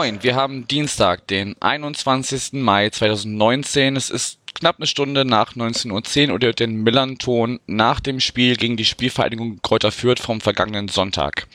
Moin, 0.00 0.22
wir 0.22 0.34
haben 0.34 0.66
Dienstag, 0.66 1.26
den 1.26 1.60
21. 1.60 2.54
Mai 2.54 2.88
2019. 2.88 3.96
Es 3.96 4.08
ist 4.08 4.38
knapp 4.54 4.76
eine 4.78 4.86
Stunde 4.86 5.26
nach 5.26 5.56
19.10 5.56 6.28
Uhr 6.28 6.36
oder 6.36 6.54
den 6.54 6.76
Millern-Ton 6.76 7.60
nach 7.66 8.00
dem 8.00 8.18
Spiel 8.18 8.56
gegen 8.56 8.78
die 8.78 8.86
Spielvereinigung 8.86 9.60
Kräuter 9.60 9.92
Fürth 9.92 10.20
vom 10.20 10.40
vergangenen 10.40 10.88
Sonntag. 10.88 11.48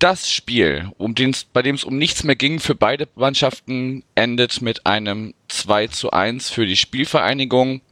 Das 0.00 0.28
Spiel, 0.28 0.90
um 0.98 1.14
den, 1.14 1.32
bei 1.52 1.62
dem 1.62 1.76
es 1.76 1.84
um 1.84 1.96
nichts 1.96 2.24
mehr 2.24 2.34
ging 2.34 2.58
für 2.58 2.74
beide 2.74 3.06
Mannschaften, 3.14 4.02
endet 4.16 4.60
mit 4.60 4.84
einem 4.84 5.32
2 5.46 5.86
zu 5.86 6.10
1 6.10 6.50
für 6.50 6.66
die 6.66 6.74
Spielvereinigung 6.74 7.82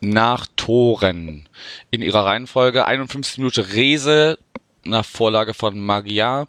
nach 0.00 0.46
Toren 0.54 1.48
in 1.90 2.00
ihrer 2.00 2.26
Reihenfolge. 2.26 2.86
51 2.86 3.38
Minuten 3.38 3.62
Rese 3.62 4.38
nach 4.84 5.04
Vorlage 5.04 5.52
von 5.52 5.80
Magyar. 5.80 6.46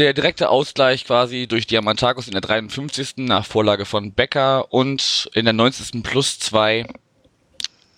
Der 0.00 0.14
direkte 0.14 0.48
Ausgleich 0.48 1.04
quasi 1.04 1.46
durch 1.46 1.66
Diamantakos 1.66 2.26
in 2.26 2.32
der 2.32 2.40
53. 2.40 3.18
nach 3.18 3.44
Vorlage 3.44 3.84
von 3.84 4.14
Becker 4.14 4.72
und 4.72 5.28
in 5.34 5.44
der 5.44 5.52
90. 5.52 6.02
plus 6.02 6.38
2 6.38 6.86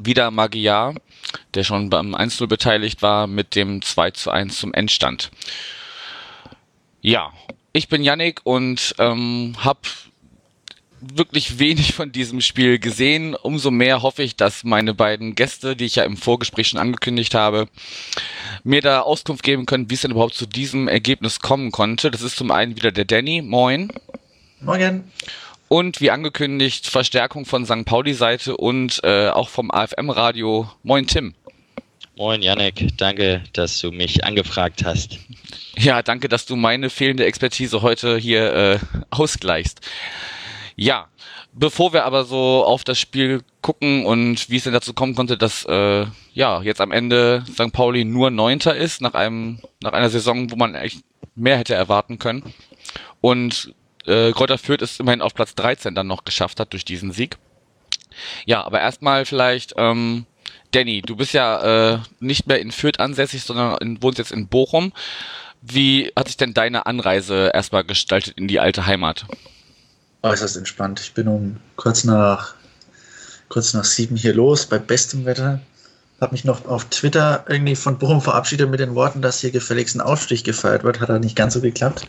wieder 0.00 0.32
Magyar, 0.32 0.96
der 1.54 1.62
schon 1.62 1.90
beim 1.90 2.16
1-0 2.16 2.48
beteiligt 2.48 3.02
war, 3.02 3.28
mit 3.28 3.54
dem 3.54 3.82
2 3.82 4.10
zu 4.10 4.32
1 4.32 4.58
zum 4.58 4.74
Endstand. 4.74 5.30
Ja, 7.02 7.32
ich 7.72 7.88
bin 7.88 8.02
Yannick 8.02 8.40
und 8.42 8.96
ähm, 8.98 9.54
habe 9.58 9.82
wirklich 11.14 11.58
wenig 11.58 11.94
von 11.94 12.12
diesem 12.12 12.40
Spiel 12.40 12.78
gesehen. 12.78 13.34
Umso 13.34 13.70
mehr 13.70 14.02
hoffe 14.02 14.22
ich, 14.22 14.36
dass 14.36 14.64
meine 14.64 14.94
beiden 14.94 15.34
Gäste, 15.34 15.76
die 15.76 15.86
ich 15.86 15.96
ja 15.96 16.04
im 16.04 16.16
Vorgespräch 16.16 16.68
schon 16.68 16.80
angekündigt 16.80 17.34
habe, 17.34 17.68
mir 18.64 18.80
da 18.80 19.00
Auskunft 19.00 19.42
geben 19.42 19.66
können, 19.66 19.90
wie 19.90 19.94
es 19.94 20.02
denn 20.02 20.12
überhaupt 20.12 20.34
zu 20.34 20.46
diesem 20.46 20.88
Ergebnis 20.88 21.40
kommen 21.40 21.72
konnte. 21.72 22.10
Das 22.10 22.22
ist 22.22 22.36
zum 22.36 22.50
einen 22.50 22.76
wieder 22.76 22.92
der 22.92 23.04
Danny. 23.04 23.42
Moin. 23.42 23.92
Morgen. 24.60 25.04
Und 25.68 26.00
wie 26.00 26.10
angekündigt, 26.10 26.86
Verstärkung 26.86 27.46
von 27.46 27.64
St. 27.64 27.84
Pauli-Seite 27.84 28.56
und 28.56 29.00
äh, 29.04 29.28
auch 29.28 29.48
vom 29.48 29.70
AFM-Radio. 29.70 30.70
Moin, 30.82 31.06
Tim. 31.06 31.34
Moin, 32.16 32.42
Janek. 32.42 32.88
Danke, 32.98 33.42
dass 33.54 33.80
du 33.80 33.90
mich 33.90 34.22
angefragt 34.22 34.84
hast. 34.84 35.18
Ja, 35.78 36.02
danke, 36.02 36.28
dass 36.28 36.44
du 36.44 36.56
meine 36.56 36.90
fehlende 36.90 37.24
Expertise 37.24 37.80
heute 37.80 38.18
hier 38.18 38.54
äh, 38.54 38.78
ausgleichst. 39.10 39.80
Ja, 40.82 41.06
bevor 41.52 41.92
wir 41.92 42.04
aber 42.04 42.24
so 42.24 42.64
auf 42.64 42.82
das 42.82 42.98
Spiel 42.98 43.42
gucken 43.60 44.04
und 44.04 44.50
wie 44.50 44.56
es 44.56 44.64
denn 44.64 44.72
dazu 44.72 44.94
kommen 44.94 45.14
konnte, 45.14 45.38
dass 45.38 45.64
äh, 45.66 46.06
ja 46.32 46.60
jetzt 46.60 46.80
am 46.80 46.90
Ende 46.90 47.44
St. 47.48 47.72
Pauli 47.72 48.04
nur 48.04 48.32
Neunter 48.32 48.74
ist 48.74 49.00
nach 49.00 49.14
einem 49.14 49.60
nach 49.80 49.92
einer 49.92 50.10
Saison, 50.10 50.50
wo 50.50 50.56
man 50.56 50.74
echt 50.74 51.04
mehr 51.36 51.56
hätte 51.56 51.74
erwarten 51.74 52.18
können 52.18 52.52
und 53.20 53.72
äh, 54.06 54.32
Kräuter 54.32 54.58
Fürth 54.58 54.82
ist 54.82 54.98
immerhin 54.98 55.22
auf 55.22 55.34
Platz 55.34 55.54
13 55.54 55.94
dann 55.94 56.08
noch 56.08 56.24
geschafft 56.24 56.58
hat 56.58 56.72
durch 56.72 56.84
diesen 56.84 57.12
Sieg. 57.12 57.38
Ja, 58.44 58.64
aber 58.64 58.80
erstmal 58.80 59.24
vielleicht 59.24 59.74
ähm, 59.76 60.26
Danny, 60.72 61.00
du 61.00 61.14
bist 61.14 61.32
ja 61.32 61.92
äh, 61.92 61.98
nicht 62.18 62.48
mehr 62.48 62.58
in 62.58 62.72
Fürth 62.72 62.98
ansässig, 62.98 63.44
sondern 63.44 63.78
in, 63.78 64.02
wohnst 64.02 64.18
jetzt 64.18 64.32
in 64.32 64.48
Bochum. 64.48 64.92
Wie 65.60 66.10
hat 66.16 66.26
sich 66.26 66.36
denn 66.36 66.54
deine 66.54 66.86
Anreise 66.86 67.52
erstmal 67.54 67.84
gestaltet 67.84 68.36
in 68.36 68.48
die 68.48 68.58
alte 68.58 68.86
Heimat? 68.86 69.26
Äußerst 70.22 70.56
entspannt. 70.56 71.00
Ich 71.00 71.14
bin 71.14 71.28
um 71.28 71.56
kurz 71.76 72.04
nach, 72.04 72.54
kurz 73.48 73.74
nach 73.74 73.84
sieben 73.84 74.16
hier 74.16 74.34
los, 74.34 74.66
bei 74.66 74.78
bestem 74.78 75.24
Wetter. 75.24 75.60
Habe 76.20 76.32
mich 76.32 76.44
noch 76.44 76.66
auf 76.66 76.84
Twitter 76.86 77.44
irgendwie 77.48 77.74
von 77.74 77.98
Bochum 77.98 78.22
verabschiedet 78.22 78.70
mit 78.70 78.80
den 78.80 78.94
Worten, 78.94 79.22
dass 79.22 79.40
hier 79.40 79.50
gefälligst 79.50 79.96
ein 79.96 80.00
Aufstich 80.00 80.44
gefeiert 80.44 80.84
wird. 80.84 81.00
Hat 81.00 81.10
aber 81.10 81.18
nicht 81.18 81.36
ganz 81.36 81.54
so 81.54 81.60
geklappt. 81.60 82.06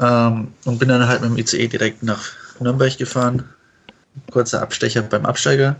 Ähm, 0.00 0.52
und 0.64 0.78
bin 0.78 0.88
dann 0.88 1.08
halt 1.08 1.22
mit 1.22 1.30
dem 1.30 1.38
ICE 1.38 1.66
direkt 1.66 2.04
nach 2.04 2.30
Nürnberg 2.60 2.96
gefahren. 2.96 3.44
Kurzer 4.30 4.62
Abstecher 4.62 5.02
beim 5.02 5.26
Absteiger 5.26 5.76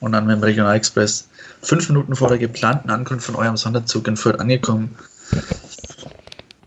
und 0.00 0.12
dann 0.12 0.26
mit 0.26 0.36
dem 0.36 0.42
Regionalexpress 0.42 1.28
fünf 1.62 1.88
Minuten 1.88 2.14
vor 2.16 2.28
der 2.28 2.38
geplanten 2.38 2.90
Ankunft 2.90 3.26
von 3.26 3.36
eurem 3.36 3.56
Sonderzug 3.56 4.06
in 4.08 4.16
Fürth 4.16 4.40
angekommen, 4.40 4.94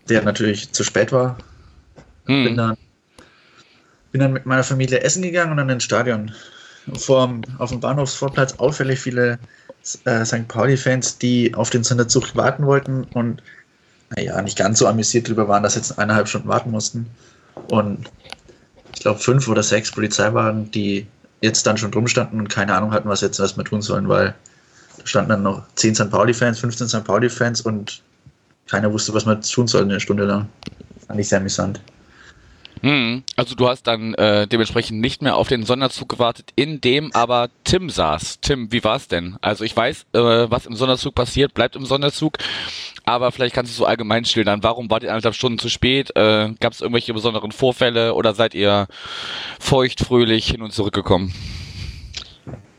der 0.08 0.22
natürlich 0.22 0.72
zu 0.72 0.84
spät 0.84 1.12
war. 1.12 1.36
Hm. 2.26 2.44
Bin 2.44 2.56
dann 2.56 2.76
bin 4.12 4.20
dann 4.20 4.32
mit 4.32 4.46
meiner 4.46 4.64
Familie 4.64 5.00
essen 5.00 5.22
gegangen 5.22 5.52
und 5.52 5.56
dann 5.58 5.68
ins 5.68 5.84
Stadion. 5.84 6.32
Vor, 6.96 7.40
auf 7.58 7.70
dem 7.70 7.80
Bahnhofsvorplatz 7.80 8.54
auffällig 8.54 8.98
viele 8.98 9.38
äh, 10.04 10.24
St. 10.24 10.48
Pauli-Fans, 10.48 11.18
die 11.18 11.54
auf 11.54 11.70
den 11.70 11.84
Sonderzug 11.84 12.34
warten 12.34 12.66
wollten 12.66 13.04
und 13.14 13.42
naja, 14.16 14.42
nicht 14.42 14.58
ganz 14.58 14.78
so 14.78 14.86
amüsiert 14.86 15.28
drüber 15.28 15.46
waren, 15.46 15.62
dass 15.62 15.76
jetzt 15.76 15.98
eineinhalb 15.98 16.28
Stunden 16.28 16.48
warten 16.48 16.70
mussten. 16.70 17.06
Und 17.68 18.10
ich 18.94 19.00
glaube, 19.00 19.20
fünf 19.20 19.46
oder 19.46 19.62
sechs 19.62 19.92
Polizeiwagen, 19.92 20.70
die 20.72 21.06
jetzt 21.40 21.66
dann 21.66 21.78
schon 21.78 21.92
drum 21.92 22.08
standen 22.08 22.38
und 22.40 22.48
keine 22.48 22.74
Ahnung 22.74 22.92
hatten, 22.92 23.08
was 23.08 23.20
jetzt 23.20 23.38
erstmal 23.38 23.64
tun 23.64 23.82
sollen, 23.82 24.08
weil 24.08 24.34
da 24.98 25.06
standen 25.06 25.30
dann 25.30 25.42
noch 25.42 25.62
10 25.76 25.94
St. 25.94 26.10
Pauli-Fans, 26.10 26.58
15 26.58 26.88
St. 26.88 27.04
Pauli-Fans 27.04 27.60
und 27.60 28.02
keiner 28.66 28.92
wusste, 28.92 29.14
was 29.14 29.26
man 29.26 29.40
tun 29.40 29.66
soll 29.66 29.82
eine 29.82 30.00
Stunde 30.00 30.24
lang. 30.24 30.48
Fand 31.06 31.20
ich 31.20 31.28
sehr 31.28 31.38
amüsant. 31.38 31.80
Hm, 32.82 33.24
also 33.36 33.54
du 33.54 33.68
hast 33.68 33.82
dann 33.86 34.14
äh, 34.14 34.46
dementsprechend 34.46 35.00
nicht 35.00 35.20
mehr 35.20 35.36
auf 35.36 35.48
den 35.48 35.64
Sonderzug 35.64 36.08
gewartet, 36.08 36.52
in 36.56 36.80
dem 36.80 37.12
aber 37.14 37.50
Tim 37.64 37.90
saß. 37.90 38.40
Tim, 38.40 38.72
wie 38.72 38.82
war's 38.84 39.06
denn? 39.06 39.36
Also 39.42 39.64
ich 39.64 39.76
weiß, 39.76 40.06
äh, 40.14 40.18
was 40.18 40.66
im 40.66 40.74
Sonderzug 40.74 41.14
passiert, 41.14 41.52
bleibt 41.52 41.76
im 41.76 41.84
Sonderzug, 41.84 42.38
aber 43.04 43.32
vielleicht 43.32 43.54
kannst 43.54 43.72
du 43.72 43.76
so 43.76 43.84
allgemein 43.84 44.24
schildern. 44.24 44.62
Warum 44.62 44.90
wart 44.90 45.02
ihr 45.02 45.10
anderthalb 45.10 45.34
Stunden 45.34 45.58
zu 45.58 45.68
spät? 45.68 46.16
Äh, 46.16 46.54
Gab 46.60 46.72
es 46.72 46.80
irgendwelche 46.80 47.12
besonderen 47.12 47.52
Vorfälle 47.52 48.14
oder 48.14 48.34
seid 48.34 48.54
ihr 48.54 48.86
feucht, 49.58 50.00
fröhlich 50.00 50.48
hin 50.48 50.62
und 50.62 50.72
zurück 50.72 50.94
gekommen? 50.94 51.34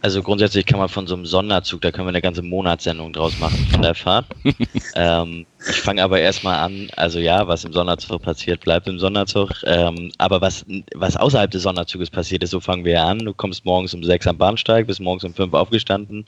Also 0.04 0.24
grundsätzlich 0.24 0.66
kann 0.66 0.80
man 0.80 0.90
von 0.90 1.06
so 1.06 1.14
einem 1.14 1.28
Sonderzug, 1.28 1.82
da 1.82 1.92
können 1.92 2.08
wir 2.08 2.10
eine 2.10 2.24
ganze 2.24 2.42
Monatssendung 2.42 3.14
draus 3.14 3.38
machen 3.40 3.68
von 3.72 3.84
der 3.84 3.94
Fahrt. 3.94 4.26
ähm, 4.96 5.46
ich 5.70 5.80
fange 5.80 6.02
aber 6.02 6.20
erstmal 6.20 6.58
an, 6.58 6.90
also 6.96 7.20
ja, 7.20 7.48
was 7.48 7.64
im 7.66 7.74
Sonderzug 7.74 8.20
passiert, 8.24 8.62
bleibt 8.62 8.88
im 8.88 8.98
Sonderzug. 8.98 9.52
Ähm, 9.64 10.12
aber 10.18 10.42
was, 10.42 10.66
was 10.96 11.18
außerhalb 11.18 11.52
des 11.52 11.62
Sonderzuges 11.62 12.10
passiert 12.10 12.44
ist, 12.44 12.50
so 12.50 12.60
fangen 12.60 12.84
wir 12.84 13.04
an. 13.04 13.20
Du 13.20 13.34
kommst 13.34 13.64
morgens 13.64 13.94
um 13.94 14.04
sechs 14.04 14.26
am 14.26 14.40
Bahnsteig, 14.40 14.88
bist 14.88 15.00
morgens 15.00 15.24
um 15.24 15.36
fünf 15.36 15.54
aufgestanden, 15.54 16.26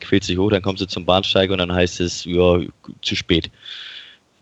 quälst 0.00 0.30
dich 0.30 0.38
hoch, 0.38 0.50
dann 0.50 0.62
kommst 0.62 0.80
du 0.80 0.86
zum 0.86 1.04
Bahnsteig 1.04 1.50
und 1.50 1.58
dann 1.58 1.74
heißt 1.74 2.00
es, 2.00 2.24
ja, 2.24 2.60
zu 3.02 3.16
spät. 3.16 3.50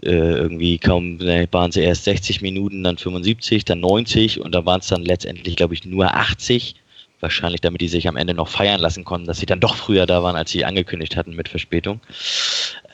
Äh, 0.03 0.11
irgendwie 0.11 0.79
kaum 0.79 1.17
ne, 1.17 1.49
waren 1.51 1.73
sie 1.73 1.81
erst 1.81 2.05
60 2.05 2.43
Minuten, 2.43 2.85
dann 2.85 2.97
75, 2.97 3.65
dann 3.65 3.81
90 3.81 4.41
und 4.41 4.55
da 4.55 4.65
waren 4.65 4.79
es 4.79 4.87
dann 4.87 5.05
letztendlich, 5.05 5.57
glaube 5.57 5.75
ich, 5.75 5.85
nur 5.85 6.15
80 6.15 6.77
Wahrscheinlich, 7.21 7.61
damit 7.61 7.81
die 7.81 7.89
sich 7.89 8.07
am 8.07 8.17
Ende 8.17 8.33
noch 8.33 8.49
feiern 8.49 8.81
lassen 8.81 9.05
konnten, 9.05 9.27
dass 9.27 9.39
sie 9.39 9.47
dann 9.47 9.59
doch 9.59 9.75
früher 9.75 10.07
da 10.07 10.23
waren, 10.23 10.37
als 10.37 10.51
sie 10.51 10.65
angekündigt 10.65 11.17
hatten 11.17 11.35
mit 11.35 11.49
Verspätung. 11.49 12.01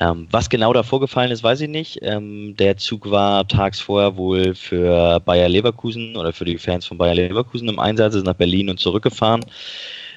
Ähm, 0.00 0.28
was 0.30 0.48
genau 0.48 0.72
da 0.72 0.82
vorgefallen 0.82 1.30
ist, 1.30 1.42
weiß 1.42 1.60
ich 1.60 1.68
nicht. 1.68 1.98
Ähm, 2.02 2.56
der 2.56 2.78
Zug 2.78 3.10
war 3.10 3.46
tags 3.46 3.80
vorher 3.80 4.16
wohl 4.16 4.54
für 4.54 5.20
Bayer 5.20 5.48
Leverkusen 5.48 6.16
oder 6.16 6.32
für 6.32 6.46
die 6.46 6.56
Fans 6.56 6.86
von 6.86 6.96
Bayer 6.96 7.14
Leverkusen 7.14 7.68
im 7.68 7.78
Einsatz, 7.78 8.14
ist 8.14 8.24
nach 8.24 8.34
Berlin 8.34 8.70
und 8.70 8.80
zurückgefahren. 8.80 9.44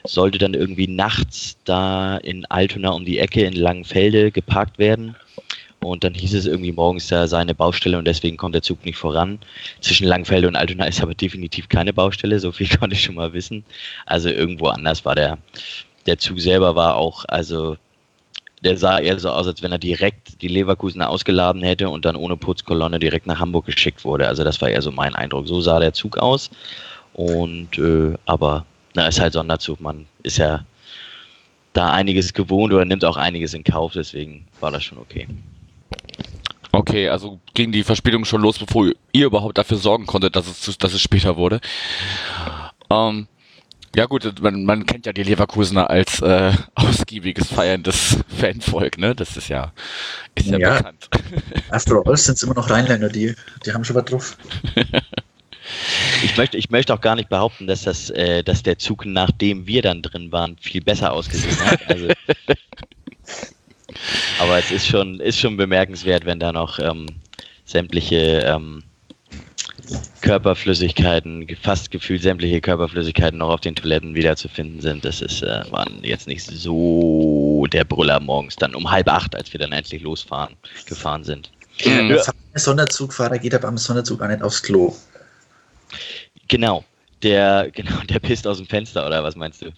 Sollte 0.05 0.37
dann 0.37 0.53
irgendwie 0.53 0.87
nachts 0.87 1.57
da 1.65 2.17
in 2.17 2.45
Altona 2.45 2.91
um 2.91 3.03
die 3.03 3.19
Ecke 3.19 3.41
in 3.41 3.53
Langenfelde 3.53 4.31
geparkt 4.31 4.79
werden 4.79 5.17
und 5.79 6.03
dann 6.03 6.13
hieß 6.13 6.33
es 6.33 6.45
irgendwie 6.45 6.71
morgens, 6.71 7.07
da 7.07 7.27
sei 7.27 7.37
eine 7.39 7.55
Baustelle 7.55 7.97
und 7.97 8.05
deswegen 8.05 8.37
kommt 8.37 8.55
der 8.55 8.61
Zug 8.61 8.83
nicht 8.83 8.97
voran. 8.97 9.39
Zwischen 9.81 10.07
Langfelde 10.07 10.47
und 10.47 10.55
Altona 10.55 10.85
ist 10.85 11.01
aber 11.01 11.13
definitiv 11.13 11.69
keine 11.69 11.93
Baustelle, 11.93 12.39
so 12.39 12.51
viel 12.51 12.67
konnte 12.79 12.95
ich 12.95 13.03
schon 13.03 13.15
mal 13.15 13.33
wissen. 13.33 13.63
Also 14.05 14.29
irgendwo 14.29 14.67
anders 14.67 15.05
war 15.05 15.15
der, 15.15 15.37
der 16.05 16.17
Zug 16.17 16.39
selber 16.39 16.75
war 16.75 16.95
auch, 16.95 17.25
also 17.27 17.77
der 18.63 18.77
sah 18.77 18.99
eher 18.99 19.19
so 19.19 19.29
aus, 19.29 19.45
als 19.47 19.61
wenn 19.61 19.71
er 19.71 19.77
direkt 19.77 20.41
die 20.41 20.47
Leverkusener 20.47 21.09
ausgeladen 21.09 21.61
hätte 21.61 21.89
und 21.89 22.05
dann 22.05 22.15
ohne 22.15 22.37
Putzkolonne 22.37 22.97
direkt 22.97 23.27
nach 23.27 23.39
Hamburg 23.39 23.67
geschickt 23.67 24.03
wurde. 24.03 24.27
Also 24.27 24.43
das 24.43 24.59
war 24.61 24.69
eher 24.69 24.81
so 24.81 24.91
mein 24.91 25.13
Eindruck. 25.13 25.47
So 25.47 25.61
sah 25.61 25.79
der 25.79 25.93
Zug 25.93 26.17
aus. 26.17 26.49
Und 27.13 27.77
äh, 27.77 28.15
aber 28.25 28.65
na, 28.95 29.07
ist 29.07 29.19
halt 29.19 29.33
Sonderzug, 29.33 29.79
man 29.79 30.07
ist 30.23 30.37
ja 30.37 30.65
da 31.73 31.91
einiges 31.91 32.33
gewohnt 32.33 32.73
oder 32.73 32.85
nimmt 32.85 33.05
auch 33.05 33.17
einiges 33.17 33.53
in 33.53 33.63
Kauf, 33.63 33.93
deswegen 33.93 34.45
war 34.59 34.71
das 34.71 34.83
schon 34.83 34.97
okay. 34.97 35.27
Okay, 36.77 37.09
also 37.09 37.39
ging 37.55 37.71
die 37.71 37.83
Verspätung 37.83 38.23
schon 38.23 38.41
los, 38.41 38.59
bevor 38.59 38.91
ihr 39.11 39.25
überhaupt 39.25 39.57
dafür 39.57 39.77
sorgen 39.77 40.05
konntet, 40.05 40.35
dass 40.35 40.67
es, 40.67 40.77
dass 40.77 40.93
es 40.93 41.01
später 41.01 41.35
wurde. 41.35 41.59
Ähm, 42.91 43.27
ja 43.95 44.05
gut, 44.05 44.31
man, 44.41 44.63
man 44.63 44.85
kennt 44.85 45.07
ja 45.07 45.11
die 45.11 45.23
Leverkusener 45.23 45.89
als 45.89 46.21
äh, 46.21 46.53
ausgiebiges 46.75 47.47
feierndes 47.47 48.17
Fanvolk, 48.27 48.99
ne? 48.99 49.15
Das 49.15 49.35
ist 49.35 49.47
ja, 49.47 49.73
ist 50.35 50.49
ja, 50.49 50.59
ja 50.59 50.77
bekannt. 50.77 51.09
After 51.71 51.99
all 52.05 52.15
sind 52.15 52.35
es 52.35 52.43
immer 52.43 52.53
noch 52.53 52.69
Rheinländer, 52.69 53.09
die, 53.09 53.33
die 53.65 53.73
haben 53.73 53.83
schon 53.83 53.95
was 53.95 54.05
drauf. 54.05 54.37
Ich 56.23 56.37
möchte, 56.37 56.55
ich 56.55 56.69
möchte 56.69 56.93
auch 56.93 57.01
gar 57.01 57.15
nicht 57.15 57.27
behaupten, 57.27 57.67
dass, 57.67 57.81
das, 57.81 58.09
äh, 58.11 58.41
dass 58.41 58.63
der 58.63 58.77
Zug, 58.77 59.05
nachdem 59.05 59.67
wir 59.67 59.81
dann 59.81 60.01
drin 60.01 60.31
waren, 60.31 60.55
viel 60.61 60.81
besser 60.81 61.11
ausgesehen 61.11 61.59
hat. 61.59 61.85
Also, 61.89 62.07
aber 64.39 64.59
es 64.59 64.71
ist 64.71 64.87
schon, 64.87 65.19
ist 65.19 65.39
schon 65.39 65.57
bemerkenswert, 65.57 66.25
wenn 66.25 66.39
da 66.39 66.51
noch 66.51 66.79
ähm, 66.79 67.07
sämtliche 67.65 68.41
ähm, 68.45 68.83
Körperflüssigkeiten, 70.21 71.47
fast 71.61 71.91
gefühlt 71.91 72.21
sämtliche 72.21 72.59
Körperflüssigkeiten 72.59 73.39
noch 73.39 73.49
auf 73.49 73.61
den 73.61 73.75
Toiletten 73.75 74.15
wiederzufinden 74.15 74.81
sind. 74.81 75.05
Das 75.05 75.21
ist, 75.21 75.43
äh, 75.43 75.63
waren 75.71 75.99
jetzt 76.03 76.27
nicht 76.27 76.43
so 76.43 77.65
der 77.71 77.83
Brüller 77.83 78.19
morgens, 78.19 78.55
dann 78.55 78.75
um 78.75 78.89
halb 78.89 79.07
acht, 79.09 79.35
als 79.35 79.51
wir 79.53 79.59
dann 79.59 79.71
endlich 79.71 80.01
losfahren, 80.01 80.55
gefahren 80.85 81.23
sind. 81.23 81.51
Mhm. 81.85 82.09
Der 82.09 82.33
Sonderzugfahrer 82.55 83.37
geht 83.37 83.53
aber 83.53 83.67
am 83.67 83.77
Sonderzug 83.77 84.21
auch 84.21 84.27
nicht 84.27 84.41
aufs 84.41 84.61
Klo. 84.61 84.95
Genau. 86.47 86.83
Der, 87.23 87.69
genau, 87.73 87.99
der 88.09 88.19
pisst 88.19 88.47
aus 88.47 88.57
dem 88.57 88.67
Fenster, 88.67 89.05
oder 89.05 89.23
was 89.23 89.35
meinst 89.35 89.61
du? 89.61 89.71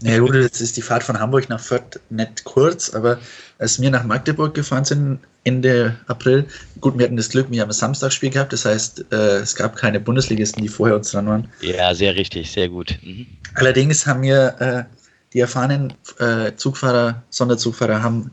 Ja 0.00 0.18
gut, 0.18 0.34
jetzt 0.34 0.60
ist 0.60 0.76
die 0.76 0.82
Fahrt 0.82 1.04
von 1.04 1.20
Hamburg 1.20 1.48
nach 1.48 1.60
Fürth 1.60 2.00
nicht 2.10 2.44
kurz, 2.44 2.90
aber 2.90 3.18
als 3.58 3.80
wir 3.80 3.90
nach 3.90 4.04
Magdeburg 4.04 4.54
gefahren 4.54 4.84
sind, 4.84 5.20
Ende 5.44 5.96
April, 6.06 6.46
gut, 6.80 6.98
wir 6.98 7.04
hatten 7.04 7.16
das 7.16 7.28
Glück, 7.28 7.50
wir 7.50 7.60
haben 7.60 7.70
ein 7.70 7.74
Samstagsspiel 7.74 8.30
gehabt, 8.30 8.52
das 8.52 8.64
heißt, 8.64 9.06
äh, 9.12 9.38
es 9.38 9.54
gab 9.54 9.76
keine 9.76 10.00
Bundesligisten, 10.00 10.62
die 10.62 10.68
vorher 10.68 10.96
uns 10.96 11.10
dran 11.10 11.26
waren. 11.26 11.48
Ja, 11.60 11.94
sehr 11.94 12.14
richtig, 12.14 12.50
sehr 12.50 12.68
gut. 12.68 12.98
Mhm. 13.02 13.26
Allerdings 13.54 14.06
haben 14.06 14.22
wir 14.22 14.56
äh, 14.60 14.84
die 15.32 15.40
erfahrenen 15.40 15.94
äh, 16.18 16.52
Zugfahrer, 16.56 17.22
Sonderzugfahrer 17.30 18.02
haben, 18.02 18.30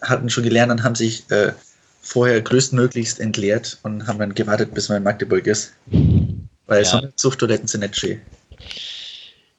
hatten 0.00 0.30
schon 0.30 0.44
gelernt 0.44 0.72
und 0.72 0.84
haben 0.84 0.94
sich 0.94 1.24
vorher 2.02 2.40
größtmöglichst 2.40 3.20
entleert 3.20 3.78
und 3.82 4.06
haben 4.06 4.18
dann 4.18 4.34
gewartet, 4.34 4.74
bis 4.74 4.88
man 4.88 4.98
in 4.98 5.04
Magdeburg 5.04 5.46
ist. 5.46 5.72
Weil 6.66 6.82
ja. 6.82 6.88
Sonderzugtoiletten 6.88 7.68
sind 7.68 7.80
nicht 7.80 7.96
schön. 7.96 8.20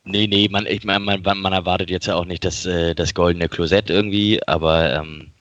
Nee, 0.06 0.28
nee, 0.28 0.50
man, 0.50 0.66
ich 0.66 0.84
mein, 0.84 1.04
man, 1.04 1.22
man 1.22 1.54
erwartet 1.54 1.90
jetzt 1.90 2.08
ja 2.08 2.16
auch 2.16 2.26
nicht 2.26 2.44
das, 2.44 2.66
äh, 2.66 2.94
das 2.94 3.14
goldene 3.14 3.48
Klosett 3.48 3.90
irgendwie, 3.90 4.46
aber 4.48 4.94
ähm, 4.96 5.32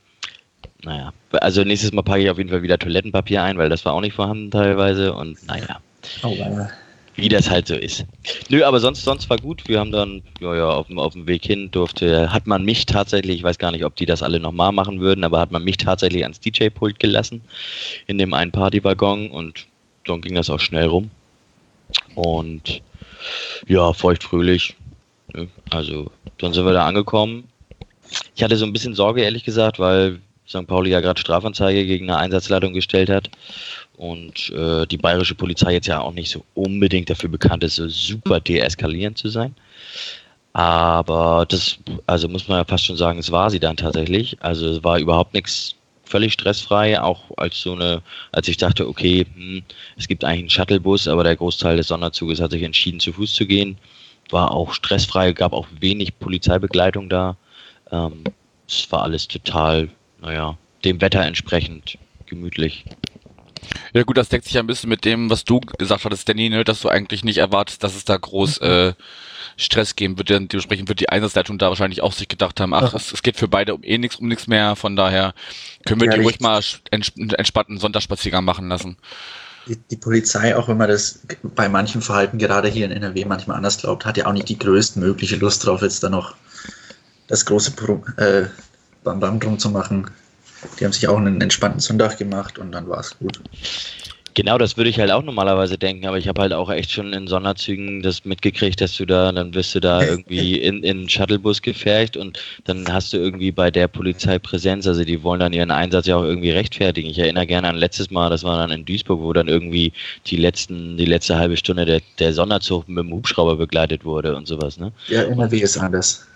naja. 0.84 1.12
Also 1.32 1.64
nächstes 1.64 1.92
Mal 1.92 2.02
packe 2.02 2.22
ich 2.22 2.30
auf 2.30 2.38
jeden 2.38 2.50
Fall 2.50 2.62
wieder 2.62 2.78
Toilettenpapier 2.78 3.42
ein, 3.42 3.58
weil 3.58 3.68
das 3.68 3.84
war 3.84 3.94
auch 3.94 4.00
nicht 4.00 4.14
vorhanden 4.14 4.50
teilweise 4.50 5.14
und 5.14 5.44
naja. 5.46 5.80
Oh, 6.22 6.34
ja. 6.36 6.68
Wie 7.14 7.28
das 7.28 7.50
halt 7.50 7.66
so 7.66 7.74
ist. 7.74 8.06
Nö, 8.48 8.64
aber 8.64 8.80
sonst, 8.80 9.04
sonst 9.04 9.28
war 9.28 9.36
gut. 9.36 9.68
Wir 9.68 9.80
haben 9.80 9.92
dann, 9.92 10.22
ja, 10.40 10.54
ja, 10.54 10.68
auf 10.70 10.86
dem, 10.86 10.98
auf 10.98 11.12
dem 11.12 11.26
Weg 11.26 11.44
hin 11.44 11.70
durfte, 11.70 12.32
hat 12.32 12.46
man 12.46 12.64
mich 12.64 12.86
tatsächlich, 12.86 13.36
ich 13.36 13.42
weiß 13.42 13.58
gar 13.58 13.70
nicht, 13.70 13.84
ob 13.84 13.96
die 13.96 14.06
das 14.06 14.22
alle 14.22 14.40
nochmal 14.40 14.72
machen 14.72 15.00
würden, 15.00 15.22
aber 15.22 15.40
hat 15.40 15.50
man 15.50 15.62
mich 15.62 15.76
tatsächlich 15.76 16.22
ans 16.22 16.40
DJ-Pult 16.40 16.98
gelassen 16.98 17.42
in 18.06 18.16
dem 18.16 18.32
einen 18.32 18.50
Partywaggon 18.50 19.30
und 19.30 19.66
dann 20.06 20.22
ging 20.22 20.34
das 20.34 20.48
auch 20.48 20.60
schnell 20.60 20.86
rum. 20.86 21.10
Und 22.14 22.80
ja, 23.66 23.92
feuchtfröhlich. 23.92 24.76
Ne? 25.34 25.48
Also, 25.70 26.10
dann 26.38 26.52
sind 26.52 26.64
wir 26.64 26.72
da 26.72 26.86
angekommen. 26.86 27.44
Ich 28.34 28.42
hatte 28.42 28.56
so 28.56 28.66
ein 28.66 28.72
bisschen 28.72 28.94
Sorge, 28.94 29.22
ehrlich 29.22 29.44
gesagt, 29.44 29.78
weil 29.78 30.20
St. 30.48 30.66
Pauli 30.66 30.90
ja 30.90 31.00
gerade 31.00 31.20
Strafanzeige 31.20 31.86
gegen 31.86 32.10
eine 32.10 32.18
Einsatzleitung 32.18 32.74
gestellt 32.74 33.08
hat 33.08 33.30
und 33.96 34.50
äh, 34.50 34.86
die 34.86 34.98
bayerische 34.98 35.34
Polizei 35.34 35.72
jetzt 35.72 35.86
ja 35.86 36.00
auch 36.00 36.12
nicht 36.12 36.30
so 36.30 36.44
unbedingt 36.54 37.08
dafür 37.08 37.30
bekannt 37.30 37.64
ist, 37.64 37.76
so 37.76 37.88
super 37.88 38.40
deeskalierend 38.40 39.16
zu 39.16 39.28
sein. 39.28 39.54
Aber 40.52 41.46
das, 41.48 41.78
also 42.06 42.28
muss 42.28 42.48
man 42.48 42.58
ja 42.58 42.64
fast 42.64 42.84
schon 42.84 42.96
sagen, 42.96 43.18
es 43.18 43.30
war 43.30 43.50
sie 43.50 43.60
dann 43.60 43.76
tatsächlich. 43.76 44.36
Also 44.40 44.68
es 44.68 44.84
war 44.84 44.98
überhaupt 44.98 45.32
nichts 45.32 45.74
völlig 46.12 46.34
stressfrei, 46.34 47.00
auch 47.00 47.22
als 47.38 47.62
so 47.62 47.72
eine, 47.72 48.02
als 48.32 48.46
ich 48.46 48.58
dachte, 48.58 48.86
okay, 48.86 49.24
hm, 49.34 49.62
es 49.96 50.06
gibt 50.06 50.24
eigentlich 50.24 50.40
einen 50.40 50.50
Shuttlebus, 50.50 51.08
aber 51.08 51.24
der 51.24 51.36
Großteil 51.36 51.78
des 51.78 51.88
Sonderzuges 51.88 52.38
hat 52.38 52.50
sich 52.50 52.62
entschieden, 52.62 53.00
zu 53.00 53.14
Fuß 53.14 53.32
zu 53.32 53.46
gehen. 53.46 53.78
War 54.28 54.50
auch 54.50 54.74
stressfrei, 54.74 55.32
gab 55.32 55.54
auch 55.54 55.66
wenig 55.80 56.18
Polizeibegleitung 56.18 57.08
da. 57.08 57.36
Ähm, 57.90 58.24
es 58.68 58.92
war 58.92 59.02
alles 59.02 59.26
total, 59.26 59.88
naja, 60.20 60.58
dem 60.84 61.00
Wetter 61.00 61.22
entsprechend 61.22 61.96
gemütlich. 62.26 62.84
Ja 63.92 64.02
gut, 64.02 64.16
das 64.16 64.28
deckt 64.28 64.44
sich 64.44 64.54
ja 64.54 64.60
ein 64.60 64.66
bisschen 64.66 64.90
mit 64.90 65.04
dem, 65.04 65.30
was 65.30 65.44
du 65.44 65.60
gesagt 65.60 66.04
hattest, 66.04 66.28
Danny, 66.28 66.48
ne, 66.48 66.64
dass 66.64 66.80
du 66.80 66.88
eigentlich 66.88 67.24
nicht 67.24 67.38
erwartest, 67.38 67.84
dass 67.84 67.94
es 67.94 68.04
da 68.04 68.16
groß 68.16 68.58
äh, 68.58 68.94
Stress 69.56 69.96
geben 69.96 70.18
wird. 70.18 70.30
Denn 70.30 70.48
dementsprechend 70.48 70.88
wird 70.88 71.00
die 71.00 71.08
Einsatzleitung 71.08 71.58
da 71.58 71.68
wahrscheinlich 71.68 72.02
auch 72.02 72.12
sich 72.12 72.28
gedacht 72.28 72.60
haben, 72.60 72.74
ach, 72.74 72.94
es, 72.94 73.12
es, 73.12 73.22
geht 73.22 73.36
für 73.36 73.48
beide 73.48 73.74
um 73.74 73.82
eh 73.82 73.98
nichts, 73.98 74.16
um 74.16 74.28
nichts 74.28 74.46
mehr. 74.46 74.76
Von 74.76 74.96
daher 74.96 75.34
können 75.86 76.00
wir 76.00 76.08
ja, 76.08 76.14
die 76.14 76.22
ruhig 76.22 76.40
mal 76.40 76.60
entspannten 76.90 77.78
Sonntagsspaziergang 77.78 78.44
machen 78.44 78.68
lassen. 78.68 78.96
Die, 79.68 79.76
die, 79.76 79.96
Polizei, 79.96 80.56
auch 80.56 80.68
wenn 80.68 80.76
man 80.76 80.88
das 80.88 81.20
bei 81.42 81.68
manchen 81.68 82.02
Verhalten 82.02 82.38
gerade 82.38 82.68
hier 82.68 82.84
in 82.84 82.90
NRW 82.90 83.24
manchmal 83.26 83.56
anders 83.56 83.78
glaubt, 83.78 84.04
hat 84.04 84.16
ja 84.16 84.26
auch 84.26 84.32
nicht 84.32 84.48
die 84.48 84.58
größtmögliche 84.58 85.36
Lust 85.36 85.64
drauf, 85.64 85.82
jetzt 85.82 86.02
da 86.02 86.08
noch 86.08 86.34
das 87.28 87.46
große 87.46 87.72
äh, 88.16 88.46
Bam 89.04 89.20
Bam 89.20 89.38
drum 89.38 89.58
zu 89.58 89.70
machen. 89.70 90.10
Die 90.78 90.84
haben 90.84 90.92
sich 90.92 91.08
auch 91.08 91.16
einen 91.16 91.40
entspannten 91.40 91.80
Sonntag 91.80 92.18
gemacht 92.18 92.58
und 92.58 92.72
dann 92.72 92.88
war 92.88 93.00
es 93.00 93.18
gut. 93.18 93.40
Genau, 94.34 94.56
das 94.56 94.78
würde 94.78 94.88
ich 94.88 94.98
halt 94.98 95.10
auch 95.10 95.22
normalerweise 95.22 95.76
denken, 95.76 96.06
aber 96.06 96.16
ich 96.16 96.26
habe 96.26 96.40
halt 96.40 96.54
auch 96.54 96.70
echt 96.70 96.90
schon 96.90 97.12
in 97.12 97.26
Sonderzügen 97.26 98.02
das 98.02 98.24
mitgekriegt, 98.24 98.80
dass 98.80 98.96
du 98.96 99.04
da, 99.04 99.30
dann 99.30 99.52
wirst 99.54 99.74
du 99.74 99.80
da 99.80 100.02
irgendwie 100.06 100.58
in, 100.58 100.82
in 100.82 101.08
Shuttlebus 101.08 101.60
gefercht 101.60 102.16
und 102.16 102.38
dann 102.64 102.90
hast 102.90 103.12
du 103.12 103.18
irgendwie 103.18 103.52
bei 103.52 103.70
der 103.70 103.88
Polizei 103.88 104.38
Präsenz, 104.38 104.86
also 104.86 105.04
die 105.04 105.22
wollen 105.22 105.40
dann 105.40 105.52
ihren 105.52 105.70
Einsatz 105.70 106.06
ja 106.06 106.16
auch 106.16 106.22
irgendwie 106.22 106.50
rechtfertigen. 106.50 107.10
Ich 107.10 107.18
erinnere 107.18 107.46
gerne 107.46 107.68
an 107.68 107.76
letztes 107.76 108.10
Mal, 108.10 108.30
das 108.30 108.42
war 108.42 108.56
dann 108.56 108.70
in 108.70 108.86
Duisburg, 108.86 109.20
wo 109.20 109.32
dann 109.34 109.48
irgendwie 109.48 109.92
die 110.26 110.36
letzten, 110.36 110.96
die 110.96 111.04
letzte 111.04 111.36
halbe 111.38 111.58
Stunde 111.58 111.84
der, 111.84 112.00
der 112.18 112.32
Sonderzug 112.32 112.88
mit 112.88 113.04
dem 113.04 113.12
Hubschrauber 113.12 113.56
begleitet 113.56 114.04
wurde 114.04 114.34
und 114.34 114.46
sowas, 114.46 114.78
ne? 114.78 114.92
Ja, 115.08 115.22
immer 115.24 115.50
wie 115.50 115.60
ist 115.60 115.76
anders. 115.76 116.26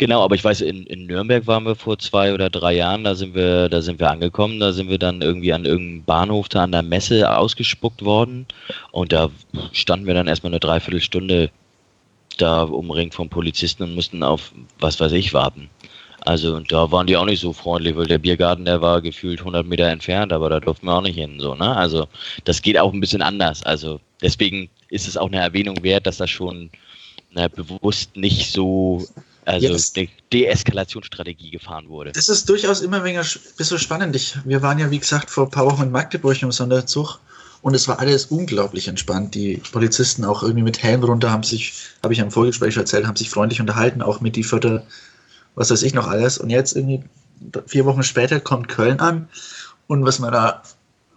Genau, 0.00 0.24
aber 0.24 0.34
ich 0.34 0.42
weiß, 0.42 0.62
in, 0.62 0.86
in 0.86 1.04
Nürnberg 1.04 1.46
waren 1.46 1.66
wir 1.66 1.76
vor 1.76 1.98
zwei 1.98 2.32
oder 2.32 2.48
drei 2.48 2.74
Jahren, 2.74 3.04
da 3.04 3.14
sind 3.14 3.34
wir, 3.34 3.68
da 3.68 3.82
sind 3.82 4.00
wir 4.00 4.10
angekommen, 4.10 4.58
da 4.58 4.72
sind 4.72 4.88
wir 4.88 4.96
dann 4.96 5.20
irgendwie 5.20 5.52
an 5.52 5.66
irgendeinem 5.66 6.04
Bahnhof 6.04 6.48
da 6.48 6.62
an 6.62 6.72
der 6.72 6.82
Messe 6.82 7.30
ausgespuckt 7.36 8.02
worden 8.02 8.46
und 8.92 9.12
da 9.12 9.28
standen 9.72 10.06
wir 10.06 10.14
dann 10.14 10.26
erstmal 10.26 10.52
eine 10.52 10.60
Dreiviertelstunde 10.60 11.50
da 12.38 12.62
umringt 12.62 13.12
von 13.12 13.28
Polizisten 13.28 13.82
und 13.82 13.94
mussten 13.94 14.22
auf 14.22 14.52
was 14.78 14.98
weiß 14.98 15.12
ich 15.12 15.34
warten. 15.34 15.68
Also 16.20 16.56
und 16.56 16.72
da 16.72 16.90
waren 16.90 17.06
die 17.06 17.18
auch 17.18 17.26
nicht 17.26 17.40
so 17.40 17.52
freundlich, 17.52 17.94
weil 17.94 18.06
der 18.06 18.16
Biergarten, 18.16 18.64
der 18.64 18.80
war 18.80 19.02
gefühlt 19.02 19.40
100 19.40 19.66
Meter 19.66 19.88
entfernt, 19.88 20.32
aber 20.32 20.48
da 20.48 20.60
durften 20.60 20.86
wir 20.86 20.94
auch 20.94 21.02
nicht 21.02 21.16
hin, 21.16 21.40
so, 21.40 21.54
ne? 21.54 21.76
Also 21.76 22.08
das 22.44 22.62
geht 22.62 22.78
auch 22.78 22.94
ein 22.94 23.00
bisschen 23.00 23.20
anders. 23.20 23.62
Also 23.64 24.00
deswegen 24.22 24.70
ist 24.88 25.06
es 25.06 25.18
auch 25.18 25.26
eine 25.26 25.40
Erwähnung 25.40 25.82
wert, 25.82 26.06
dass 26.06 26.16
das 26.16 26.30
schon 26.30 26.70
na, 27.32 27.48
bewusst 27.48 28.16
nicht 28.16 28.50
so 28.50 29.04
also 29.50 29.66
yes. 29.66 29.92
eine 29.96 30.08
Deeskalationsstrategie 30.32 31.50
gefahren 31.50 31.88
wurde. 31.88 32.12
Das 32.12 32.28
ist 32.28 32.48
durchaus 32.48 32.80
immer 32.80 33.02
ein 33.02 33.24
bisschen 33.56 33.78
spannend. 33.78 34.16
Ich, 34.16 34.36
wir 34.44 34.62
waren 34.62 34.78
ja, 34.78 34.90
wie 34.90 34.98
gesagt, 34.98 35.30
vor 35.30 35.44
ein 35.44 35.50
paar 35.50 35.66
Wochen 35.66 35.82
in 35.84 35.90
Magdeburg 35.90 36.42
im 36.42 36.52
Sonderzug 36.52 37.18
und 37.62 37.74
es 37.74 37.88
war 37.88 37.98
alles 37.98 38.26
unglaublich 38.26 38.88
entspannt. 38.88 39.34
Die 39.34 39.60
Polizisten 39.72 40.24
auch 40.24 40.42
irgendwie 40.42 40.62
mit 40.62 40.82
Helm 40.82 41.04
runter 41.04 41.30
haben 41.30 41.42
sich, 41.42 41.74
habe 42.02 42.14
ich 42.14 42.22
am 42.22 42.30
Vorgespräch 42.30 42.76
erzählt, 42.76 43.06
haben 43.06 43.16
sich 43.16 43.30
freundlich 43.30 43.60
unterhalten, 43.60 44.02
auch 44.02 44.20
mit 44.20 44.36
die 44.36 44.44
Viertel, 44.44 44.82
was 45.54 45.70
weiß 45.70 45.82
ich 45.82 45.94
noch 45.94 46.08
alles. 46.08 46.38
Und 46.38 46.50
jetzt 46.50 46.76
irgendwie 46.76 47.02
vier 47.66 47.84
Wochen 47.84 48.02
später 48.02 48.40
kommt 48.40 48.68
Köln 48.68 49.00
an 49.00 49.28
und 49.86 50.04
was 50.04 50.18
man 50.18 50.32
da 50.32 50.62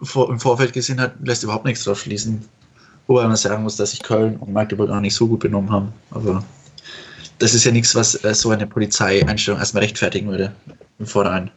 vor, 0.02 0.30
im 0.30 0.40
Vorfeld 0.40 0.72
gesehen 0.72 1.00
hat, 1.00 1.14
lässt 1.22 1.44
überhaupt 1.44 1.64
nichts 1.64 1.84
drauf 1.84 2.00
schließen. 2.00 2.44
Wobei 3.06 3.26
man 3.26 3.36
sagen 3.36 3.62
muss, 3.62 3.76
dass 3.76 3.90
sich 3.90 4.02
Köln 4.02 4.36
und 4.36 4.52
Magdeburg 4.52 4.90
auch 4.90 5.00
nicht 5.00 5.14
so 5.14 5.28
gut 5.28 5.40
benommen 5.40 5.70
haben. 5.70 5.92
Aber 6.10 6.44
das 7.38 7.54
ist 7.54 7.64
ja 7.64 7.72
nichts, 7.72 7.94
was 7.94 8.22
äh, 8.24 8.34
so 8.34 8.50
eine 8.50 8.66
Polizeieinstellung 8.66 9.60
erstmal 9.60 9.82
rechtfertigen 9.82 10.28
würde 10.28 10.52
im 10.98 11.06
Vorhinein. 11.06 11.50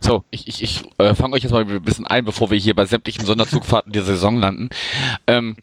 So, 0.00 0.24
ich, 0.30 0.46
ich, 0.46 0.62
ich 0.62 0.82
äh, 0.98 1.14
fange 1.14 1.34
euch 1.34 1.42
jetzt 1.42 1.52
mal 1.52 1.64
ein 1.64 1.82
bisschen 1.82 2.06
ein, 2.06 2.24
bevor 2.24 2.50
wir 2.50 2.58
hier 2.58 2.74
bei 2.74 2.84
sämtlichen 2.84 3.24
Sonderzugfahrten 3.24 3.92
der 3.92 4.02
Saison 4.02 4.38
landen. 4.38 4.70
Ähm, 5.26 5.56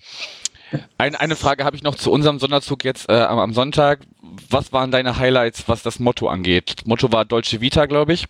ein, 0.98 1.16
eine 1.16 1.36
Frage 1.36 1.64
habe 1.64 1.76
ich 1.76 1.84
noch 1.84 1.96
zu 1.96 2.12
unserem 2.12 2.40
Sonderzug 2.40 2.84
jetzt 2.84 3.10
äh, 3.10 3.14
am, 3.14 3.40
am, 3.40 3.54
Sonntag. 3.54 4.02
Was 4.50 4.74
waren 4.74 4.92
deine 4.92 5.18
Highlights, 5.18 5.64
was 5.68 5.84
das 5.84 6.00
Motto 6.00 6.28
angeht? 6.28 6.86
Motto 6.86 7.12
war 7.12 7.26
Deutsche 7.26 7.62
Vita, 7.62 7.86
glaube 7.86 8.14
ich. 8.14 8.26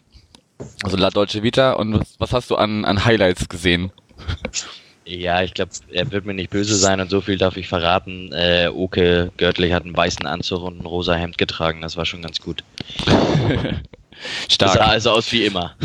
Also 0.84 0.98
La 0.98 1.10
Deutsche 1.10 1.44
Vita. 1.44 1.74
Und 1.74 2.00
was, 2.00 2.16
was 2.20 2.34
hast 2.34 2.50
du 2.52 2.56
an, 2.56 2.86
an 2.86 3.06
Highlights 3.06 3.50
gesehen? 3.50 3.92
Ja, 5.08 5.42
ich 5.42 5.54
glaube, 5.54 5.72
er 5.92 6.12
wird 6.12 6.26
mir 6.26 6.34
nicht 6.34 6.50
böse 6.50 6.76
sein 6.76 7.00
und 7.00 7.10
so 7.10 7.22
viel 7.22 7.38
darf 7.38 7.56
ich 7.56 7.70
verraten. 7.70 8.34
Äh, 8.34 8.70
Oke 8.74 9.32
Görtlich 9.38 9.72
hat 9.72 9.86
einen 9.86 9.96
weißen 9.96 10.26
Anzug 10.26 10.64
und 10.64 10.82
ein 10.82 10.86
rosa 10.86 11.16
Hemd 11.16 11.38
getragen, 11.38 11.82
das 11.82 11.96
war 11.96 12.06
schon 12.06 12.22
ganz 12.22 12.42
gut. 12.42 12.64
Stark. 14.50 14.74
Das 14.74 14.74
sah 14.74 14.92
also 14.92 15.12
aus 15.12 15.32
wie 15.32 15.46
immer. 15.46 15.76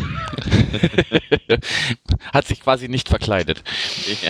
hat 2.33 2.47
sich 2.47 2.61
quasi 2.61 2.89
nicht 2.89 3.09
verkleidet. 3.09 3.63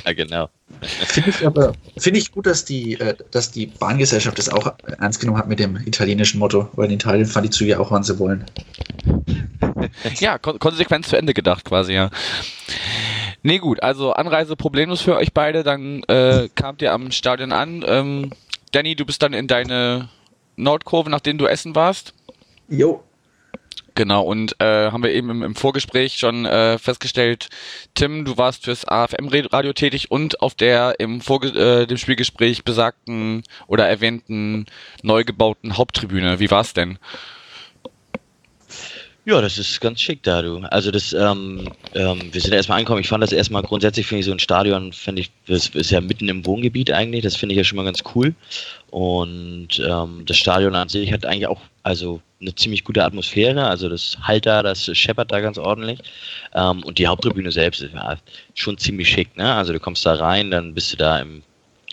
Ja, 0.05 0.13
genau. 0.13 0.49
Finde 0.81 1.31
ich 1.31 1.47
aber 1.47 1.73
finde 1.97 2.19
ich 2.19 2.33
gut, 2.33 2.47
dass 2.47 2.65
die, 2.65 2.95
äh, 2.95 3.15
dass 3.31 3.53
die 3.53 3.67
Bahngesellschaft 3.67 4.39
das 4.39 4.49
auch 4.49 4.75
ernst 4.99 5.21
genommen 5.21 5.39
hat 5.39 5.49
mit 5.49 5.61
dem 5.61 5.77
italienischen 5.87 6.39
Motto, 6.39 6.69
weil 6.75 6.87
in 6.87 6.95
Italien 6.95 7.27
fahren 7.27 7.45
die 7.45 7.51
Züge 7.51 7.79
auch, 7.79 7.93
wann 7.93 8.03
sie 8.03 8.19
wollen. 8.19 8.45
Ja, 10.19 10.39
kon 10.39 10.59
konsequent 10.59 11.07
zu 11.07 11.17
Ende 11.17 11.33
gedacht 11.33 11.65
quasi, 11.65 11.93
ja. 11.93 12.11
Nee, 13.43 13.59
gut, 13.59 13.83
also 13.83 14.13
Anreise 14.13 14.55
problemlos 14.55 15.01
für 15.01 15.17
euch 15.17 15.33
beide, 15.33 15.65
dann 15.65 16.05
äh, 16.05 16.49
kamt 16.55 16.81
ihr 16.81 16.93
am 16.93 17.11
Stadion 17.11 17.53
an. 17.53 17.85
Ähm, 17.87 18.31
Danny, 18.71 18.95
du 18.95 19.05
bist 19.05 19.23
dann 19.23 19.33
in 19.33 19.49
deine 19.49 20.09
Nordkurve, 20.57 21.11
nachdem 21.11 21.39
du 21.39 21.47
essen 21.47 21.75
warst. 21.75 22.15
Jo. 22.69 23.03
Genau, 23.95 24.23
und 24.23 24.59
äh, 24.59 24.91
haben 24.91 25.03
wir 25.03 25.13
eben 25.13 25.29
im, 25.29 25.43
im 25.43 25.55
Vorgespräch 25.55 26.17
schon 26.17 26.47
äh, 26.47 26.79
festgestellt, 26.79 27.49
Tim, 27.95 28.25
du 28.25 28.39
warst 28.39 28.65
fürs 28.65 28.87
AFM-Radio 28.87 29.75
tätig 29.75 30.11
und 30.11 30.41
auf 30.41 30.55
der 30.55 30.99
im 30.99 31.21
Vorge 31.21 31.49
äh, 31.49 31.87
dem 31.87 31.99
Spielgespräch 31.99 32.65
besagten 32.65 33.43
oder 33.67 33.87
erwähnten 33.87 34.67
neu 35.03 35.25
gebauten 35.25 35.77
Haupttribüne. 35.77 36.41
Wie 36.41 36.51
war's 36.51 36.73
denn? 36.73 36.99
Ja, 39.25 39.41
das 39.41 39.57
ist 39.57 39.81
ganz 39.81 40.01
schick 40.01 40.21
da, 40.25 40.43
du. 40.43 40.59
Also 40.71 40.91
das, 40.91 41.13
ähm, 41.13 41.69
ähm, 41.95 42.21
wir 42.33 42.41
sind 42.41 42.55
erstmal 42.55 42.79
angekommen. 42.79 43.03
Ich 43.03 43.09
fand 43.09 43.23
das 43.23 43.31
erstmal 43.31 43.63
grundsätzlich, 43.63 44.05
finde 44.05 44.21
ich, 44.21 44.27
so 44.27 44.33
ein 44.33 44.41
Stadion, 44.41 44.93
finde 44.93 45.23
ich, 45.23 45.31
das 45.47 45.69
ist 45.69 45.93
ja 45.93 46.01
mitten 46.01 46.29
im 46.29 46.45
Wohngebiet 46.45 46.91
eigentlich. 46.91 47.23
Das 47.23 47.37
finde 47.37 47.53
ich 47.53 47.59
ja 47.59 47.63
schon 47.63 47.77
mal 47.77 47.85
ganz 47.85 48.03
cool. 48.17 48.35
Und 48.91 49.79
ähm, 49.79 50.25
das 50.27 50.37
Stadion 50.37 50.75
an 50.75 50.89
sich 50.89 51.13
hat 51.13 51.25
eigentlich 51.25 51.47
auch, 51.47 51.61
also 51.85 52.21
eine 52.41 52.53
ziemlich 52.57 52.83
gute 52.83 53.05
Atmosphäre. 53.05 53.65
Also 53.65 53.89
das 53.89 54.19
halt 54.23 54.45
da, 54.45 54.61
das 54.61 54.91
scheppert 54.97 55.31
da 55.31 55.41
ganz 55.41 55.57
ordentlich. 55.57 56.01
Ähm, 56.55 56.83
und 56.83 56.99
die 56.99 57.07
Haupttribüne 57.07 57.53
selbst 57.53 57.81
ist 57.81 57.93
schon 58.55 58.77
ziemlich 58.77 59.09
schick, 59.09 59.37
ne? 59.37 59.55
Also 59.55 59.73
du 59.73 59.79
kommst 59.79 60.05
da 60.05 60.15
rein, 60.15 60.51
dann 60.51 60.75
bist 60.75 60.93
du 60.93 60.97
da 60.97 61.21
im 61.21 61.45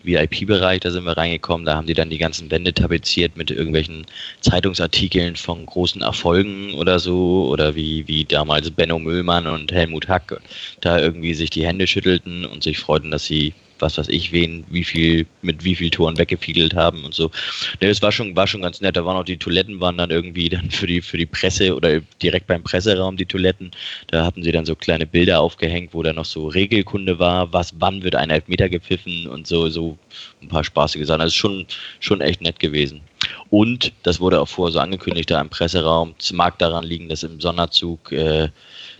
VIP-Bereich, 0.03 0.79
da 0.81 0.91
sind 0.91 1.05
wir 1.05 1.17
reingekommen, 1.17 1.65
da 1.65 1.75
haben 1.75 1.87
die 1.87 1.93
dann 1.93 2.09
die 2.09 2.17
ganzen 2.17 2.49
Wände 2.51 2.73
tapeziert 2.73 3.37
mit 3.37 3.51
irgendwelchen 3.51 4.05
Zeitungsartikeln 4.41 5.35
von 5.35 5.65
großen 5.65 6.01
Erfolgen 6.01 6.73
oder 6.73 6.99
so, 6.99 7.47
oder 7.49 7.75
wie, 7.75 8.07
wie 8.07 8.25
damals 8.25 8.71
Benno 8.71 8.99
Müllmann 8.99 9.47
und 9.47 9.71
Helmut 9.71 10.07
Hack 10.07 10.41
da 10.81 10.99
irgendwie 10.99 11.33
sich 11.33 11.49
die 11.49 11.65
Hände 11.65 11.87
schüttelten 11.87 12.45
und 12.45 12.63
sich 12.63 12.79
freuten, 12.79 13.11
dass 13.11 13.25
sie 13.25 13.53
was 13.81 13.97
weiß 13.97 14.09
ich, 14.09 14.31
wen, 14.31 14.65
wie 14.69 14.83
viel, 14.83 15.25
mit 15.41 15.63
wie 15.63 15.75
viel 15.75 15.89
Toren 15.89 16.17
weggefiedelt 16.17 16.75
haben 16.75 17.03
und 17.03 17.13
so. 17.13 17.31
Ne, 17.81 17.87
das 17.87 18.01
war 18.01 18.11
schon, 18.11 18.35
war 18.35 18.47
schon 18.47 18.61
ganz 18.61 18.81
nett. 18.81 18.95
Da 18.95 19.05
waren 19.05 19.17
auch 19.17 19.23
die 19.23 19.37
Toiletten, 19.37 19.79
waren 19.79 19.97
dann 19.97 20.11
irgendwie 20.11 20.49
dann 20.49 20.69
für 20.71 20.87
die, 20.87 21.01
für 21.01 21.17
die 21.17 21.25
Presse 21.25 21.75
oder 21.75 22.01
direkt 22.21 22.47
beim 22.47 22.63
Presseraum 22.63 23.17
die 23.17 23.25
Toiletten. 23.25 23.71
Da 24.07 24.25
hatten 24.25 24.43
sie 24.43 24.51
dann 24.51 24.65
so 24.65 24.75
kleine 24.75 25.05
Bilder 25.05 25.41
aufgehängt, 25.41 25.93
wo 25.93 26.03
da 26.03 26.13
noch 26.13 26.25
so 26.25 26.47
Regelkunde 26.47 27.19
war, 27.19 27.51
was, 27.53 27.73
wann 27.79 28.03
wird 28.03 28.15
ein 28.15 28.29
Elfmeter 28.29 28.69
gepfiffen 28.69 29.27
und 29.27 29.47
so, 29.47 29.69
so 29.69 29.97
ein 30.41 30.47
paar 30.47 30.63
spaßige 30.63 31.05
Sachen. 31.05 31.21
Also 31.21 31.35
schon, 31.35 31.65
schon 31.99 32.21
echt 32.21 32.41
nett 32.41 32.59
gewesen. 32.59 33.01
Und 33.49 33.91
das 34.03 34.19
wurde 34.19 34.39
auch 34.41 34.47
vorher 34.47 34.73
so 34.73 34.79
angekündigt, 34.79 35.31
da 35.31 35.41
im 35.41 35.49
Presseraum. 35.49 36.15
Es 36.19 36.31
mag 36.31 36.57
daran 36.59 36.83
liegen, 36.83 37.09
dass 37.09 37.23
im 37.23 37.39
Sonderzug 37.39 38.11
äh, 38.11 38.49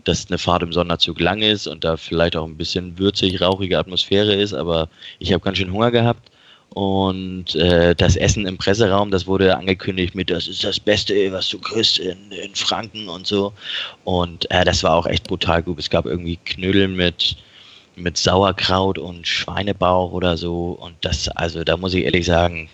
dass 0.04 0.28
eine 0.28 0.38
Fahrt 0.38 0.64
im 0.64 0.74
Sonderzug 0.74 1.20
lang 1.20 1.42
ist 1.42 1.68
und 1.68 1.84
da 1.84 1.98
vielleicht 1.98 2.36
auch 2.36 2.46
ein 2.46 2.58
bisschen 2.58 2.98
würzig, 2.98 3.42
rauchige 3.42 3.78
Atmosphäre 3.78 4.34
ist, 4.34 4.54
aber 4.54 4.90
ich 5.20 5.34
habe 5.34 5.44
ganz 5.44 5.58
schön 5.58 5.72
Hunger 5.72 5.92
gehabt. 5.92 6.32
Und 6.72 7.56
äh, 7.56 7.96
das 7.96 8.16
Essen 8.16 8.46
im 8.46 8.58
Presseraum, 8.58 9.10
das 9.10 9.26
wurde 9.26 9.58
angekündigt 9.58 10.14
mit, 10.14 10.30
das 10.30 10.48
ist 10.48 10.64
das 10.64 10.80
Beste, 10.80 11.32
was 11.32 11.50
du 11.50 11.58
kriegst 11.58 11.98
in, 11.98 12.32
in 12.32 12.54
Franken 12.54 13.10
und 13.10 13.26
so. 13.26 13.54
Und 14.04 14.50
äh, 14.52 14.64
das 14.66 14.84
war 14.84 14.94
auch 14.94 15.08
echt 15.08 15.28
brutal 15.28 15.64
gut. 15.64 15.80
Es 15.80 15.90
gab 15.90 16.06
irgendwie 16.06 16.38
Knödel 16.38 16.88
mit, 16.88 17.38
mit 17.96 18.18
Sauerkraut 18.18 19.00
und 19.00 19.28
Schweinebauch 19.28 20.12
oder 20.12 20.38
so. 20.38 20.78
Und 20.80 20.94
das, 21.02 21.28
also 21.30 21.64
da 21.64 21.76
muss 21.76 21.96
ich 21.96 22.06
ehrlich 22.06 22.28
sagen, 22.28 22.70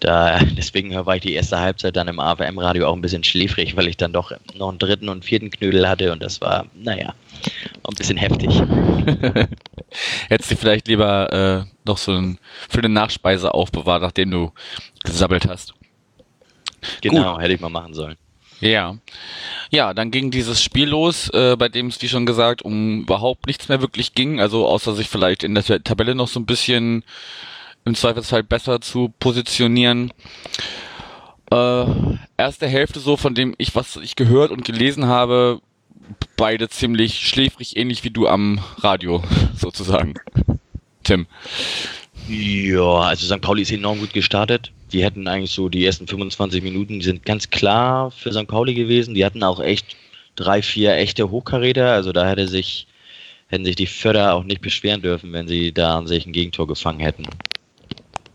da, 0.00 0.38
deswegen 0.56 0.94
war 0.94 1.16
ich 1.16 1.22
die 1.22 1.34
erste 1.34 1.58
Halbzeit 1.58 1.96
dann 1.96 2.08
im 2.08 2.20
AFM-Radio 2.20 2.88
auch 2.88 2.94
ein 2.94 3.00
bisschen 3.00 3.24
schläfrig, 3.24 3.76
weil 3.76 3.88
ich 3.88 3.96
dann 3.96 4.12
doch 4.12 4.32
noch 4.54 4.68
einen 4.68 4.78
dritten 4.78 5.08
und 5.08 5.24
vierten 5.24 5.50
Knödel 5.50 5.88
hatte 5.88 6.12
und 6.12 6.22
das 6.22 6.40
war, 6.40 6.66
naja, 6.74 7.14
ein 7.82 7.94
bisschen 7.96 8.16
heftig. 8.16 8.50
Hättest 10.28 10.50
du 10.50 10.56
vielleicht 10.56 10.88
lieber 10.88 11.32
äh, 11.32 11.70
noch 11.86 11.98
so 11.98 12.12
ein, 12.12 12.38
für 12.68 12.78
eine 12.78 12.88
Nachspeise 12.88 13.54
aufbewahrt, 13.54 14.02
nachdem 14.02 14.30
du 14.30 14.52
gesabbelt 15.04 15.46
hast. 15.48 15.74
Genau, 17.00 17.34
Gut. 17.34 17.42
hätte 17.42 17.54
ich 17.54 17.60
mal 17.60 17.68
machen 17.68 17.94
sollen. 17.94 18.16
Ja. 18.60 18.96
Ja, 19.70 19.92
dann 19.92 20.10
ging 20.10 20.30
dieses 20.30 20.62
Spiel 20.62 20.88
los, 20.88 21.28
äh, 21.30 21.56
bei 21.56 21.68
dem 21.68 21.88
es, 21.88 22.00
wie 22.00 22.08
schon 22.08 22.26
gesagt, 22.26 22.62
um 22.62 23.02
überhaupt 23.02 23.46
nichts 23.46 23.68
mehr 23.68 23.80
wirklich 23.80 24.14
ging, 24.14 24.40
also 24.40 24.66
außer 24.66 24.94
sich 24.94 25.08
vielleicht 25.08 25.44
in 25.44 25.54
der 25.54 25.82
Tabelle 25.82 26.14
noch 26.14 26.28
so 26.28 26.40
ein 26.40 26.46
bisschen 26.46 27.04
im 27.84 27.94
Zweifelsfall 27.94 28.42
besser 28.42 28.80
zu 28.80 29.12
positionieren. 29.18 30.12
Äh, 31.50 31.84
erste 32.36 32.66
Hälfte 32.66 33.00
so, 33.00 33.16
von 33.16 33.34
dem 33.34 33.54
ich, 33.58 33.74
was 33.74 33.96
ich 33.96 34.16
gehört 34.16 34.50
und 34.50 34.64
gelesen 34.64 35.06
habe, 35.06 35.60
beide 36.36 36.68
ziemlich 36.68 37.28
schläfrig, 37.28 37.76
ähnlich 37.76 38.04
wie 38.04 38.10
du 38.10 38.26
am 38.26 38.60
Radio, 38.78 39.22
sozusagen. 39.56 40.14
Tim. 41.02 41.26
Ja, 42.28 43.00
also 43.00 43.26
St. 43.26 43.42
Pauli 43.42 43.62
ist 43.62 43.72
enorm 43.72 44.00
gut 44.00 44.14
gestartet. 44.14 44.72
Die 44.92 45.04
hätten 45.04 45.28
eigentlich 45.28 45.50
so 45.50 45.68
die 45.68 45.84
ersten 45.84 46.06
25 46.06 46.62
Minuten, 46.62 47.00
die 47.00 47.04
sind 47.04 47.26
ganz 47.26 47.50
klar 47.50 48.10
für 48.10 48.32
St. 48.32 48.46
Pauli 48.46 48.74
gewesen. 48.74 49.14
Die 49.14 49.24
hatten 49.24 49.42
auch 49.42 49.60
echt 49.60 49.96
drei, 50.36 50.62
vier 50.62 50.94
echte 50.94 51.30
Hochkaräter. 51.30 51.92
Also 51.92 52.12
da 52.12 52.26
hätte 52.26 52.48
sich, 52.48 52.86
hätten 53.48 53.64
sich 53.64 53.76
die 53.76 53.86
Förder 53.86 54.34
auch 54.34 54.44
nicht 54.44 54.62
beschweren 54.62 55.02
dürfen, 55.02 55.32
wenn 55.32 55.48
sie 55.48 55.72
da 55.72 55.98
an 55.98 56.06
sich 56.06 56.24
ein 56.24 56.32
Gegentor 56.32 56.66
gefangen 56.66 57.00
hätten. 57.00 57.24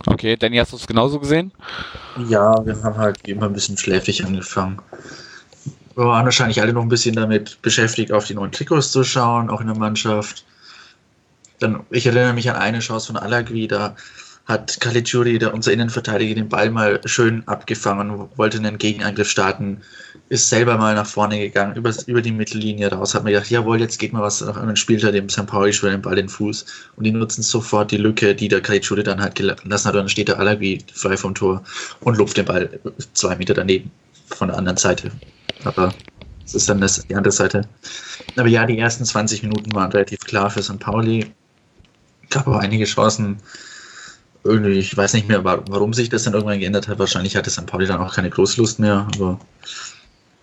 Okay, 0.06 0.36
Danny, 0.36 0.56
hast 0.56 0.72
du 0.72 0.76
es 0.76 0.86
genauso 0.86 1.20
gesehen? 1.20 1.52
Ja, 2.28 2.54
wir 2.64 2.82
haben 2.82 2.96
halt 2.96 3.26
immer 3.28 3.46
ein 3.46 3.52
bisschen 3.52 3.76
schläfrig 3.76 4.24
angefangen. 4.24 4.80
Wir 5.94 6.06
waren 6.06 6.24
wahrscheinlich 6.24 6.60
alle 6.60 6.72
noch 6.72 6.82
ein 6.82 6.88
bisschen 6.88 7.14
damit 7.14 7.60
beschäftigt, 7.62 8.12
auf 8.12 8.24
die 8.24 8.34
neuen 8.34 8.52
Trikots 8.52 8.92
zu 8.92 9.04
schauen, 9.04 9.50
auch 9.50 9.60
in 9.60 9.66
der 9.66 9.76
Mannschaft. 9.76 10.44
Dann, 11.58 11.80
ich 11.90 12.06
erinnere 12.06 12.32
mich 12.32 12.48
an 12.48 12.56
eine 12.56 12.78
Chance 12.78 13.08
von 13.08 13.16
Alagui, 13.16 13.68
da 13.68 13.94
hat 14.46 14.80
Caligiuri, 14.80 15.38
der 15.38 15.54
unser 15.54 15.72
Innenverteidiger, 15.72 16.34
den 16.34 16.48
Ball 16.48 16.70
mal 16.70 17.00
schön 17.04 17.46
abgefangen 17.46 18.28
wollte 18.36 18.58
einen 18.58 18.78
Gegenangriff 18.78 19.28
starten, 19.28 19.80
ist 20.28 20.48
selber 20.48 20.76
mal 20.76 20.94
nach 20.94 21.06
vorne 21.06 21.38
gegangen, 21.38 21.76
über, 21.76 21.92
über 22.06 22.22
die 22.22 22.32
Mittellinie 22.32 22.90
raus, 22.90 23.14
hat 23.14 23.24
mir 23.24 23.32
gedacht, 23.32 23.50
jawohl, 23.50 23.80
jetzt 23.80 23.98
geht 23.98 24.12
mal 24.12 24.22
was 24.22 24.40
nach 24.40 24.56
einem 24.56 24.76
Spieler, 24.76 25.12
dem 25.12 25.28
St. 25.28 25.46
Pauli 25.46 25.72
schwer 25.72 25.90
den 25.90 26.02
Ball 26.02 26.16
den 26.16 26.28
Fuß 26.28 26.66
und 26.96 27.04
die 27.04 27.12
nutzen 27.12 27.42
sofort 27.42 27.90
die 27.90 27.96
Lücke, 27.96 28.34
die 28.34 28.48
der 28.48 28.60
Caligiuri 28.60 29.02
dann 29.02 29.20
halt 29.20 29.34
gelassen 29.34 29.70
hat 29.70 29.94
und 29.94 30.00
dann 30.00 30.08
steht 30.08 30.28
der 30.28 30.38
Alagui 30.38 30.78
frei 30.92 31.16
vom 31.16 31.34
Tor 31.34 31.62
und 32.00 32.16
lupft 32.16 32.36
den 32.36 32.44
Ball 32.44 32.80
zwei 33.14 33.36
Meter 33.36 33.54
daneben 33.54 33.90
von 34.26 34.48
der 34.48 34.58
anderen 34.58 34.78
Seite. 34.78 35.10
Aber 35.64 35.92
das 36.42 36.54
ist 36.54 36.68
dann 36.68 36.80
das, 36.80 37.06
die 37.06 37.14
andere 37.14 37.32
Seite. 37.32 37.62
Aber 38.36 38.48
ja, 38.48 38.66
die 38.66 38.78
ersten 38.78 39.04
20 39.04 39.42
Minuten 39.42 39.72
waren 39.72 39.92
relativ 39.92 40.20
klar 40.20 40.50
für 40.50 40.62
St. 40.62 40.80
Pauli. 40.80 41.32
Gab 42.28 42.46
auch 42.46 42.58
einige 42.58 42.84
Chancen, 42.84 43.38
irgendwie, 44.44 44.78
ich 44.78 44.96
weiß 44.96 45.14
nicht 45.14 45.28
mehr, 45.28 45.44
warum 45.44 45.92
sich 45.92 46.08
das 46.08 46.24
dann 46.24 46.34
irgendwann 46.34 46.60
geändert 46.60 46.88
hat. 46.88 46.98
Wahrscheinlich 46.98 47.36
hatte 47.36 47.50
St. 47.50 47.66
Pauli 47.66 47.86
dann 47.86 48.00
auch 48.00 48.14
keine 48.14 48.30
Großlust 48.30 48.78
mehr, 48.78 49.06
aber 49.14 49.38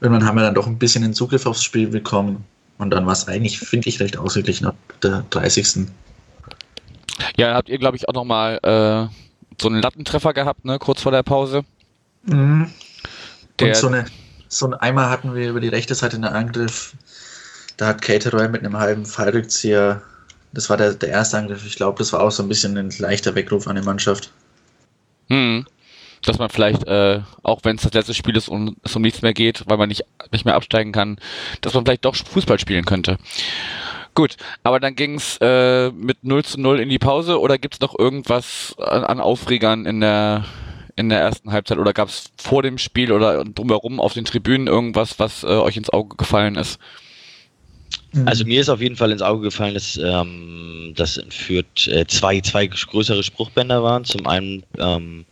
irgendwann 0.01 0.25
haben 0.25 0.35
wir 0.35 0.43
dann 0.43 0.55
doch 0.55 0.67
ein 0.67 0.77
bisschen 0.77 1.01
den 1.01 1.13
Zugriff 1.13 1.45
aufs 1.45 1.63
Spiel 1.63 1.87
bekommen 1.87 2.45
und 2.77 2.91
dann 2.91 3.05
war 3.05 3.13
es 3.13 3.27
eigentlich, 3.27 3.59
finde 3.59 3.89
ich, 3.89 3.99
recht 3.99 4.17
ausgeglichen 4.17 4.67
ab 4.67 4.75
der 5.01 5.25
30. 5.31 5.87
Ja, 7.37 7.55
habt 7.55 7.69
ihr, 7.69 7.79
glaube 7.79 7.97
ich, 7.97 8.07
auch 8.07 8.13
nochmal 8.13 8.59
äh, 8.61 9.13
so 9.59 9.69
einen 9.69 9.81
Lattentreffer 9.81 10.33
gehabt, 10.33 10.65
ne, 10.65 10.77
kurz 10.77 11.01
vor 11.01 11.11
der 11.11 11.23
Pause. 11.23 11.63
Mhm. 12.23 12.69
Der, 13.59 13.69
und 13.69 13.75
so 13.75 13.87
eine, 13.87 14.05
so 14.47 14.67
ein 14.67 14.73
einmal 14.75 15.09
hatten 15.09 15.33
wir 15.33 15.49
über 15.49 15.59
die 15.59 15.69
rechte 15.69 15.95
Seite 15.95 16.15
einen 16.15 16.25
Angriff, 16.25 16.93
da 17.77 17.87
hat 17.87 18.01
Cateroy 18.01 18.47
mit 18.49 18.63
einem 18.63 18.77
halben 18.77 19.05
Fallrückzieher 19.05 20.01
das 20.57 20.71
war 20.71 20.77
der, 20.77 20.95
der 20.95 21.09
erste 21.09 21.37
Angriff. 21.37 21.63
Ich 21.67 21.75
glaube, 21.75 21.99
das 21.99 22.11
war 22.13 22.19
auch 22.19 22.31
so 22.31 22.41
ein 22.41 22.49
bisschen 22.49 22.75
ein 22.79 22.89
leichter 22.97 23.35
Weckruf 23.35 23.67
an 23.67 23.75
die 23.75 23.83
Mannschaft. 23.83 24.31
Hm. 25.29 25.67
Dass 26.23 26.39
man 26.39 26.49
vielleicht, 26.49 26.83
äh, 26.87 27.21
auch 27.43 27.59
wenn 27.61 27.75
es 27.75 27.83
das 27.83 27.93
letzte 27.93 28.15
Spiel 28.15 28.35
ist 28.35 28.49
und 28.49 28.75
es 28.81 28.95
um 28.95 29.03
nichts 29.03 29.21
mehr 29.21 29.35
geht, 29.35 29.65
weil 29.67 29.77
man 29.77 29.87
nicht, 29.87 30.03
nicht 30.31 30.45
mehr 30.45 30.55
absteigen 30.55 30.93
kann, 30.93 31.19
dass 31.61 31.75
man 31.75 31.85
vielleicht 31.85 32.05
doch 32.05 32.15
Fußball 32.15 32.57
spielen 32.57 32.85
könnte. 32.85 33.17
Gut, 34.15 34.35
aber 34.63 34.79
dann 34.79 34.95
ging 34.95 35.17
es 35.17 35.37
äh, 35.41 35.91
mit 35.91 36.23
0 36.23 36.43
zu 36.43 36.59
0 36.59 36.79
in 36.79 36.89
die 36.89 36.97
Pause 36.97 37.39
oder 37.39 37.59
gibt 37.59 37.75
es 37.75 37.79
noch 37.79 37.93
irgendwas 37.95 38.73
an, 38.79 39.03
an 39.03 39.19
Aufregern 39.19 39.85
in 39.85 40.01
der, 40.01 40.43
in 40.95 41.09
der 41.09 41.19
ersten 41.19 41.51
Halbzeit 41.51 41.77
oder 41.77 41.93
gab 41.93 42.09
es 42.09 42.31
vor 42.35 42.63
dem 42.63 42.79
Spiel 42.79 43.11
oder 43.11 43.43
drumherum 43.43 43.99
auf 43.99 44.13
den 44.13 44.25
Tribünen 44.25 44.65
irgendwas, 44.65 45.19
was 45.19 45.43
äh, 45.43 45.49
euch 45.49 45.77
ins 45.77 45.91
Auge 45.91 46.15
gefallen 46.17 46.55
ist? 46.55 46.79
Also 48.25 48.45
mir 48.45 48.61
ist 48.61 48.69
auf 48.69 48.81
jeden 48.81 48.95
Fall 48.95 49.11
ins 49.11 49.21
Auge 49.21 49.43
gefallen, 49.43 49.73
dass 49.73 49.97
ähm, 49.97 50.93
das 50.95 51.17
in 51.17 51.29
Fürth 51.31 51.87
äh, 51.87 52.05
zwei, 52.07 52.39
zwei 52.41 52.67
größere 52.67 53.21
Spruchbänder 53.21 53.83
waren. 53.83 54.05
Zum 54.05 54.25
einen 54.25 54.63
ähm, 54.77 55.25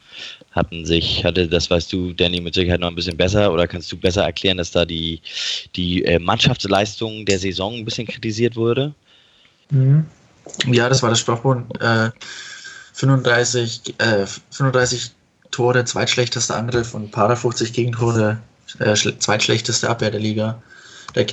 hatten 0.51 0.85
sich, 0.85 1.23
hatte, 1.23 1.47
das 1.47 1.69
weißt 1.69 1.91
du, 1.91 2.13
Danny, 2.13 2.41
mit 2.41 2.53
Sicherheit 2.53 2.79
noch 2.79 2.89
ein 2.89 2.95
bisschen 2.95 3.17
besser 3.17 3.51
oder 3.51 3.67
kannst 3.67 3.91
du 3.91 3.97
besser 3.97 4.23
erklären, 4.23 4.57
dass 4.57 4.71
da 4.71 4.85
die, 4.85 5.21
die 5.75 6.03
äh, 6.05 6.19
Mannschaftsleistung 6.19 7.25
der 7.25 7.39
Saison 7.39 7.75
ein 7.75 7.85
bisschen 7.85 8.07
kritisiert 8.07 8.55
wurde? 8.55 8.93
Mhm. 9.69 10.05
Ja, 10.67 10.89
das 10.89 11.01
war 11.01 11.09
das 11.09 11.19
Spruchband. 11.19 11.81
Äh, 11.81 12.11
35, 12.93 13.95
äh, 13.97 14.25
35 14.51 15.11
Tore, 15.51 15.83
zweitschlechtester 15.85 16.55
Angriff 16.55 16.93
und 16.93 17.11
paar 17.11 17.35
50 17.35 17.73
Gegentore, 17.73 18.39
äh, 18.79 18.93
zweitschlechteste 18.93 19.89
Abwehr 19.89 20.11
der 20.11 20.19
Liga. 20.19 20.61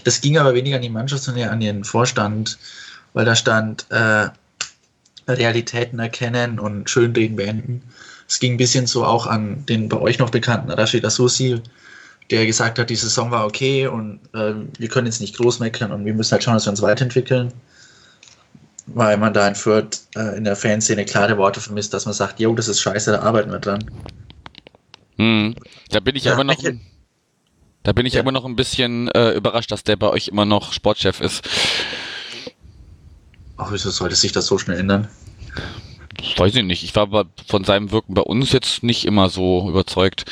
Das 0.05 0.21
ging 0.21 0.39
aber 0.39 0.55
weniger 0.55 0.77
an 0.77 0.83
die 0.83 0.89
Mannschaft, 0.89 1.23
sondern 1.25 1.49
an 1.49 1.61
den 1.61 1.85
Vorstand. 1.85 2.59
weil 3.15 3.25
da 3.27 3.35
stand 3.37 3.87
äh, 3.91 4.29
Realitäten 5.29 5.99
erkennen 5.99 6.59
und 6.59 6.89
schönreden 6.89 7.37
beenden. 7.37 7.83
Es 8.29 8.41
ging 8.41 8.55
ein 8.55 8.57
bisschen 8.57 8.87
so 8.87 9.05
auch 9.05 9.27
an 9.27 9.67
den 9.67 9.89
bei 9.89 9.99
euch 9.99 10.19
noch 10.19 10.31
bekannten 10.31 10.71
Rashid 10.71 11.05
Asusi, 11.05 11.61
der 12.31 12.47
gesagt 12.47 12.79
hat, 12.79 12.89
die 12.89 12.97
Saison 12.97 13.31
war 13.31 13.45
okay 13.45 13.87
und 13.87 14.21
äh, 14.33 14.55
wir 14.79 14.89
können 14.89 15.07
jetzt 15.07 15.21
nicht 15.21 15.37
groß 15.37 15.59
meckern 15.61 15.93
und 15.93 16.05
wir 16.07 16.15
müssen 16.15 16.33
halt 16.33 16.43
schauen, 16.45 16.55
dass 16.55 16.65
wir 16.67 16.71
uns 16.71 16.81
weiterentwickeln. 16.83 17.53
Weil 18.87 19.17
man 19.17 19.33
da 19.35 19.47
in 19.47 19.55
Fürth 19.55 20.01
äh, 20.17 20.37
in 20.37 20.45
der 20.45 20.57
Fanszene 20.57 21.05
klare 21.05 21.37
Worte 21.39 21.61
vermisst, 21.61 21.93
dass 21.95 22.05
man 22.07 22.15
sagt, 22.15 22.41
jo, 22.41 22.55
das 22.55 22.69
ist 22.69 22.81
scheiße, 22.81 23.13
da 23.13 23.21
arbeiten 23.21 23.51
wir 23.53 23.59
dran. 23.61 23.85
Hm. 25.17 25.55
Da 25.91 26.01
bin 26.01 26.17
ich 26.17 26.25
Ja, 26.25 26.33
aber 26.33 26.45
noch, 26.45 26.57
welche- 26.63 26.81
da 27.83 27.93
bin 27.93 28.07
ich 28.07 28.15
Ja. 28.15 28.21
immer 28.21 28.33
noch 28.33 28.45
ein 28.45 28.57
bisschen 28.57 29.09
äh, 29.09 29.33
überrascht, 29.33 29.71
dass 29.71 29.85
der 29.85 29.97
bei 29.97 30.09
euch 30.09 30.29
immer 30.29 30.45
noch 30.45 30.73
Sportchef 30.73 31.21
ist. 31.21 31.49
Ach, 33.57 33.71
wieso 33.71 33.91
sollte 33.91 34.17
sich 34.17 34.33
das 34.33 34.47
so 34.47 34.59
schnell 34.59 34.79
ändern? 34.79 35.09
Das 36.17 36.39
weiß 36.39 36.55
ich 36.57 36.63
nicht. 36.65 36.85
Ich 36.85 36.95
war 36.95 37.03
aber 37.05 37.27
von 37.47 37.65
seinem 37.65 37.91
Wirken 37.91 38.15
bei 38.15 38.23
uns 38.23 38.53
jetzt 38.53 38.83
nicht 38.83 39.05
immer 39.05 39.29
so 39.29 39.69
überzeugt. 39.69 40.25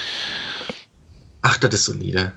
Ach, 1.43 1.57
das 1.59 1.75
ist 1.75 1.85
solide. 1.87 2.33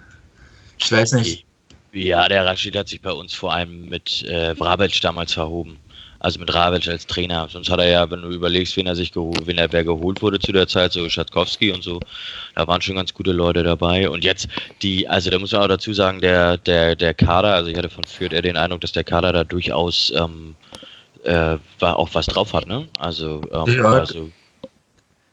Ich 0.77 0.91
weiß 0.91 1.13
nicht. 1.13 1.46
Ja, 1.91 2.27
der 2.27 2.46
Rashid 2.46 2.75
hat 2.75 2.88
sich 2.88 3.01
bei 3.01 3.12
uns 3.12 3.34
vor 3.34 3.53
allem 3.53 3.88
mit 3.88 4.24
äh, 4.24 4.55
Vrabec 4.55 5.00
damals 5.01 5.34
verhoben. 5.34 5.77
Also 6.20 6.39
mit 6.39 6.53
Ravic 6.53 6.88
als 6.88 7.05
Trainer. 7.05 7.50
Sonst 7.51 7.70
hat 7.70 7.79
er 7.79 7.89
ja, 7.89 8.10
wenn 8.10 8.22
du 8.22 8.29
überlegst, 8.29 8.77
wen 8.77 8.88
er 8.88 8.96
sich 8.96 9.12
geholt, 9.12 9.46
wen 9.46 9.58
er 9.58 9.72
wer 9.74 9.84
geholt 9.84 10.22
wurde 10.22 10.39
zu 10.39 10.53
der 10.53 10.70
Zeit, 10.70 10.93
so 10.93 11.08
Schatkowski 11.10 11.72
und 11.74 11.84
so, 11.84 12.00
da 12.55 12.67
waren 12.67 12.81
schon 12.81 12.95
ganz 12.95 13.13
gute 13.13 13.31
Leute 13.31 13.63
dabei. 13.63 14.10
Und 14.10 14.24
jetzt 14.24 14.48
die, 14.81 15.07
also 15.07 15.29
da 15.29 15.39
muss 15.39 15.51
man 15.51 15.62
auch 15.62 15.67
dazu 15.67 15.93
sagen, 15.93 16.22
der, 16.22 16.57
der, 16.57 16.95
der 16.95 17.13
Kader, 17.13 17.53
also 17.53 17.69
ich 17.69 17.77
hatte 17.77 17.89
von 17.89 18.03
Fürth 18.03 18.33
eher 18.33 18.41
den 18.41 18.57
Eindruck, 18.57 18.81
dass 18.81 18.91
der 18.91 19.03
Kader 19.03 19.33
da 19.33 19.43
durchaus 19.43 20.12
ähm, 20.15 20.55
äh, 21.24 21.57
war 21.79 21.98
auch 21.98 22.10
was 22.13 22.27
drauf 22.27 22.53
hat, 22.53 22.67
ne? 22.67 22.88
Also, 23.00 23.41
ähm, 23.51 23.74
Ja. 23.74 23.86
also 23.86 24.29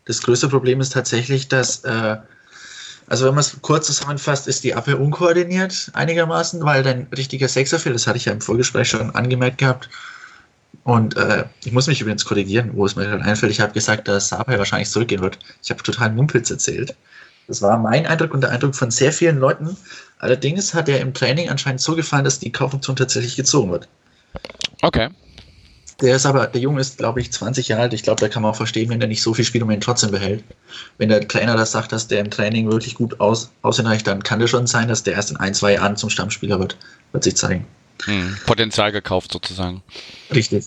Das 0.07 0.23
größte 0.23 0.49
Problem 0.49 0.81
ist 0.81 0.93
tatsächlich, 0.93 1.49
dass, 1.49 1.85
äh, 1.85 2.17
also 3.09 3.27
wenn 3.27 3.35
man 3.35 3.41
es 3.41 3.57
kurz 3.61 3.87
zusammenfasst, 3.87 4.49
ist 4.49 4.65
die 4.65 4.75
Abwehr 4.75 5.01
unkoordiniert 5.01 5.91
einigermaßen, 5.95 6.65
weil 6.65 6.83
dein 6.83 7.07
richtiger 7.17 7.49
Sechser 7.49 7.79
fehlt. 7.79 7.95
Das 7.95 8.07
hatte 8.07 8.17
ich 8.19 8.25
ja 8.25 8.33
im 8.33 8.41
Vorgespräch 8.41 8.89
schon 8.89 9.15
angemerkt 9.15 9.59
gehabt. 9.59 9.89
Und 10.85 11.17
äh, 11.17 11.45
ich 11.65 11.73
muss 11.73 11.87
mich 11.87 12.01
übrigens 12.01 12.25
korrigieren, 12.25 12.71
wo 12.75 12.87
es 12.87 12.97
mir 12.97 13.05
gerade 13.05 13.23
einfällt. 13.23 13.53
Ich 13.53 13.61
habe 13.61 13.73
gesagt, 13.73 14.09
dass 14.09 14.29
Sapai 14.29 14.59
wahrscheinlich 14.59 14.91
zurückgehen 14.91 15.21
wird. 15.21 15.39
Ich 15.63 15.71
habe 15.71 15.83
total 15.83 16.13
Mumpitz 16.13 16.51
erzählt. 16.51 16.95
Das 17.49 17.63
war 17.63 17.79
mein 17.79 18.07
Eindruck 18.07 18.33
und 18.33 18.43
der 18.43 18.51
Eindruck 18.51 18.75
von 18.75 18.91
sehr 18.91 19.13
vielen 19.13 19.39
Leuten. 19.39 19.77
Allerdings 20.19 20.73
hat 20.73 20.89
er 20.89 21.01
im 21.01 21.13
Training 21.13 21.49
anscheinend 21.49 21.81
so 21.81 21.97
gefallen, 21.97 22.25
dass 22.25 22.39
die 22.39 22.53
Kaufoption 22.53 22.97
tatsächlich 22.97 23.37
gezogen 23.37 23.73
wird. 23.73 23.89
Okay. 24.83 25.09
Der 26.01 26.17
ist 26.17 26.25
aber, 26.25 26.47
der 26.47 26.61
Junge 26.61 26.81
ist, 26.81 26.99
glaube 26.99 27.21
ich, 27.21 27.31
20 27.31 27.69
Jahre 27.69 27.83
alt. 27.83 27.93
Ich 27.93 28.03
glaube, 28.03 28.21
da 28.21 28.29
kann 28.29 28.43
man 28.43 28.53
auch 28.53 28.57
verstehen, 28.57 28.89
wenn 28.89 29.01
der 29.01 29.09
nicht 29.09 29.23
so 29.23 29.35
viel 29.35 29.45
spielt 29.45 29.65
und 29.65 29.71
ihn 29.71 29.81
trotzdem 29.81 30.11
behält. 30.11 30.45
Wenn 30.97 31.11
der 31.11 31.27
Trainer 31.27 31.57
das 31.57 31.73
sagt, 31.73 31.93
dass 31.93 32.09
der 32.09 32.21
im 32.21 32.31
Training 32.31 32.71
wirklich 32.71 32.95
gut 32.95 33.21
aus, 33.21 33.51
aussehen 33.63 33.87
reicht, 33.87 34.07
dann 34.07 34.23
kann 34.23 34.41
das 34.41 34.49
schon 34.49 34.67
sein, 34.67 34.89
dass 34.89 35.03
der 35.03 35.15
erst 35.15 35.31
in 35.31 35.37
ein, 35.37 35.53
zwei 35.53 35.75
Jahren 35.75 35.97
zum 35.97 36.09
Stammspieler 36.09 36.59
wird. 36.59 36.79
Wird 37.13 37.25
sich 37.25 37.37
zeigen. 37.37 37.67
Hm. 38.05 38.37
Potenzial 38.47 38.93
gekauft 38.93 39.33
sozusagen. 39.33 39.83
Richtig. 40.35 40.67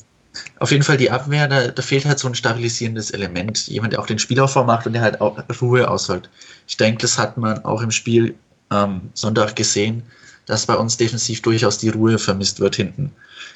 Auf 0.59 0.71
jeden 0.71 0.83
Fall 0.83 0.97
die 0.97 1.11
Abwehr, 1.11 1.47
da, 1.47 1.67
da 1.67 1.81
fehlt 1.81 2.05
halt 2.05 2.17
so 2.17 2.27
ein 2.27 2.35
stabilisierendes 2.35 3.11
Element. 3.11 3.67
Jemand, 3.67 3.93
der 3.93 3.99
auch 3.99 4.07
den 4.07 4.19
Spielaufbau 4.19 4.63
macht 4.63 4.87
und 4.87 4.93
der 4.93 5.01
halt 5.01 5.21
auch 5.21 5.37
Ruhe 5.61 5.87
auswirkt. 5.87 6.29
Ich 6.67 6.77
denke, 6.77 7.01
das 7.01 7.17
hat 7.17 7.37
man 7.37 7.63
auch 7.65 7.81
im 7.81 7.91
Spiel 7.91 8.35
am 8.69 9.09
Sonntag 9.13 9.55
gesehen, 9.55 10.03
dass 10.45 10.65
bei 10.65 10.75
uns 10.75 10.97
defensiv 10.97 11.41
durchaus 11.41 11.77
die 11.77 11.89
Ruhe 11.89 12.17
vermisst 12.17 12.59
wird 12.59 12.75
hinten. 12.75 13.11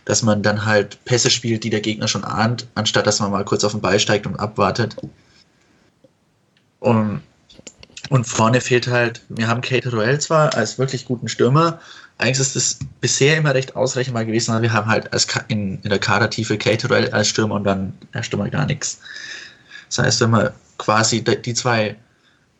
Dass 0.05 0.21
man 0.21 0.43
dann 0.43 0.65
halt 0.65 1.03
Pässe 1.05 1.29
spielt, 1.29 1.63
die 1.63 1.69
der 1.69 1.81
Gegner 1.81 2.07
schon 2.07 2.23
ahnt, 2.23 2.67
anstatt 2.75 3.07
dass 3.07 3.19
man 3.19 3.31
mal 3.31 3.43
kurz 3.43 3.63
auf 3.63 3.71
den 3.71 3.81
Ball 3.81 3.99
steigt 3.99 4.27
und 4.27 4.39
abwartet. 4.39 4.95
Und, 6.79 7.21
und 8.09 8.25
vorne 8.25 8.61
fehlt 8.61 8.87
halt, 8.87 9.21
wir 9.29 9.47
haben 9.47 9.61
Kate 9.61 9.91
Roell 9.91 10.19
zwar 10.19 10.55
als 10.55 10.77
wirklich 10.79 11.05
guten 11.05 11.27
Stürmer, 11.27 11.79
eigentlich 12.17 12.39
ist 12.39 12.55
es 12.55 12.79
bisher 12.99 13.37
immer 13.37 13.53
recht 13.53 13.75
ausrechenbar 13.75 14.25
gewesen, 14.25 14.51
aber 14.51 14.63
wir 14.63 14.73
haben 14.73 14.87
halt 14.87 15.13
als 15.13 15.27
in, 15.49 15.79
in 15.83 15.89
der 15.89 15.99
Kadertiefe 15.99 16.57
Kate 16.57 16.87
Roell 16.87 17.11
als 17.11 17.27
Stürmer 17.27 17.55
und 17.55 17.63
dann 17.63 17.93
der 18.13 18.23
Stürmer 18.23 18.49
gar 18.49 18.65
nichts. 18.65 18.99
Das 19.89 19.99
heißt, 19.99 20.21
wenn 20.21 20.31
man 20.31 20.49
quasi 20.77 21.23
die 21.23 21.53
zwei 21.53 21.95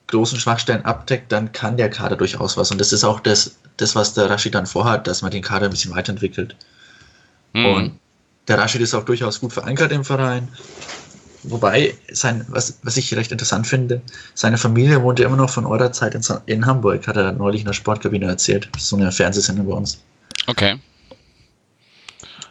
großen 0.08 0.40
Schwachstellen 0.40 0.86
abdeckt, 0.86 1.32
dann 1.32 1.52
kann 1.52 1.76
der 1.76 1.90
Kader 1.90 2.16
durchaus 2.16 2.56
was. 2.56 2.72
Und 2.72 2.80
das 2.80 2.94
ist 2.94 3.04
auch 3.04 3.20
das, 3.20 3.58
das 3.78 3.96
was 3.96 4.14
der 4.14 4.30
Rashid 4.30 4.56
dann 4.56 4.66
vorhat, 4.66 5.08
dass 5.08 5.22
man 5.22 5.32
den 5.32 5.42
Kader 5.42 5.66
ein 5.66 5.72
bisschen 5.72 5.94
weiterentwickelt. 5.94 6.56
Hm. 7.54 7.66
Und 7.66 8.00
der 8.48 8.60
Rashid 8.60 8.82
ist 8.82 8.94
auch 8.94 9.04
durchaus 9.04 9.40
gut 9.40 9.54
verankert 9.54 9.92
im 9.92 10.06
Verein. 10.06 10.48
Wobei, 11.44 11.96
sein, 12.12 12.46
was, 12.50 12.80
was 12.84 12.98
ich 12.98 13.16
recht 13.16 13.32
interessant 13.32 13.68
finde, 13.68 14.02
seine 14.34 14.58
Familie 14.58 15.02
wohnt 15.02 15.20
ja 15.20 15.28
immer 15.28 15.38
noch 15.38 15.50
von 15.50 15.66
eurer 15.66 15.92
Zeit 15.92 16.16
in, 16.16 16.22
in 16.46 16.66
Hamburg, 16.66 17.08
hat 17.08 17.16
er 17.16 17.32
neulich 17.32 17.62
in 17.62 17.68
der 17.68 17.74
Sportkabine 17.74 18.26
erzählt. 18.26 18.70
Das 18.74 18.84
ist 18.84 18.90
so 18.90 18.96
eine 18.96 19.12
Fernsehsendung 19.12 19.68
bei 19.68 19.74
uns. 19.74 20.04
Okay. 20.48 20.80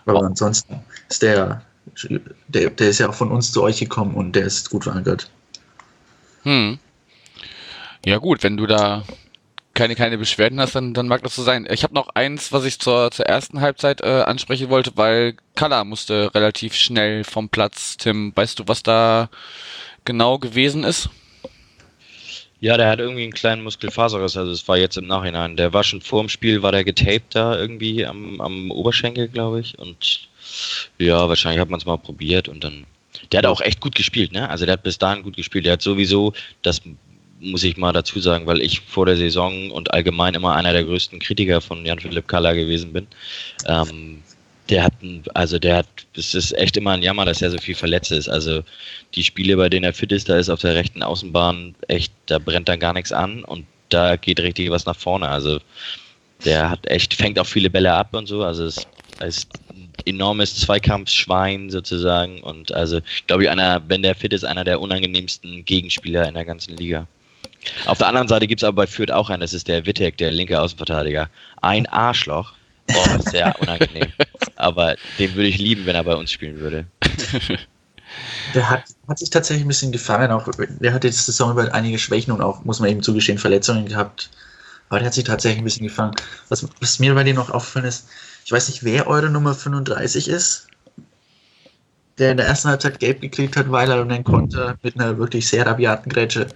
Aber 0.06 0.22
ansonsten 0.22 0.80
ist 1.08 1.22
der, 1.22 1.62
der, 2.48 2.70
der 2.70 2.88
ist 2.88 2.98
ja 2.98 3.08
auch 3.08 3.14
von 3.14 3.30
uns 3.30 3.52
zu 3.52 3.62
euch 3.62 3.80
gekommen 3.80 4.14
und 4.14 4.36
der 4.36 4.44
ist 4.44 4.70
gut 4.70 4.84
verankert. 4.84 5.30
Hm. 6.44 6.78
Ja 8.04 8.18
gut, 8.18 8.42
wenn 8.44 8.56
du 8.56 8.66
da 8.66 9.02
keine, 9.76 9.94
keine 9.94 10.18
Beschwerden 10.18 10.58
hast, 10.58 10.74
dann, 10.74 10.94
dann 10.94 11.06
mag 11.06 11.22
das 11.22 11.36
so 11.36 11.42
sein. 11.42 11.68
Ich 11.70 11.84
habe 11.84 11.94
noch 11.94 12.08
eins, 12.14 12.50
was 12.50 12.64
ich 12.64 12.80
zur, 12.80 13.10
zur 13.12 13.26
ersten 13.26 13.60
Halbzeit 13.60 14.00
äh, 14.00 14.22
ansprechen 14.22 14.70
wollte, 14.70 14.92
weil 14.96 15.36
Kalla 15.54 15.84
musste 15.84 16.34
relativ 16.34 16.74
schnell 16.74 17.22
vom 17.22 17.48
Platz. 17.48 17.96
Tim, 17.96 18.32
weißt 18.34 18.58
du, 18.58 18.64
was 18.66 18.82
da 18.82 19.28
genau 20.04 20.38
gewesen 20.38 20.82
ist? 20.82 21.10
Ja, 22.58 22.78
der 22.78 22.88
hat 22.88 23.00
irgendwie 23.00 23.22
einen 23.22 23.34
kleinen 23.34 23.62
Muskelfaserriss, 23.62 24.36
also 24.36 24.50
es 24.50 24.66
war 24.66 24.78
jetzt 24.78 24.96
im 24.96 25.06
Nachhinein. 25.06 25.56
Der 25.56 25.74
war 25.74 25.84
schon 25.84 26.00
vor 26.00 26.22
dem 26.22 26.30
Spiel, 26.30 26.62
war 26.62 26.72
der 26.72 26.84
getaped 26.84 27.34
da 27.34 27.56
irgendwie 27.56 28.06
am, 28.06 28.40
am 28.40 28.70
Oberschenkel, 28.70 29.28
glaube 29.28 29.60
ich. 29.60 29.78
Und 29.78 30.28
ja, 30.98 31.28
wahrscheinlich 31.28 31.60
hat 31.60 31.68
man 31.68 31.78
es 31.78 31.86
mal 31.86 31.98
probiert 31.98 32.48
und 32.48 32.64
dann. 32.64 32.86
Der 33.30 33.38
hat 33.38 33.46
auch 33.46 33.60
echt 33.60 33.80
gut 33.80 33.94
gespielt, 33.94 34.32
ne? 34.32 34.48
Also 34.48 34.64
der 34.64 34.74
hat 34.74 34.82
bis 34.82 34.98
dahin 34.98 35.22
gut 35.22 35.36
gespielt. 35.36 35.66
Der 35.66 35.74
hat 35.74 35.82
sowieso, 35.82 36.32
das 36.62 36.80
muss 37.40 37.64
ich 37.64 37.76
mal 37.76 37.92
dazu 37.92 38.20
sagen, 38.20 38.46
weil 38.46 38.60
ich 38.60 38.80
vor 38.80 39.06
der 39.06 39.16
Saison 39.16 39.70
und 39.70 39.92
allgemein 39.92 40.34
immer 40.34 40.54
einer 40.54 40.72
der 40.72 40.84
größten 40.84 41.18
Kritiker 41.18 41.60
von 41.60 41.84
Jan-Philipp 41.84 42.28
Kalla 42.28 42.52
gewesen 42.52 42.92
bin. 42.92 43.06
Ähm, 43.66 44.22
der 44.68 44.84
hat, 44.84 44.94
also 45.34 45.58
der 45.58 45.76
hat, 45.78 45.86
es 46.16 46.34
ist 46.34 46.52
echt 46.52 46.76
immer 46.76 46.92
ein 46.92 47.02
Jammer, 47.02 47.24
dass 47.24 47.42
er 47.42 47.50
so 47.50 47.58
viel 47.58 47.74
verletzt 47.74 48.10
ist. 48.10 48.28
Also 48.28 48.62
die 49.14 49.22
Spiele, 49.22 49.56
bei 49.56 49.68
denen 49.68 49.84
er 49.84 49.92
fit 49.92 50.12
ist, 50.12 50.28
da 50.28 50.36
ist 50.38 50.50
auf 50.50 50.60
der 50.60 50.74
rechten 50.74 51.02
Außenbahn 51.02 51.74
echt, 51.88 52.12
da 52.26 52.38
brennt 52.38 52.68
dann 52.68 52.80
gar 52.80 52.92
nichts 52.92 53.12
an 53.12 53.44
und 53.44 53.66
da 53.90 54.16
geht 54.16 54.40
richtig 54.40 54.70
was 54.70 54.86
nach 54.86 54.96
vorne. 54.96 55.28
Also 55.28 55.60
der 56.44 56.70
hat 56.70 56.86
echt, 56.88 57.14
fängt 57.14 57.38
auch 57.38 57.46
viele 57.46 57.70
Bälle 57.70 57.92
ab 57.92 58.14
und 58.14 58.26
so. 58.26 58.42
Also 58.42 58.64
es 58.64 58.78
ist 59.20 59.48
ein 59.70 59.88
enormes 60.04 60.56
Zweikampfschwein 60.56 61.70
sozusagen 61.70 62.40
und 62.42 62.72
also 62.72 63.00
glaube 63.26 63.44
ich 63.44 63.50
einer, 63.50 63.82
wenn 63.88 64.02
der 64.02 64.14
fit 64.14 64.32
ist, 64.32 64.44
einer 64.44 64.64
der 64.64 64.80
unangenehmsten 64.80 65.64
Gegenspieler 65.64 66.26
in 66.26 66.34
der 66.34 66.44
ganzen 66.44 66.76
Liga. 66.76 67.06
Auf 67.86 67.98
der 67.98 68.08
anderen 68.08 68.28
Seite 68.28 68.46
gibt 68.46 68.62
es 68.62 68.64
aber 68.64 68.82
bei 68.82 68.86
Fürth 68.86 69.10
auch 69.10 69.30
einen, 69.30 69.40
das 69.40 69.52
ist 69.52 69.68
der 69.68 69.86
Wittek, 69.86 70.18
der 70.18 70.30
linke 70.30 70.60
Außenverteidiger. 70.60 71.28
Ein 71.62 71.86
Arschloch. 71.86 72.52
Boah, 72.86 73.20
sehr 73.20 73.60
unangenehm. 73.60 74.12
Aber 74.56 74.96
den 75.18 75.34
würde 75.34 75.48
ich 75.48 75.58
lieben, 75.58 75.86
wenn 75.86 75.96
er 75.96 76.04
bei 76.04 76.14
uns 76.14 76.30
spielen 76.30 76.58
würde. 76.58 76.86
Der 78.54 78.70
hat, 78.70 78.84
hat 79.08 79.18
sich 79.18 79.30
tatsächlich 79.30 79.64
ein 79.64 79.68
bisschen 79.68 79.92
gefangen. 79.92 80.30
Auch, 80.30 80.48
der 80.56 80.94
hat 80.94 81.04
jetzt 81.04 81.26
Saison 81.26 81.50
über 81.50 81.74
einige 81.74 81.98
Schwächen 81.98 82.32
und 82.32 82.40
auch, 82.40 82.64
muss 82.64 82.80
man 82.80 82.88
eben 82.88 83.02
zugestehen, 83.02 83.36
Verletzungen 83.36 83.86
gehabt. 83.86 84.30
Aber 84.88 85.00
der 85.00 85.06
hat 85.06 85.14
sich 85.14 85.24
tatsächlich 85.24 85.60
ein 85.60 85.64
bisschen 85.64 85.86
gefangen. 85.86 86.14
Was, 86.48 86.66
was 86.80 86.98
mir 86.98 87.14
bei 87.14 87.24
dir 87.24 87.34
noch 87.34 87.50
aufgefallen 87.50 87.86
ist, 87.86 88.08
ich 88.44 88.52
weiß 88.52 88.68
nicht, 88.68 88.84
wer 88.84 89.08
eure 89.08 89.28
Nummer 89.28 89.54
35 89.54 90.28
ist, 90.28 90.68
der 92.18 92.30
in 92.30 92.36
der 92.36 92.46
ersten 92.46 92.68
Halbzeit 92.68 93.00
gelb 93.00 93.20
gekriegt 93.20 93.56
hat, 93.56 93.70
weil 93.70 93.90
er 93.90 94.00
einen 94.00 94.24
Konter 94.24 94.76
mit 94.82 94.98
einer 94.98 95.18
wirklich 95.18 95.48
sehr 95.48 95.66
rabiaten 95.66 96.10
Grätsche 96.10 96.46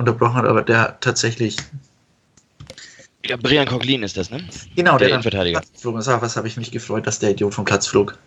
unterbrochen 0.00 0.34
hat, 0.34 0.44
aber 0.44 0.62
der 0.62 0.80
hat 0.80 1.00
tatsächlich, 1.00 1.56
Ja, 3.24 3.36
Brian 3.36 3.66
Coquelin 3.66 4.02
ist 4.02 4.16
das, 4.16 4.30
ne? 4.30 4.48
genau, 4.74 4.92
Der 4.92 4.98
der, 4.98 5.08
dann 5.08 5.20
Innenverteidiger. 5.20 5.60
Ist. 5.60 5.86
Ach, 6.08 6.22
was 6.22 6.36
habe 6.36 6.48
ich 6.48 6.56
mich 6.56 6.70
gefreut, 6.70 7.06
dass 7.06 7.18
der 7.18 7.30
Idiot 7.30 7.54
vom 7.54 7.64
Platz 7.64 7.86
flog. 7.86 8.18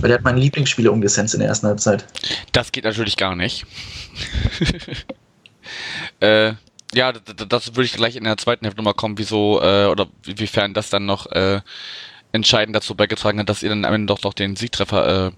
Weil 0.00 0.08
der 0.08 0.14
hat 0.18 0.24
meinen 0.24 0.38
Lieblingsspieler 0.38 0.92
umgesetzt 0.92 1.34
in 1.34 1.40
der 1.40 1.48
ersten 1.48 1.68
Halbzeit. 1.68 2.04
Das 2.52 2.72
geht 2.72 2.84
natürlich 2.84 3.16
gar 3.16 3.36
nicht. 3.36 3.64
äh, 6.20 6.54
ja, 6.94 7.12
das 7.12 7.76
würde 7.76 7.84
ich 7.84 7.92
gleich 7.92 8.16
in 8.16 8.24
der 8.24 8.36
zweiten 8.36 8.64
Hälfte 8.64 8.78
nochmal 8.78 8.94
kommen, 8.94 9.18
wieso, 9.18 9.60
äh, 9.62 9.86
oder 9.86 10.08
inwiefern 10.26 10.74
das 10.74 10.90
dann 10.90 11.06
noch 11.06 11.30
äh, 11.30 11.60
entscheidend 12.32 12.74
dazu 12.74 12.94
beigetragen 12.94 13.38
hat, 13.38 13.48
dass 13.48 13.62
ihr 13.62 13.68
dann 13.68 13.84
am 13.84 13.94
Ende 13.94 14.06
doch 14.06 14.22
noch 14.22 14.34
den 14.34 14.56
Siegtreffer 14.56 15.28
äh, 15.28 15.30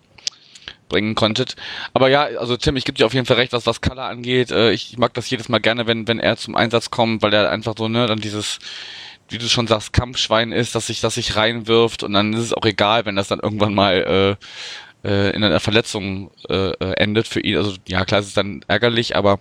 bringen 0.91 1.15
konntet. 1.15 1.57
Aber 1.95 2.11
ja, 2.11 2.25
also 2.25 2.59
Tim, 2.59 2.77
ich 2.77 2.85
gebe 2.85 2.99
dir 2.99 3.07
auf 3.07 3.15
jeden 3.15 3.25
Fall 3.25 3.37
recht, 3.37 3.55
was 3.55 3.67
was 3.67 3.81
Color 3.81 4.05
angeht. 4.05 4.51
Äh, 4.51 4.73
ich 4.73 4.99
mag 4.99 5.15
das 5.15 5.31
jedes 5.31 5.49
Mal 5.49 5.61
gerne, 5.61 5.87
wenn 5.87 6.07
wenn 6.07 6.21
er 6.21 6.37
zum 6.37 6.55
Einsatz 6.55 6.91
kommt, 6.91 7.23
weil 7.23 7.33
er 7.33 7.51
einfach 7.51 7.75
so 7.79 7.89
ne 7.89 8.07
dann 8.07 8.21
dieses 8.21 8.59
wie 9.31 9.39
du 9.39 9.49
schon 9.49 9.67
sagst, 9.69 9.93
Kampfschwein 9.93 10.53
ist, 10.53 10.75
dass 10.75 10.89
sich, 10.89 11.01
dass 11.01 11.15
sich 11.15 11.37
reinwirft 11.37 12.03
und 12.03 12.13
dann 12.13 12.33
ist 12.33 12.41
es 12.41 12.53
auch 12.53 12.65
egal, 12.65 13.07
wenn 13.07 13.15
das 13.15 13.29
dann 13.29 13.39
irgendwann 13.39 13.75
mal 13.75 14.37
äh, 15.05 15.09
äh, 15.09 15.31
in 15.31 15.45
einer 15.45 15.61
Verletzung 15.61 16.31
äh, 16.49 16.71
äh 16.73 16.95
endet 16.95 17.29
für 17.29 17.41
ihn. 17.41 17.57
Also 17.57 17.77
ja, 17.89 18.05
klar, 18.05 18.21
es 18.21 18.27
ist 18.27 18.37
dann 18.37 18.65
ärgerlich, 18.67 19.17
aber 19.17 19.39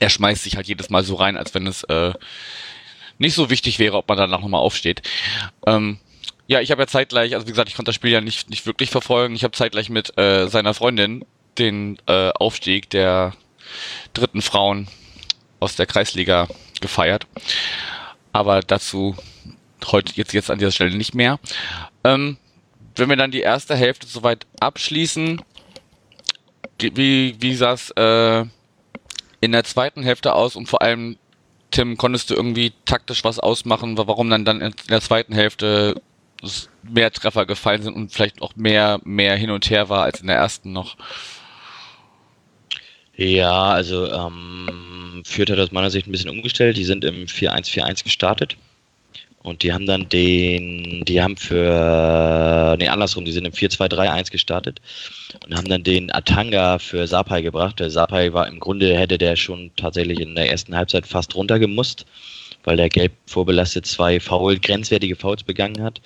er 0.00 0.10
schmeißt 0.10 0.42
sich 0.42 0.56
halt 0.56 0.66
jedes 0.66 0.90
Mal 0.90 1.04
so 1.04 1.14
rein, 1.14 1.36
als 1.36 1.54
wenn 1.54 1.66
es 1.66 1.84
äh, 1.84 2.12
nicht 3.18 3.34
so 3.34 3.50
wichtig 3.50 3.78
wäre, 3.78 3.96
ob 3.96 4.08
man 4.08 4.18
danach 4.18 4.40
nochmal 4.40 4.60
aufsteht. 4.60 5.02
Ähm, 5.66 5.98
ja, 6.48 6.60
ich 6.60 6.70
habe 6.70 6.82
ja 6.82 6.86
zeitgleich, 6.86 7.34
also 7.34 7.46
wie 7.46 7.50
gesagt, 7.50 7.68
ich 7.68 7.76
konnte 7.76 7.90
das 7.90 7.94
Spiel 7.94 8.10
ja 8.10 8.22
nicht, 8.22 8.48
nicht 8.48 8.64
wirklich 8.64 8.90
verfolgen. 8.90 9.34
Ich 9.34 9.44
habe 9.44 9.52
zeitgleich 9.52 9.90
mit 9.90 10.18
äh, 10.18 10.48
seiner 10.48 10.72
Freundin 10.72 11.24
den 11.58 11.98
äh, 12.06 12.30
Aufstieg 12.30 12.88
der 12.88 13.34
dritten 14.14 14.40
Frauen 14.40 14.88
aus 15.60 15.76
der 15.76 15.84
Kreisliga 15.84 16.48
gefeiert. 16.80 17.26
Aber 18.32 18.60
dazu 18.60 19.14
heute 19.92 20.14
jetzt, 20.14 20.32
jetzt 20.32 20.50
an 20.50 20.58
dieser 20.58 20.70
Stelle 20.70 20.96
nicht 20.96 21.14
mehr. 21.14 21.38
Ähm, 22.02 22.38
wenn 22.96 23.10
wir 23.10 23.16
dann 23.16 23.30
die 23.30 23.40
erste 23.40 23.76
Hälfte 23.76 24.06
soweit 24.06 24.46
abschließen, 24.58 25.42
wie, 26.80 27.36
wie 27.38 27.54
sah 27.56 27.72
es 27.72 27.90
äh, 27.90 28.46
in 29.40 29.52
der 29.52 29.64
zweiten 29.64 30.02
Hälfte 30.02 30.34
aus 30.34 30.56
und 30.56 30.66
vor 30.66 30.80
allem, 30.80 31.18
Tim, 31.70 31.98
konntest 31.98 32.30
du 32.30 32.34
irgendwie 32.34 32.72
taktisch 32.86 33.22
was 33.24 33.38
ausmachen, 33.38 33.98
warum 33.98 34.30
dann, 34.30 34.46
dann 34.46 34.62
in 34.62 34.74
der 34.88 35.02
zweiten 35.02 35.34
Hälfte 35.34 36.00
mehr 36.82 37.10
Treffer 37.10 37.46
gefallen 37.46 37.82
sind 37.82 37.94
und 37.94 38.12
vielleicht 38.12 38.42
auch 38.42 38.56
mehr, 38.56 39.00
mehr 39.04 39.36
hin 39.36 39.50
und 39.50 39.68
her 39.70 39.88
war 39.88 40.04
als 40.04 40.20
in 40.20 40.28
der 40.28 40.36
ersten 40.36 40.72
noch? 40.72 40.96
Ja, 43.16 43.70
also 43.70 44.06
ähm, 44.06 45.22
Fürth 45.24 45.50
hat 45.50 45.58
aus 45.58 45.72
meiner 45.72 45.90
Sicht 45.90 46.06
ein 46.06 46.12
bisschen 46.12 46.30
umgestellt. 46.30 46.76
Die 46.76 46.84
sind 46.84 47.04
im 47.04 47.26
4-1-4-1 47.26 48.04
gestartet. 48.04 48.56
Und 49.42 49.62
die 49.62 49.72
haben 49.72 49.86
dann 49.86 50.08
den, 50.08 51.04
die 51.04 51.22
haben 51.22 51.36
für, 51.36 52.76
nee, 52.78 52.88
andersrum, 52.88 53.24
die 53.24 53.32
sind 53.32 53.46
im 53.46 53.52
4-2-3-1 53.52 54.30
gestartet 54.30 54.80
und 55.44 55.56
haben 55.56 55.68
dann 55.68 55.84
den 55.84 56.12
Atanga 56.12 56.78
für 56.78 57.06
Sapai 57.06 57.42
gebracht. 57.42 57.78
Der 57.80 57.90
Sapai 57.90 58.32
war 58.32 58.46
im 58.48 58.60
Grunde, 58.60 58.96
hätte 58.96 59.16
der 59.16 59.36
schon 59.36 59.70
tatsächlich 59.76 60.20
in 60.20 60.34
der 60.34 60.50
ersten 60.50 60.76
Halbzeit 60.76 61.06
fast 61.06 61.34
runtergemusst 61.34 62.04
weil 62.68 62.76
der 62.76 62.90
gelb 62.90 63.12
vorbelastet 63.24 63.86
zwei 63.86 64.20
Foul, 64.20 64.58
grenzwertige 64.58 65.16
Fouls 65.16 65.42
begangen 65.42 65.82
hat. 65.82 66.02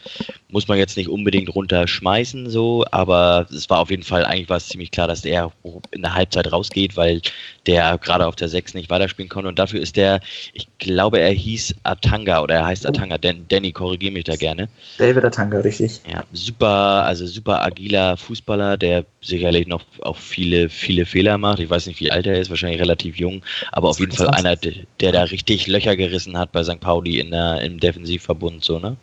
Muss 0.49 0.69
man 0.69 0.79
jetzt 0.79 0.97
nicht 0.97 1.09
unbedingt 1.09 1.53
runterschmeißen, 1.53 2.49
so, 2.51 2.85
aber 2.93 3.49
es 3.51 3.69
war 3.69 3.81
auf 3.81 3.91
jeden 3.91 4.05
Fall, 4.05 4.25
eigentlich 4.25 4.49
war 4.49 4.59
es 4.59 4.69
ziemlich 4.69 4.93
klar, 4.93 5.09
dass 5.09 5.25
er 5.25 5.51
in 5.91 6.03
der 6.03 6.15
Halbzeit 6.15 6.53
rausgeht, 6.53 6.97
weil 6.97 7.21
der 7.67 7.99
gerade 7.99 8.27
auf 8.27 8.37
der 8.37 8.49
6 8.49 8.75
nicht 8.75 8.91
weiterspielen 8.91 9.29
konnte 9.29 9.49
und 9.49 9.59
dafür 9.59 9.81
ist 9.81 9.97
der, 9.97 10.21
ich 10.53 10.67
glaube, 10.79 11.21
er 11.21 11.31
hieß 11.31 11.75
Atanga 11.85 12.43
oder 12.43 12.57
er 12.57 12.67
heißt 12.67 12.87
Atanga. 12.87 13.19
Dan, 13.19 13.47
Danny, 13.49 13.73
korrigiere 13.73 14.13
mich 14.13 14.25
da 14.25 14.37
gerne. 14.37 14.69
David 14.99 15.25
Atanga, 15.25 15.61
richtig. 15.61 16.01
Ja, 16.11 16.25
super, 16.33 17.05
also 17.05 17.27
super 17.27 17.63
agiler 17.63 18.17
Fußballer, 18.17 18.77
der 18.77 19.05
sicherlich 19.21 19.67
noch 19.67 19.83
auch 20.01 20.17
viele, 20.17 20.69
viele 20.69 21.07
Fehler 21.07 21.39
macht. 21.39 21.61
Ich 21.61 21.71
weiß 21.71 21.87
nicht, 21.87 22.01
wie 22.01 22.11
alt 22.11 22.27
er 22.27 22.41
ist, 22.41 22.51
wahrscheinlich 22.51 22.81
relativ 22.81 23.17
jung, 23.17 23.43
aber 23.71 23.91
auf 23.91 24.01
jeden 24.01 24.13
Fall 24.13 24.29
einer, 24.29 24.57
der, 24.57 24.73
der 25.01 25.13
da 25.13 25.23
richtig 25.25 25.67
Löcher 25.67 25.97
gerissen 25.97 26.37
hat 26.37 26.53
bei 26.53 26.65
St. 26.65 26.81
Pauli 26.81 27.21
in 27.21 27.31
der, 27.31 27.61
im 27.63 27.79
Defensivverbund, 27.79 28.65
so, 28.65 28.79
ne? 28.79 28.97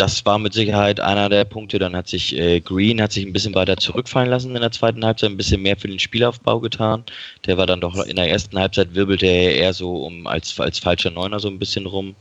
Das 0.00 0.24
war 0.24 0.38
mit 0.38 0.54
Sicherheit 0.54 0.98
einer 0.98 1.28
der 1.28 1.44
Punkte. 1.44 1.78
Dann 1.78 1.94
hat 1.94 2.08
sich 2.08 2.36
äh, 2.36 2.60
Green 2.60 3.02
hat 3.02 3.12
sich 3.12 3.26
ein 3.26 3.34
bisschen 3.34 3.54
weiter 3.54 3.76
zurückfallen 3.76 4.30
lassen 4.30 4.56
in 4.56 4.62
der 4.62 4.72
zweiten 4.72 5.04
Halbzeit, 5.04 5.30
ein 5.30 5.36
bisschen 5.36 5.60
mehr 5.60 5.76
für 5.76 5.88
den 5.88 5.98
Spielaufbau 5.98 6.58
getan. 6.60 7.04
Der 7.46 7.58
war 7.58 7.66
dann 7.66 7.82
doch 7.82 7.94
in 8.06 8.16
der 8.16 8.30
ersten 8.30 8.58
Halbzeit 8.58 8.94
wirbelte 8.94 9.26
er 9.26 9.54
eher 9.56 9.74
so 9.74 10.04
um 10.06 10.26
als 10.26 10.58
als 10.58 10.78
falscher 10.78 11.10
Neuner 11.10 11.38
so 11.38 11.48
ein 11.48 11.58
bisschen 11.58 11.84
rum. 11.86 12.14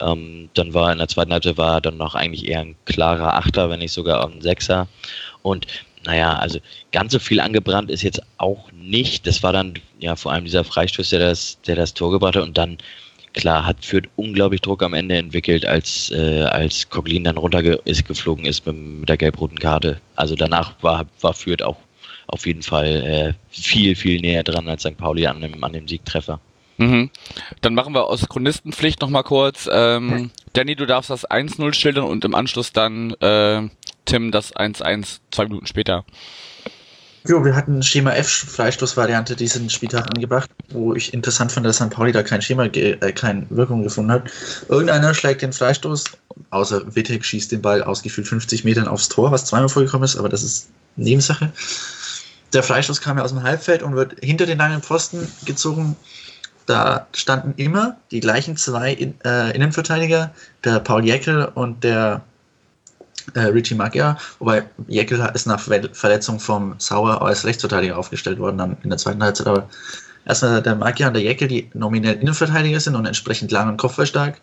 Ähm, 0.00 0.50
dann 0.54 0.74
war 0.74 0.92
in 0.92 0.98
der 0.98 1.08
zweiten 1.08 1.32
Halbzeit 1.32 1.56
war 1.56 1.76
er 1.76 1.80
dann 1.80 1.96
noch 1.96 2.14
eigentlich 2.14 2.46
eher 2.46 2.60
ein 2.60 2.76
klarer 2.84 3.34
Achter, 3.34 3.70
wenn 3.70 3.78
nicht 3.78 3.92
sogar 3.92 4.26
ein 4.28 4.42
Sechser. 4.42 4.86
Und 5.40 5.66
naja, 6.04 6.34
also 6.36 6.58
ganz 6.90 7.12
so 7.12 7.18
viel 7.18 7.40
angebrannt 7.40 7.90
ist 7.90 8.02
jetzt 8.02 8.20
auch 8.36 8.70
nicht. 8.72 9.26
Das 9.26 9.42
war 9.42 9.52
dann 9.52 9.74
ja 10.00 10.16
vor 10.16 10.32
allem 10.32 10.44
dieser 10.44 10.64
Freistoß, 10.64 11.10
der 11.10 11.20
das, 11.20 11.60
der 11.62 11.76
das 11.76 11.94
Tor 11.94 12.10
gebracht 12.10 12.36
hat 12.36 12.42
und 12.42 12.58
dann 12.58 12.78
klar, 13.32 13.66
hat 13.66 13.84
Fürth 13.84 14.08
unglaublich 14.16 14.60
Druck 14.60 14.82
am 14.82 14.94
Ende 14.94 15.16
entwickelt, 15.16 15.66
als, 15.66 16.10
äh, 16.10 16.42
als 16.42 16.88
Coglin 16.88 17.24
dann 17.24 17.38
runtergeflogen 17.38 18.44
ist 18.44 18.66
mit, 18.66 18.76
mit 18.76 19.08
der 19.08 19.16
gelb-roten 19.16 19.58
Karte. 19.58 20.00
Also 20.16 20.34
danach 20.34 20.74
war, 20.82 21.06
war 21.20 21.34
Fürth 21.34 21.62
auch 21.62 21.76
auf 22.26 22.46
jeden 22.46 22.62
Fall 22.62 22.86
äh, 22.86 23.32
viel, 23.50 23.94
viel 23.94 24.20
näher 24.20 24.42
dran 24.42 24.68
als 24.68 24.82
St. 24.82 24.96
Pauli 24.96 25.26
an 25.26 25.40
dem, 25.40 25.62
an 25.62 25.72
dem 25.72 25.88
Siegtreffer. 25.88 26.40
Mhm. 26.78 27.10
Dann 27.60 27.74
machen 27.74 27.94
wir 27.94 28.06
aus 28.06 28.28
Chronistenpflicht 28.28 29.00
nochmal 29.00 29.24
kurz. 29.24 29.68
Ähm, 29.70 30.30
Danny, 30.52 30.74
du 30.74 30.86
darfst 30.86 31.10
das 31.10 31.28
1-0 31.28 31.74
schildern 31.74 32.04
und 32.04 32.24
im 32.24 32.34
Anschluss 32.34 32.72
dann 32.72 33.12
äh, 33.20 33.68
Tim 34.04 34.30
das 34.30 34.54
1-1 34.54 35.20
zwei 35.30 35.44
Minuten 35.44 35.66
später. 35.66 36.04
Jo, 37.24 37.44
wir 37.44 37.54
hatten 37.54 37.84
Schema 37.84 38.14
F 38.14 38.28
Freistoßvariante 38.28 39.36
diesen 39.36 39.70
Spieltag 39.70 40.06
angebracht, 40.12 40.50
wo 40.70 40.92
ich 40.94 41.14
interessant 41.14 41.52
fand, 41.52 41.64
dass 41.64 41.76
St. 41.76 41.90
Pauli 41.90 42.10
da 42.10 42.24
kein 42.24 42.42
Schema, 42.42 42.64
äh, 42.64 43.12
keine 43.12 43.46
Wirkung 43.48 43.84
gefunden 43.84 44.10
hat. 44.10 44.30
Irgendeiner 44.68 45.14
schlägt 45.14 45.42
den 45.42 45.52
Freistoß, 45.52 46.04
außer 46.50 46.96
Wittek 46.96 47.24
schießt 47.24 47.52
den 47.52 47.62
Ball 47.62 47.80
ausgefühlt 47.84 48.26
50 48.26 48.64
Metern 48.64 48.88
aufs 48.88 49.08
Tor, 49.08 49.30
was 49.30 49.44
zweimal 49.44 49.68
vorgekommen 49.68 50.04
ist, 50.04 50.16
aber 50.16 50.28
das 50.28 50.42
ist 50.42 50.70
Nebensache. 50.96 51.52
Der 52.52 52.64
Freistoß 52.64 53.00
kam 53.00 53.18
ja 53.18 53.24
aus 53.24 53.30
dem 53.30 53.44
Halbfeld 53.44 53.84
und 53.84 53.94
wird 53.94 54.16
hinter 54.20 54.46
den 54.46 54.58
langen 54.58 54.82
Pfosten 54.82 55.28
gezogen. 55.44 55.94
Da 56.66 57.06
standen 57.14 57.54
immer 57.56 57.98
die 58.10 58.20
gleichen 58.20 58.56
zwei 58.56 58.94
äh, 59.24 59.54
Innenverteidiger, 59.54 60.34
der 60.64 60.80
Paul 60.80 61.04
Jäckel 61.04 61.44
und 61.44 61.84
der 61.84 62.22
äh, 63.34 63.40
Richie 63.40 63.74
Magyar, 63.74 64.18
wobei 64.38 64.64
Jekyll 64.88 65.30
ist 65.34 65.46
nach 65.46 65.60
Verletzung 65.60 66.40
vom 66.40 66.74
Sauer 66.78 67.22
als 67.22 67.44
Rechtsverteidiger 67.44 67.96
aufgestellt 67.96 68.38
worden 68.38 68.58
dann 68.58 68.76
in 68.82 68.90
der 68.90 68.98
zweiten 68.98 69.22
Halbzeit, 69.22 69.46
aber 69.46 69.68
erstmal 70.24 70.62
der 70.62 70.76
Magyar 70.76 71.08
und 71.08 71.14
der 71.14 71.22
Jekyll, 71.22 71.48
die 71.48 71.70
nominell 71.74 72.16
Innenverteidiger 72.16 72.80
sind 72.80 72.96
und 72.96 73.06
entsprechend 73.06 73.50
lang 73.52 73.68
und 73.68 73.76
kopfballstark 73.76 74.40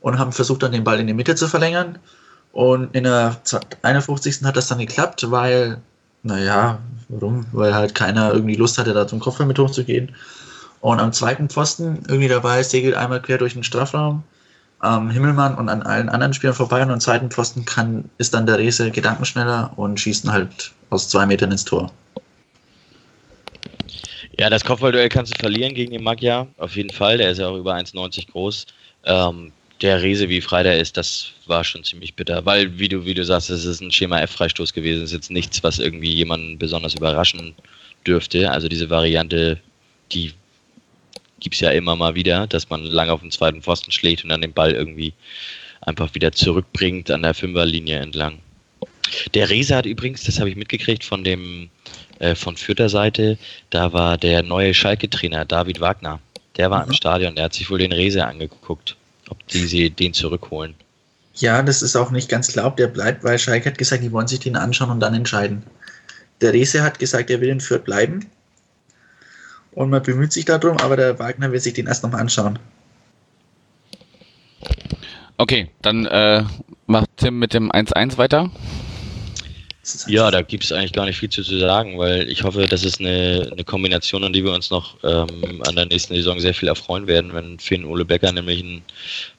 und 0.00 0.18
haben 0.18 0.32
versucht 0.32 0.62
dann 0.62 0.72
den 0.72 0.84
Ball 0.84 1.00
in 1.00 1.06
die 1.06 1.14
Mitte 1.14 1.34
zu 1.34 1.48
verlängern 1.48 1.98
und 2.52 2.94
in 2.94 3.04
der 3.04 3.36
51. 3.82 4.44
hat 4.44 4.56
das 4.56 4.68
dann 4.68 4.78
geklappt, 4.78 5.30
weil, 5.30 5.78
naja, 6.22 6.78
warum? 7.08 7.46
Weil 7.52 7.74
halt 7.74 7.94
keiner 7.94 8.32
irgendwie 8.32 8.56
Lust 8.56 8.78
hatte, 8.78 8.92
da 8.92 9.06
zum 9.06 9.20
Kopfball 9.20 9.46
mit 9.46 9.58
hochzugehen. 9.58 10.14
Und 10.80 11.00
am 11.00 11.12
zweiten 11.12 11.48
Pfosten 11.48 12.02
irgendwie 12.08 12.28
dabei 12.28 12.62
segelt 12.62 12.94
einmal 12.94 13.22
quer 13.22 13.38
durch 13.38 13.54
den 13.54 13.62
Strafraum 13.62 14.22
am 14.82 15.10
Himmelmann 15.10 15.54
und 15.54 15.68
an 15.68 15.82
allen 15.82 16.08
anderen 16.08 16.34
Spielern 16.34 16.54
vorbei 16.54 16.82
und 16.82 16.90
am 16.90 17.00
zweiten 17.00 17.30
Pfosten 17.30 17.64
kann, 17.64 18.10
ist 18.18 18.34
dann 18.34 18.46
der 18.46 18.58
Rese 18.58 18.90
gedankenschneller 18.90 19.72
und 19.76 19.98
schießt 19.98 20.28
halt 20.28 20.72
aus 20.90 21.08
zwei 21.08 21.24
Metern 21.24 21.52
ins 21.52 21.64
Tor. 21.64 21.90
Ja, 24.36 24.50
das 24.50 24.64
Kopfballduell 24.64 25.08
kannst 25.08 25.32
du 25.32 25.36
verlieren 25.36 25.74
gegen 25.74 25.92
den 25.92 26.02
Magyar, 26.02 26.48
auf 26.58 26.74
jeden 26.74 26.90
Fall. 26.90 27.18
Der 27.18 27.30
ist 27.30 27.38
ja 27.38 27.48
auch 27.48 27.56
über 27.56 27.74
1,90 27.74 28.30
groß. 28.32 28.66
Ähm, 29.04 29.52
der 29.82 30.02
Riese, 30.02 30.28
wie 30.28 30.40
frei 30.40 30.64
der 30.64 30.80
ist, 30.80 30.96
das 30.96 31.28
war 31.46 31.62
schon 31.62 31.84
ziemlich 31.84 32.16
bitter. 32.16 32.44
Weil, 32.44 32.78
wie 32.78 32.88
du, 32.88 33.04
wie 33.04 33.14
du 33.14 33.24
sagst, 33.24 33.50
es 33.50 33.64
ist 33.64 33.80
ein 33.80 33.92
Schema 33.92 34.20
F-Freistoß 34.20 34.72
gewesen. 34.72 35.02
Es 35.02 35.10
ist 35.10 35.16
jetzt 35.16 35.30
nichts, 35.30 35.62
was 35.62 35.78
irgendwie 35.78 36.12
jemanden 36.12 36.58
besonders 36.58 36.94
überraschen 36.94 37.54
dürfte. 38.04 38.50
Also 38.50 38.68
diese 38.68 38.90
Variante, 38.90 39.60
die 40.10 40.32
gibt 41.42 41.56
es 41.56 41.60
ja 41.60 41.70
immer 41.70 41.96
mal 41.96 42.14
wieder, 42.14 42.46
dass 42.46 42.70
man 42.70 42.84
lange 42.84 43.12
auf 43.12 43.20
den 43.20 43.32
zweiten 43.32 43.62
Pfosten 43.62 43.90
schlägt 43.90 44.22
und 44.22 44.30
dann 44.30 44.40
den 44.40 44.52
Ball 44.52 44.72
irgendwie 44.72 45.12
einfach 45.80 46.14
wieder 46.14 46.30
zurückbringt 46.32 47.10
an 47.10 47.22
der 47.22 47.34
Fünferlinie 47.34 47.98
entlang. 47.98 48.38
Der 49.34 49.50
Rese 49.50 49.74
hat 49.74 49.84
übrigens, 49.84 50.22
das 50.22 50.38
habe 50.38 50.48
ich 50.48 50.56
mitgekriegt 50.56 51.04
von 51.04 51.24
dem 51.24 51.68
äh, 52.20 52.36
von 52.36 52.56
Fürther 52.56 52.88
Seite, 52.88 53.36
da 53.70 53.92
war 53.92 54.16
der 54.16 54.44
neue 54.44 54.72
Schalke-Trainer 54.72 55.44
David 55.44 55.80
Wagner. 55.80 56.20
Der 56.56 56.70
war 56.70 56.84
mhm. 56.84 56.90
im 56.90 56.94
Stadion, 56.94 57.34
der 57.34 57.46
hat 57.46 57.54
sich 57.54 57.68
wohl 57.68 57.78
den 57.78 57.92
Rese 57.92 58.24
angeguckt, 58.24 58.96
ob 59.28 59.46
die 59.48 59.66
sie 59.66 59.90
den 59.90 60.14
zurückholen. 60.14 60.74
Ja, 61.34 61.60
das 61.62 61.82
ist 61.82 61.96
auch 61.96 62.12
nicht 62.12 62.28
ganz 62.28 62.52
klar, 62.52 62.66
ob 62.66 62.76
der 62.76 62.86
bleibt, 62.86 63.24
weil 63.24 63.38
Schalke 63.38 63.70
hat 63.70 63.78
gesagt, 63.78 64.04
die 64.04 64.12
wollen 64.12 64.28
sich 64.28 64.40
den 64.40 64.54
anschauen 64.54 64.90
und 64.90 65.00
dann 65.00 65.14
entscheiden. 65.14 65.64
Der 66.40 66.52
Rese 66.52 66.82
hat 66.82 67.00
gesagt, 67.00 67.30
er 67.30 67.40
will 67.40 67.48
in 67.48 67.60
Fürth 67.60 67.84
bleiben 67.84 68.30
und 69.72 69.90
man 69.90 70.02
bemüht 70.02 70.32
sich 70.32 70.44
darum, 70.44 70.76
aber 70.78 70.96
der 70.96 71.18
Wagner 71.18 71.52
will 71.52 71.60
sich 71.60 71.74
den 71.74 71.86
erst 71.86 72.02
nochmal 72.02 72.20
anschauen. 72.20 72.58
Okay, 75.38 75.68
dann 75.80 76.06
äh, 76.06 76.44
macht 76.86 77.08
Tim 77.16 77.38
mit 77.38 77.54
dem 77.54 77.72
1-1 77.72 78.16
weiter. 78.18 78.50
Ja, 80.06 80.30
da 80.30 80.42
gibt 80.42 80.62
es 80.62 80.70
eigentlich 80.70 80.92
gar 80.92 81.06
nicht 81.06 81.18
viel 81.18 81.28
zu, 81.28 81.42
sagen, 81.42 81.98
weil 81.98 82.30
ich 82.30 82.44
hoffe, 82.44 82.68
das 82.68 82.84
ist 82.84 83.00
eine, 83.00 83.48
eine 83.50 83.64
Kombination, 83.64 84.22
an 84.22 84.32
die 84.32 84.44
wir 84.44 84.52
uns 84.52 84.70
noch 84.70 84.96
ähm, 85.02 85.60
an 85.66 85.74
der 85.74 85.86
nächsten 85.86 86.14
Saison 86.14 86.38
sehr 86.38 86.54
viel 86.54 86.68
erfreuen 86.68 87.08
werden, 87.08 87.34
wenn 87.34 87.58
Finn 87.58 87.84
Ole 87.84 88.04
Becker 88.04 88.30
nämlich 88.30 88.62
einen 88.62 88.82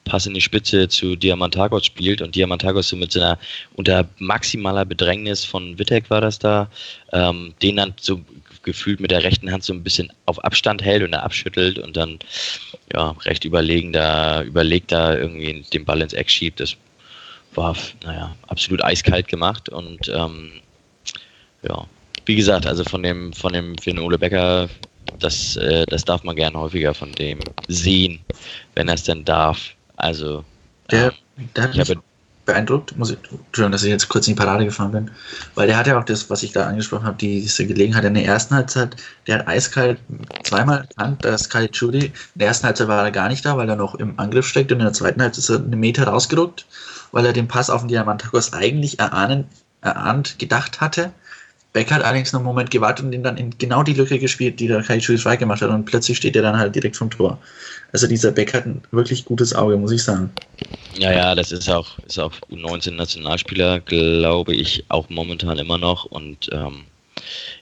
Pass 0.04 0.26
in 0.26 0.34
die 0.34 0.42
Spitze 0.42 0.86
zu 0.88 1.16
Diamantagos 1.16 1.86
spielt 1.86 2.20
und 2.20 2.34
Diamantagos 2.34 2.88
so 2.88 2.96
mit 2.96 3.12
seiner 3.12 3.38
unter 3.74 4.06
maximaler 4.18 4.84
Bedrängnis 4.84 5.46
von 5.46 5.78
Wittek 5.78 6.10
war 6.10 6.20
das 6.20 6.38
da, 6.38 6.68
ähm, 7.12 7.54
den 7.62 7.76
dann 7.76 7.94
so 7.98 8.20
gefühlt 8.64 9.00
mit 9.00 9.10
der 9.10 9.22
rechten 9.22 9.50
Hand 9.50 9.64
so 9.64 9.72
ein 9.72 9.82
bisschen 9.82 10.12
auf 10.26 10.42
Abstand 10.44 10.82
hält 10.82 11.02
und 11.02 11.12
er 11.12 11.22
abschüttelt 11.22 11.78
und 11.78 11.96
dann 11.96 12.18
ja, 12.92 13.10
recht 13.24 13.44
überlegen 13.44 13.92
da, 13.92 14.42
überlegt 14.42 14.92
da 14.92 15.16
irgendwie 15.16 15.64
den 15.72 15.84
Ball 15.84 16.02
ins 16.02 16.12
Eck 16.12 16.30
schiebt. 16.30 16.60
Das 16.60 16.76
war, 17.54 17.76
naja, 18.02 18.34
absolut 18.48 18.82
eiskalt 18.82 19.28
gemacht 19.28 19.68
und 19.68 20.08
ähm, 20.08 20.52
ja, 21.62 21.86
wie 22.26 22.34
gesagt, 22.34 22.66
also 22.66 22.84
von 22.84 23.02
dem, 23.02 23.32
von 23.32 23.52
dem 23.52 23.76
Finn 23.78 23.98
Ole 23.98 24.18
Becker, 24.18 24.68
das, 25.18 25.56
äh, 25.56 25.84
das 25.86 26.04
darf 26.04 26.24
man 26.24 26.36
gern 26.36 26.56
häufiger 26.56 26.94
von 26.94 27.12
dem 27.12 27.38
sehen, 27.68 28.20
wenn 28.74 28.88
er 28.88 28.94
es 28.94 29.04
denn 29.04 29.24
darf. 29.24 29.74
Also, 29.96 30.44
der, 30.90 31.12
der 31.54 31.64
hat 31.64 31.76
mich 31.76 31.96
beeindruckt, 32.44 32.96
muss 32.96 33.10
ich, 33.10 33.16
Entschuldigung, 33.16 33.72
dass 33.72 33.82
ich 33.82 33.90
jetzt 33.90 34.08
kurz 34.08 34.26
in 34.26 34.34
die 34.34 34.38
Parade 34.38 34.64
gefahren 34.64 34.92
bin, 34.92 35.10
weil 35.54 35.66
der 35.66 35.76
hat 35.76 35.86
ja 35.86 35.98
auch 35.98 36.04
das, 36.04 36.28
was 36.30 36.42
ich 36.42 36.52
da 36.52 36.66
angesprochen 36.66 37.04
habe, 37.04 37.16
diese 37.16 37.66
Gelegenheit 37.66 38.04
in 38.04 38.14
der 38.14 38.24
ersten 38.24 38.54
Halbzeit, 38.54 38.96
der 39.26 39.38
hat 39.38 39.48
eiskalt 39.48 39.98
zweimal 40.42 40.86
erkannt, 40.88 41.24
dass 41.24 41.48
Kai 41.48 41.68
Chudi, 41.68 42.06
in 42.06 42.12
der 42.34 42.48
ersten 42.48 42.66
Halbzeit 42.66 42.88
war 42.88 43.04
er 43.04 43.10
gar 43.10 43.28
nicht 43.28 43.44
da, 43.44 43.56
weil 43.56 43.68
er 43.68 43.76
noch 43.76 43.94
im 43.94 44.18
Angriff 44.18 44.46
steckt. 44.46 44.72
Und 44.72 44.78
in 44.78 44.84
der 44.84 44.92
zweiten 44.92 45.20
Halbzeit 45.22 45.38
ist 45.38 45.50
er 45.50 45.56
einen 45.56 45.80
Meter 45.80 46.06
rausgerückt, 46.06 46.66
weil 47.12 47.26
er 47.26 47.32
den 47.32 47.48
Pass 47.48 47.70
auf 47.70 47.82
den 47.82 47.88
Diamantakos 47.88 48.52
eigentlich 48.52 48.98
erahnen, 48.98 49.46
erahnt 49.80 50.38
gedacht 50.38 50.80
hatte. 50.80 51.12
Beck 51.72 51.90
hat 51.90 52.02
allerdings 52.04 52.32
noch 52.32 52.40
einen 52.40 52.46
Moment 52.46 52.70
gewartet 52.70 53.04
und 53.04 53.12
ihn 53.12 53.24
dann 53.24 53.36
in 53.36 53.58
genau 53.58 53.82
die 53.82 53.94
Lücke 53.94 54.20
gespielt, 54.20 54.60
die 54.60 54.68
der 54.68 54.82
Kaichu 54.82 55.16
frei 55.18 55.36
gemacht 55.36 55.60
hat. 55.60 55.70
Und 55.70 55.86
plötzlich 55.86 56.16
steht 56.16 56.36
er 56.36 56.42
dann 56.42 56.56
halt 56.56 56.74
direkt 56.74 56.96
vom 56.96 57.10
Tor. 57.10 57.38
Also 57.94 58.08
dieser 58.08 58.32
Beck 58.32 58.52
hat 58.52 58.66
ein 58.66 58.82
wirklich 58.90 59.24
gutes 59.24 59.54
Auge, 59.54 59.76
muss 59.76 59.92
ich 59.92 60.02
sagen. 60.02 60.28
Ja, 60.98 61.12
ja, 61.12 61.34
das 61.36 61.52
ist 61.52 61.70
auch, 61.70 61.86
ist 62.08 62.18
auch 62.18 62.32
U19-Nationalspieler, 62.50 63.78
glaube 63.78 64.52
ich, 64.52 64.84
auch 64.88 65.08
momentan 65.10 65.58
immer 65.58 65.78
noch. 65.78 66.04
Und 66.06 66.50
ähm, 66.50 66.82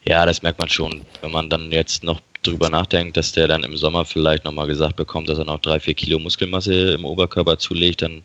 ja, 0.05 0.25
das 0.25 0.41
merkt 0.41 0.59
man 0.59 0.71
schon, 0.71 1.05
wenn 1.21 1.33
man 1.33 1.51
dann 1.51 1.71
jetzt 1.71 2.03
noch 2.03 2.19
drüber 2.43 2.71
nachdenkt, 2.71 3.19
dass 3.19 3.33
der 3.33 3.47
dann 3.47 3.63
im 3.63 3.77
Sommer 3.77 4.07
vielleicht 4.07 4.47
nochmal 4.47 4.69
gesagt 4.69 4.97
bekommt, 4.97 5.29
dass 5.29 5.37
er 5.37 5.45
noch 5.45 5.61
drei, 5.61 5.79
vier 5.79 5.93
Kilo 5.93 6.19
Muskelmasse 6.19 6.93
im 6.93 7.05
Oberkörper 7.05 7.59
zulegt, 7.59 8.01
dann 8.01 8.23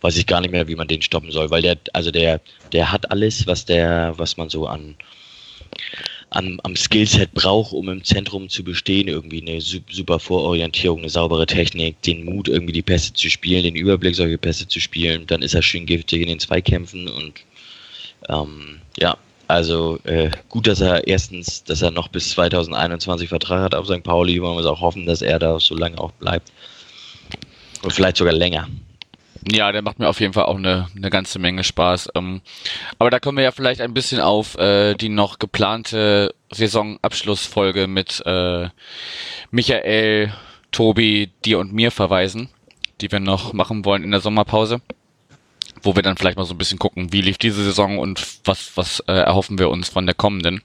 weiß 0.00 0.16
ich 0.16 0.26
gar 0.26 0.40
nicht 0.40 0.50
mehr, 0.50 0.66
wie 0.66 0.76
man 0.76 0.88
den 0.88 1.02
stoppen 1.02 1.30
soll, 1.30 1.50
weil 1.50 1.60
der, 1.60 1.76
also 1.92 2.10
der, 2.10 2.40
der 2.72 2.90
hat 2.90 3.10
alles, 3.10 3.46
was 3.46 3.66
der, 3.66 4.14
was 4.16 4.38
man 4.38 4.48
so 4.48 4.66
an, 4.66 4.96
an 6.34 6.58
am 6.62 6.76
Skillset 6.76 7.32
braucht, 7.32 7.72
um 7.72 7.88
im 7.88 8.04
Zentrum 8.04 8.48
zu 8.48 8.64
bestehen, 8.64 9.08
irgendwie 9.08 9.40
eine 9.40 9.60
super 9.60 10.18
Vororientierung, 10.18 11.00
eine 11.00 11.08
saubere 11.08 11.46
Technik, 11.46 12.00
den 12.02 12.24
Mut, 12.24 12.48
irgendwie 12.48 12.72
die 12.72 12.82
Pässe 12.82 13.12
zu 13.12 13.30
spielen, 13.30 13.62
den 13.62 13.76
Überblick, 13.76 14.16
solche 14.16 14.38
Pässe 14.38 14.66
zu 14.66 14.80
spielen, 14.80 15.26
dann 15.26 15.42
ist 15.42 15.54
er 15.54 15.62
schön 15.62 15.86
giftig 15.86 16.22
in 16.22 16.28
den 16.28 16.40
Zweikämpfen 16.40 17.08
und 17.08 17.34
ähm, 18.28 18.80
ja, 18.98 19.16
also 19.46 19.98
äh, 20.04 20.30
gut, 20.48 20.66
dass 20.66 20.80
er 20.80 21.06
erstens, 21.06 21.64
dass 21.64 21.82
er 21.82 21.90
noch 21.90 22.08
bis 22.08 22.30
2021 22.30 23.28
Vertrag 23.28 23.62
hat 23.62 23.74
auf 23.74 23.86
St. 23.86 24.02
Pauli. 24.02 24.40
Wir 24.40 24.58
es 24.58 24.66
auch 24.66 24.80
hoffen, 24.80 25.06
dass 25.06 25.22
er 25.22 25.38
da 25.38 25.60
so 25.60 25.76
lange 25.76 25.98
auch 25.98 26.12
bleibt. 26.12 26.50
Und 27.82 27.92
vielleicht 27.92 28.16
sogar 28.16 28.32
länger. 28.32 28.68
Ja, 29.50 29.72
der 29.72 29.82
macht 29.82 29.98
mir 29.98 30.08
auf 30.08 30.20
jeden 30.20 30.32
Fall 30.32 30.44
auch 30.44 30.56
eine, 30.56 30.88
eine 30.96 31.10
ganze 31.10 31.38
Menge 31.38 31.64
Spaß. 31.64 32.10
Ähm, 32.14 32.40
aber 32.98 33.10
da 33.10 33.20
können 33.20 33.36
wir 33.36 33.44
ja 33.44 33.52
vielleicht 33.52 33.80
ein 33.80 33.94
bisschen 33.94 34.20
auf 34.20 34.56
äh, 34.56 34.94
die 34.94 35.10
noch 35.10 35.38
geplante 35.38 36.34
Saisonabschlussfolge 36.50 37.86
mit 37.86 38.22
äh, 38.24 38.68
Michael, 39.50 40.32
Tobi, 40.72 41.30
dir 41.44 41.58
und 41.58 41.72
mir 41.72 41.90
verweisen, 41.90 42.48
die 43.00 43.12
wir 43.12 43.20
noch 43.20 43.52
machen 43.52 43.84
wollen 43.84 44.02
in 44.02 44.10
der 44.10 44.20
Sommerpause 44.20 44.80
wo 45.82 45.94
wir 45.94 46.02
dann 46.02 46.16
vielleicht 46.16 46.38
mal 46.38 46.46
so 46.46 46.54
ein 46.54 46.58
bisschen 46.58 46.78
gucken, 46.78 47.12
wie 47.12 47.20
lief 47.20 47.36
diese 47.36 47.62
Saison 47.62 47.98
und 47.98 48.26
was, 48.44 48.76
was 48.76 49.00
äh, 49.00 49.12
erhoffen 49.12 49.58
wir 49.58 49.68
uns 49.68 49.88
von 49.90 50.06
der 50.06 50.14
kommenden 50.14 50.62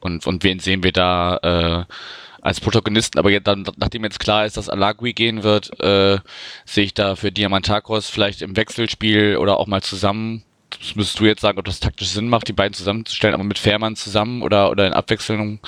und, 0.00 0.26
und 0.26 0.42
wen 0.44 0.58
sehen 0.58 0.82
wir 0.82 0.92
da 0.92 1.86
äh, 1.88 1.94
als 2.42 2.60
Protagonisten. 2.60 3.18
Aber 3.18 3.30
jetzt 3.30 3.46
dann, 3.46 3.64
nachdem 3.76 4.04
jetzt 4.04 4.20
klar 4.20 4.44
ist, 4.44 4.58
dass 4.58 4.68
Alagui 4.68 5.14
gehen 5.14 5.42
wird, 5.42 5.80
äh, 5.80 6.18
sehe 6.66 6.84
ich 6.84 6.92
da 6.94 7.16
für 7.16 7.32
Diamantakos 7.32 8.10
vielleicht 8.10 8.42
im 8.42 8.56
Wechselspiel 8.56 9.38
oder 9.38 9.58
auch 9.58 9.66
mal 9.66 9.82
zusammen. 9.82 10.42
Das 10.78 10.94
müsstest 10.94 11.20
du 11.20 11.24
jetzt 11.24 11.40
sagen, 11.40 11.58
ob 11.58 11.64
das 11.64 11.80
taktisch 11.80 12.08
Sinn 12.08 12.28
macht, 12.28 12.48
die 12.48 12.52
beiden 12.52 12.74
zusammenzustellen, 12.74 13.34
aber 13.34 13.44
mit 13.44 13.58
Fährmann 13.58 13.96
zusammen 13.96 14.42
oder, 14.42 14.70
oder 14.70 14.86
in 14.86 14.92
Abwechslung. 14.92 15.60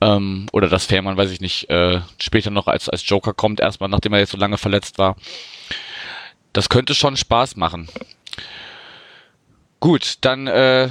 Ähm, 0.00 0.46
oder 0.52 0.68
dass 0.68 0.86
Fährmann, 0.86 1.16
weiß 1.16 1.30
ich 1.30 1.40
nicht, 1.40 1.70
äh, 1.70 2.00
später 2.20 2.50
noch 2.50 2.66
als, 2.68 2.88
als 2.88 3.08
Joker 3.08 3.34
kommt, 3.34 3.60
erstmal, 3.60 3.88
nachdem 3.88 4.12
er 4.12 4.20
jetzt 4.20 4.32
so 4.32 4.38
lange 4.38 4.58
verletzt 4.58 4.98
war 4.98 5.16
das 6.52 6.68
könnte 6.68 6.94
schon 6.94 7.16
Spaß 7.16 7.56
machen. 7.56 7.88
Gut, 9.80 10.18
dann 10.20 10.46
äh, 10.46 10.88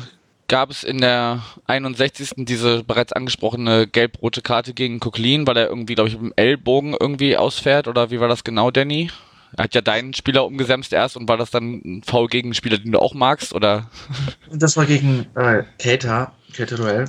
gab 0.51 0.69
es 0.69 0.83
in 0.83 0.99
der 0.99 1.41
61. 1.67 2.31
diese 2.45 2.83
bereits 2.83 3.13
angesprochene 3.13 3.87
gelb-rote 3.87 4.41
Karte 4.41 4.73
gegen 4.73 4.99
Coquelin, 4.99 5.47
weil 5.47 5.55
er 5.55 5.69
irgendwie, 5.69 5.95
glaube 5.95 6.09
ich, 6.09 6.15
mit 6.15 6.23
dem 6.23 6.33
Ellbogen 6.35 6.93
irgendwie 6.99 7.37
ausfährt. 7.37 7.87
Oder 7.87 8.11
wie 8.11 8.19
war 8.19 8.27
das 8.27 8.43
genau, 8.43 8.69
Danny? 8.69 9.09
Er 9.55 9.63
hat 9.63 9.75
ja 9.75 9.79
deinen 9.79 10.13
Spieler 10.13 10.45
umgesämst 10.45 10.91
erst 10.91 11.15
und 11.15 11.29
war 11.29 11.37
das 11.37 11.51
dann 11.51 11.81
ein 11.85 12.03
Foul 12.03 12.27
gegen 12.27 12.49
einen 12.49 12.53
Spieler, 12.53 12.77
den 12.77 12.91
du 12.91 12.99
auch 12.99 13.13
magst, 13.13 13.53
oder? 13.53 13.89
Das 14.51 14.75
war 14.75 14.85
gegen 14.85 15.25
äh, 15.35 15.63
Keita, 15.79 16.33
Keita 16.53 16.75
Roel. 16.75 17.05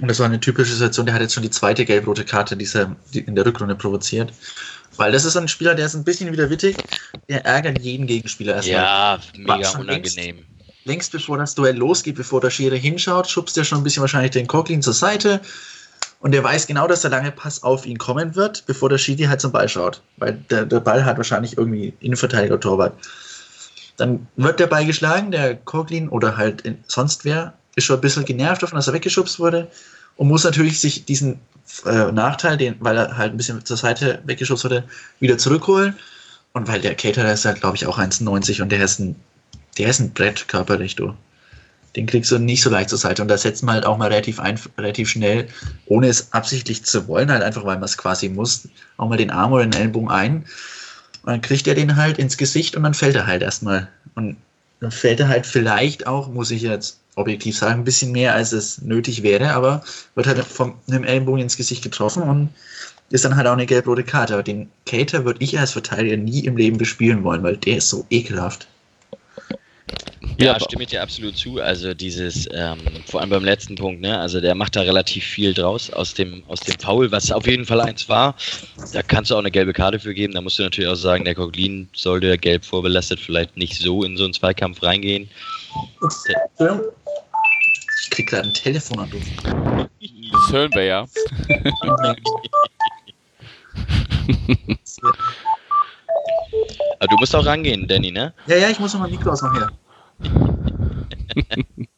Und 0.00 0.08
das 0.08 0.18
war 0.18 0.26
eine 0.26 0.40
typische 0.40 0.72
Situation, 0.72 1.04
der 1.04 1.14
hat 1.14 1.20
jetzt 1.20 1.34
schon 1.34 1.42
die 1.42 1.50
zweite 1.50 1.84
gelb-rote 1.84 2.24
Karte 2.24 2.56
dieser, 2.56 2.96
die 3.12 3.20
in 3.20 3.34
der 3.34 3.44
Rückrunde 3.44 3.74
provoziert. 3.74 4.32
Weil 4.96 5.12
das 5.12 5.26
ist 5.26 5.36
ein 5.36 5.48
Spieler, 5.48 5.74
der 5.74 5.84
ist 5.86 5.94
ein 5.94 6.04
bisschen 6.04 6.32
wieder 6.32 6.48
wittig. 6.48 6.76
Der 7.28 7.44
ärgert 7.44 7.80
jeden 7.82 8.06
Gegenspieler 8.06 8.54
erstmal. 8.54 8.76
Ja, 8.76 9.18
mega 9.36 9.70
unangenehm. 9.72 10.36
Längst, 10.36 10.53
längst, 10.84 11.12
bevor 11.12 11.38
das 11.38 11.54
Duell 11.54 11.76
losgeht, 11.76 12.16
bevor 12.16 12.40
der 12.40 12.50
Schere 12.50 12.76
hinschaut, 12.76 13.28
schubst 13.28 13.56
er 13.58 13.64
schon 13.64 13.78
ein 13.78 13.84
bisschen 13.84 14.02
wahrscheinlich 14.02 14.32
den 14.32 14.46
Coughlin 14.46 14.82
zur 14.82 14.92
Seite. 14.92 15.40
Und 16.20 16.32
der 16.32 16.42
weiß 16.42 16.66
genau, 16.66 16.86
dass 16.86 17.02
der 17.02 17.10
lange 17.10 17.32
Pass 17.32 17.62
auf 17.62 17.84
ihn 17.84 17.98
kommen 17.98 18.34
wird, 18.34 18.64
bevor 18.66 18.88
der 18.88 18.98
Schiri 18.98 19.24
halt 19.24 19.40
zum 19.40 19.52
Ball 19.52 19.68
schaut. 19.68 20.00
Weil 20.16 20.34
der, 20.50 20.64
der 20.64 20.80
Ball 20.80 21.04
hat 21.04 21.18
wahrscheinlich 21.18 21.58
irgendwie 21.58 21.92
Innenverteidiger 22.00 22.58
Torwart. 22.58 22.94
Dann 23.96 24.26
wird 24.36 24.58
der 24.58 24.66
Ball 24.66 24.86
geschlagen, 24.86 25.30
der 25.30 25.56
Coughlin 25.56 26.08
oder 26.08 26.36
halt 26.36 26.62
sonst 26.86 27.24
wer 27.24 27.54
ist 27.76 27.84
schon 27.84 27.98
ein 27.98 28.00
bisschen 28.00 28.24
genervt 28.24 28.62
davon, 28.62 28.76
dass 28.76 28.86
er 28.86 28.94
weggeschubst 28.94 29.38
wurde 29.38 29.68
und 30.16 30.28
muss 30.28 30.44
natürlich 30.44 30.80
sich 30.80 31.04
diesen 31.04 31.40
äh, 31.86 32.12
Nachteil, 32.12 32.56
den, 32.56 32.76
weil 32.80 32.96
er 32.96 33.16
halt 33.16 33.32
ein 33.32 33.36
bisschen 33.36 33.64
zur 33.64 33.76
Seite 33.76 34.22
weggeschossen 34.24 34.70
wurde, 34.70 34.84
wieder 35.20 35.38
zurückholen. 35.38 35.96
Und 36.52 36.68
weil 36.68 36.80
der 36.80 36.94
Cater, 36.94 37.24
der 37.24 37.34
ist 37.34 37.44
halt, 37.44 37.60
glaube 37.60 37.76
ich, 37.76 37.86
auch 37.86 37.98
1,90 37.98 38.62
und 38.62 38.70
der 38.70 38.84
ist 38.84 39.00
ein, 39.00 39.16
der 39.78 39.88
ist 39.88 40.00
ein 40.00 40.12
Brett 40.12 40.48
körperlich, 40.48 40.96
du. 40.96 41.14
Den 41.96 42.06
kriegst 42.06 42.30
du 42.30 42.38
nicht 42.38 42.62
so 42.62 42.70
leicht 42.70 42.90
zur 42.90 42.98
Seite. 42.98 43.22
Und 43.22 43.28
da 43.28 43.38
setzt 43.38 43.62
man 43.62 43.76
halt 43.76 43.86
auch 43.86 43.96
mal 43.96 44.08
relativ, 44.08 44.40
ein, 44.40 44.58
relativ 44.76 45.08
schnell, 45.08 45.46
ohne 45.86 46.08
es 46.08 46.32
absichtlich 46.32 46.84
zu 46.84 47.06
wollen, 47.06 47.30
halt 47.30 47.42
einfach, 47.42 47.64
weil 47.64 47.76
man 47.76 47.84
es 47.84 47.96
quasi 47.96 48.28
muss, 48.28 48.68
auch 48.96 49.08
mal 49.08 49.16
den 49.16 49.30
Arm 49.30 49.52
oder 49.52 49.64
den 49.64 49.72
Ellenbogen 49.72 50.10
ein. 50.10 50.44
Und 51.22 51.30
dann 51.30 51.40
kriegt 51.40 51.66
er 51.66 51.74
den 51.74 51.96
halt 51.96 52.18
ins 52.18 52.36
Gesicht 52.36 52.76
und 52.76 52.82
dann 52.82 52.94
fällt 52.94 53.14
er 53.14 53.26
halt 53.26 53.42
erstmal. 53.42 53.88
Und 54.16 54.36
dann 54.80 54.90
fällt 54.90 55.20
er 55.20 55.28
halt 55.28 55.46
vielleicht 55.46 56.06
auch, 56.06 56.28
muss 56.28 56.50
ich 56.50 56.62
jetzt 56.62 56.98
objektiv 57.14 57.56
sagen, 57.56 57.80
ein 57.80 57.84
bisschen 57.84 58.12
mehr, 58.12 58.34
als 58.34 58.52
es 58.52 58.82
nötig 58.82 59.22
wäre, 59.22 59.54
aber 59.54 59.84
wird 60.16 60.26
halt 60.26 60.44
von 60.44 60.74
einem 60.88 61.04
Ellenbogen 61.04 61.42
ins 61.42 61.56
Gesicht 61.56 61.82
getroffen 61.82 62.24
und 62.24 62.48
ist 63.10 63.24
dann 63.24 63.36
halt 63.36 63.46
auch 63.46 63.52
eine 63.52 63.66
gelb-rote 63.66 64.02
Karte. 64.02 64.34
Aber 64.34 64.42
den 64.42 64.68
Cater 64.84 65.24
würde 65.24 65.42
ich 65.42 65.58
als 65.58 65.72
Verteidiger 65.72 66.16
nie 66.16 66.40
im 66.40 66.56
Leben 66.56 66.76
bespielen 66.78 67.22
wollen, 67.22 67.42
weil 67.42 67.56
der 67.56 67.76
ist 67.76 67.88
so 67.88 68.04
ekelhaft. 68.10 68.66
Ja, 70.38 70.58
stimme 70.58 70.82
ich 70.82 70.90
dir 70.90 71.02
absolut 71.02 71.36
zu. 71.36 71.60
Also 71.60 71.94
dieses, 71.94 72.48
ähm, 72.52 72.78
vor 73.06 73.20
allem 73.20 73.30
beim 73.30 73.44
letzten 73.44 73.76
Punkt, 73.76 74.00
ne, 74.00 74.18
also 74.18 74.40
der 74.40 74.54
macht 74.54 74.74
da 74.76 74.82
relativ 74.82 75.24
viel 75.24 75.54
draus 75.54 75.90
aus 75.90 76.14
dem, 76.14 76.42
aus 76.48 76.60
dem 76.60 76.78
Foul, 76.78 77.12
was 77.12 77.30
auf 77.30 77.46
jeden 77.46 77.64
Fall 77.64 77.80
eins 77.80 78.08
war. 78.08 78.34
Da 78.92 79.02
kannst 79.02 79.30
du 79.30 79.36
auch 79.36 79.40
eine 79.40 79.50
gelbe 79.50 79.72
Karte 79.72 80.00
für 80.00 80.12
geben. 80.14 80.34
Da 80.34 80.40
musst 80.40 80.58
du 80.58 80.64
natürlich 80.64 80.90
auch 80.90 80.96
sagen, 80.96 81.24
der 81.24 81.34
Coglin 81.34 81.88
sollte 81.94 82.36
gelb 82.38 82.64
vorbelastet 82.64 83.20
vielleicht 83.20 83.56
nicht 83.56 83.76
so 83.76 84.02
in 84.02 84.16
so 84.16 84.24
einen 84.24 84.34
Zweikampf 84.34 84.82
reingehen. 84.82 85.28
Ich 88.02 88.10
krieg 88.10 88.28
gerade 88.28 88.48
ein 88.48 88.54
Telefonanruf. 88.54 89.22
Das 89.40 90.52
hören 90.52 90.72
wir 90.74 90.84
ja. 90.84 91.06
Aber 96.98 97.08
du 97.08 97.16
musst 97.16 97.34
auch 97.36 97.44
rangehen, 97.44 97.86
Danny, 97.86 98.10
ne? 98.10 98.32
Ja, 98.46 98.56
ja, 98.56 98.70
ich 98.70 98.80
muss 98.80 98.94
noch 98.94 99.00
mal 99.00 99.10
Mikro 99.10 99.30
ausmachen 99.30 99.58
hier. 99.58 99.70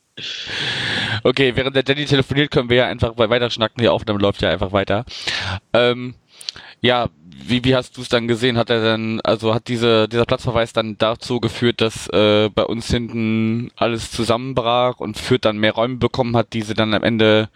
okay, 1.22 1.55
während 1.55 1.76
der 1.76 1.83
Danny 1.83 2.05
telefoniert, 2.07 2.50
können 2.50 2.70
wir 2.70 2.76
ja 2.79 2.87
einfach 2.87 3.16
weiter 3.16 3.50
schnacken. 3.50 3.83
Die 3.83 3.88
Aufnahme 3.88 4.20
läuft 4.20 4.42
ja 4.42 4.50
einfach 4.50 4.72
weiter. 4.72 5.05
Ähm, 5.72 6.14
ja, 6.81 7.09
wie, 7.48 7.64
wie 7.64 7.74
hast 7.76 7.96
du 7.96 8.02
es 8.02 8.09
dann 8.09 8.29
gesehen? 8.29 8.57
Hat 8.57 8.70
er 8.70 8.83
dann, 8.83 9.20
also 9.20 9.55
hat 9.55 9.68
diese, 9.68 10.09
dieser 10.09 10.24
Platzverweis 10.24 10.72
dann 10.72 10.96
dazu 10.98 11.40
geführt, 11.40 11.81
dass 11.81 12.09
äh, 12.09 12.48
bei 12.48 12.64
uns 12.64 12.90
hinten 12.90 13.70
alles 13.76 14.11
zusammenbrach 14.11 14.98
und 14.98 15.18
Fürth 15.18 15.44
dann 15.44 15.59
mehr 15.59 15.72
Räume 15.72 15.96
bekommen 15.96 16.37
hat, 16.37 16.52
die 16.52 16.62
sie 16.62 16.74
dann 16.74 16.94
am 16.94 17.02
Ende 17.02 17.48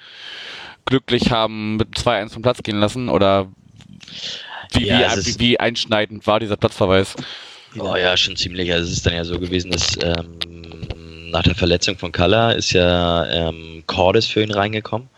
glücklich 0.84 1.30
haben 1.30 1.76
mit 1.76 1.96
2-1 1.96 2.30
vom 2.30 2.42
Platz 2.42 2.62
gehen 2.62 2.78
lassen? 2.78 3.08
Oder 3.08 3.48
wie, 4.72 4.86
ja, 4.86 5.16
wie, 5.16 5.26
wie, 5.26 5.38
wie 5.38 5.60
einschneidend 5.60 6.26
war 6.26 6.40
dieser 6.40 6.56
Platzverweis? 6.56 7.16
Oh 7.78 7.96
ja, 7.96 8.16
schon 8.16 8.36
ziemlich. 8.36 8.72
Also 8.72 8.86
es 8.86 8.98
ist 8.98 9.06
dann 9.06 9.14
ja 9.14 9.24
so 9.24 9.38
gewesen, 9.38 9.70
dass 9.70 9.96
ähm, 10.02 11.30
nach 11.30 11.42
der 11.42 11.54
Verletzung 11.54 11.96
von 11.96 12.12
Kalla 12.12 12.52
ist 12.52 12.72
ja 12.72 13.26
ähm, 13.26 13.84
Cordes 13.86 14.26
für 14.26 14.42
ihn 14.42 14.52
reingekommen. 14.52 15.08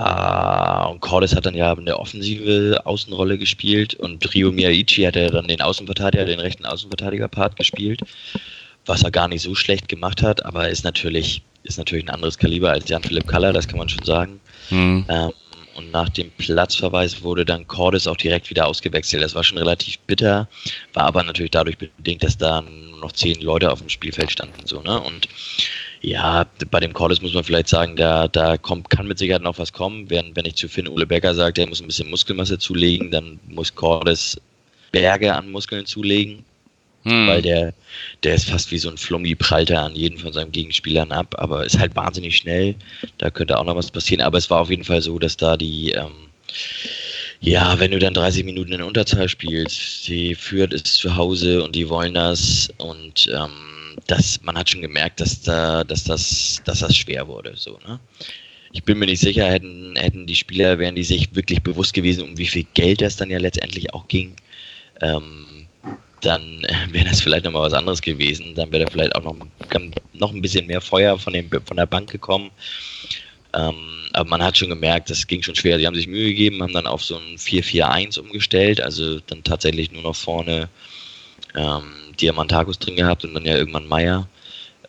Uh, 0.00 0.88
und 0.88 1.00
Cordes 1.00 1.36
hat 1.36 1.44
dann 1.44 1.54
ja 1.54 1.70
in 1.74 1.84
der 1.84 2.00
Offensive 2.00 2.80
Außenrolle 2.86 3.36
gespielt 3.36 3.92
und 3.92 4.32
Rio 4.32 4.50
Miyaichi 4.50 5.02
hat 5.02 5.16
ja 5.16 5.28
dann 5.28 5.48
den 5.48 5.60
Außenverteidiger, 5.60 6.24
den 6.24 6.40
rechten 6.40 6.64
Außenverteidiger-Part 6.64 7.56
gespielt, 7.56 8.00
was 8.86 9.02
er 9.02 9.10
gar 9.10 9.28
nicht 9.28 9.42
so 9.42 9.54
schlecht 9.54 9.90
gemacht 9.90 10.22
hat, 10.22 10.46
aber 10.46 10.70
ist 10.70 10.84
natürlich, 10.84 11.42
ist 11.62 11.76
natürlich 11.76 12.06
ein 12.06 12.14
anderes 12.14 12.38
Kaliber 12.38 12.70
als 12.70 12.88
Jan-Philipp 12.88 13.26
Kaller, 13.26 13.52
das 13.52 13.68
kann 13.68 13.78
man 13.78 13.90
schon 13.90 14.02
sagen. 14.02 14.40
Mhm. 14.70 15.04
Ähm, 15.10 15.32
und 15.74 15.90
nach 15.90 16.08
dem 16.08 16.30
Platzverweis 16.32 17.22
wurde 17.22 17.44
dann 17.44 17.66
Cordes 17.66 18.06
auch 18.06 18.16
direkt 18.16 18.50
wieder 18.50 18.66
ausgewechselt. 18.66 19.22
Das 19.22 19.34
war 19.34 19.44
schon 19.44 19.58
relativ 19.58 19.98
bitter, 20.00 20.48
war 20.92 21.04
aber 21.04 21.22
natürlich 21.22 21.50
dadurch 21.50 21.78
bedingt, 21.78 22.22
dass 22.22 22.36
da 22.38 22.62
noch 23.00 23.12
zehn 23.12 23.40
Leute 23.40 23.70
auf 23.70 23.80
dem 23.80 23.88
Spielfeld 23.88 24.30
standen. 24.30 24.66
So, 24.66 24.80
ne? 24.82 25.00
Und 25.00 25.28
ja, 26.00 26.46
bei 26.70 26.80
dem 26.80 26.92
Cordes 26.92 27.22
muss 27.22 27.34
man 27.34 27.44
vielleicht 27.44 27.68
sagen, 27.68 27.96
da, 27.96 28.28
da 28.28 28.58
kommt, 28.58 28.90
kann 28.90 29.06
mit 29.06 29.18
Sicherheit 29.18 29.42
noch 29.42 29.58
was 29.58 29.72
kommen. 29.72 30.10
Wenn, 30.10 30.34
wenn 30.34 30.46
ich 30.46 30.56
zu 30.56 30.68
Finn 30.68 30.88
Ole 30.88 31.06
Becker 31.06 31.34
sage, 31.34 31.54
der 31.54 31.68
muss 31.68 31.80
ein 31.80 31.86
bisschen 31.86 32.10
Muskelmasse 32.10 32.58
zulegen, 32.58 33.10
dann 33.10 33.38
muss 33.46 33.74
Cordes 33.74 34.40
Berge 34.90 35.34
an 35.34 35.50
Muskeln 35.50 35.86
zulegen. 35.86 36.44
Hm. 37.04 37.26
Weil 37.26 37.42
der, 37.42 37.74
der 38.22 38.34
ist 38.34 38.48
fast 38.48 38.70
wie 38.70 38.78
so 38.78 38.88
ein 38.88 38.96
Flummi, 38.96 39.34
prallt 39.34 39.70
er 39.70 39.82
an 39.82 39.94
jeden 39.94 40.18
von 40.18 40.32
seinen 40.32 40.52
Gegenspielern 40.52 41.10
ab, 41.10 41.34
aber 41.38 41.64
ist 41.64 41.78
halt 41.78 41.96
wahnsinnig 41.96 42.36
schnell. 42.36 42.76
Da 43.18 43.30
könnte 43.30 43.58
auch 43.58 43.64
noch 43.64 43.76
was 43.76 43.90
passieren. 43.90 44.22
Aber 44.22 44.38
es 44.38 44.50
war 44.50 44.60
auf 44.60 44.70
jeden 44.70 44.84
Fall 44.84 45.02
so, 45.02 45.18
dass 45.18 45.36
da 45.36 45.56
die, 45.56 45.92
ähm, 45.92 46.12
ja, 47.40 47.78
wenn 47.80 47.90
du 47.90 47.98
dann 47.98 48.14
30 48.14 48.44
Minuten 48.44 48.72
in 48.72 48.82
Unterzahl 48.82 49.28
spielst, 49.28 50.06
die 50.06 50.34
führt 50.34 50.72
ist 50.72 50.86
zu 50.94 51.16
Hause 51.16 51.64
und 51.64 51.74
die 51.74 51.88
wollen 51.88 52.14
das 52.14 52.72
und 52.78 53.28
ähm, 53.34 53.50
das, 54.06 54.40
man 54.42 54.56
hat 54.56 54.70
schon 54.70 54.82
gemerkt, 54.82 55.20
dass 55.20 55.42
da, 55.42 55.84
dass 55.84 56.04
das, 56.04 56.62
dass 56.64 56.80
das 56.80 56.96
schwer 56.96 57.26
wurde. 57.26 57.52
So, 57.56 57.78
ne? 57.86 57.98
Ich 58.72 58.84
bin 58.84 58.98
mir 58.98 59.06
nicht 59.06 59.20
sicher, 59.20 59.46
hätten, 59.46 59.96
hätten 59.96 60.26
die 60.26 60.34
Spieler, 60.34 60.78
wären 60.78 60.94
die 60.94 61.04
sich 61.04 61.34
wirklich 61.34 61.62
bewusst 61.62 61.92
gewesen, 61.92 62.24
um 62.24 62.38
wie 62.38 62.46
viel 62.46 62.64
Geld 62.74 63.02
das 63.02 63.16
dann 63.16 63.28
ja 63.28 63.38
letztendlich 63.38 63.92
auch 63.92 64.08
ging. 64.08 64.34
Ähm, 65.02 65.46
dann 66.22 66.66
wäre 66.90 67.08
das 67.08 67.20
vielleicht 67.20 67.44
nochmal 67.44 67.62
was 67.62 67.74
anderes 67.74 68.00
gewesen. 68.00 68.54
Dann 68.54 68.72
wäre 68.72 68.84
da 68.84 68.90
vielleicht 68.90 69.14
auch 69.14 69.22
noch, 69.22 69.36
noch 70.14 70.32
ein 70.32 70.42
bisschen 70.42 70.66
mehr 70.66 70.80
Feuer 70.80 71.18
von, 71.18 71.32
dem, 71.32 71.50
von 71.64 71.76
der 71.76 71.86
Bank 71.86 72.10
gekommen. 72.10 72.50
Ähm, 73.54 73.74
aber 74.14 74.28
man 74.28 74.42
hat 74.42 74.56
schon 74.56 74.70
gemerkt, 74.70 75.10
das 75.10 75.26
ging 75.26 75.42
schon 75.42 75.54
schwer. 75.54 75.78
Die 75.78 75.86
haben 75.86 75.94
sich 75.94 76.06
Mühe 76.06 76.28
gegeben, 76.28 76.62
haben 76.62 76.72
dann 76.72 76.86
auf 76.86 77.04
so 77.04 77.16
ein 77.16 77.36
4-4-1 77.36 78.18
umgestellt, 78.18 78.80
also 78.80 79.20
dann 79.20 79.42
tatsächlich 79.42 79.90
nur 79.92 80.02
noch 80.02 80.16
vorne 80.16 80.68
ähm, 81.54 81.92
Diamantakus 82.20 82.78
drin 82.78 82.96
gehabt 82.96 83.24
und 83.24 83.34
dann 83.34 83.44
ja 83.44 83.56
irgendwann 83.56 83.88
Meier. 83.88 84.28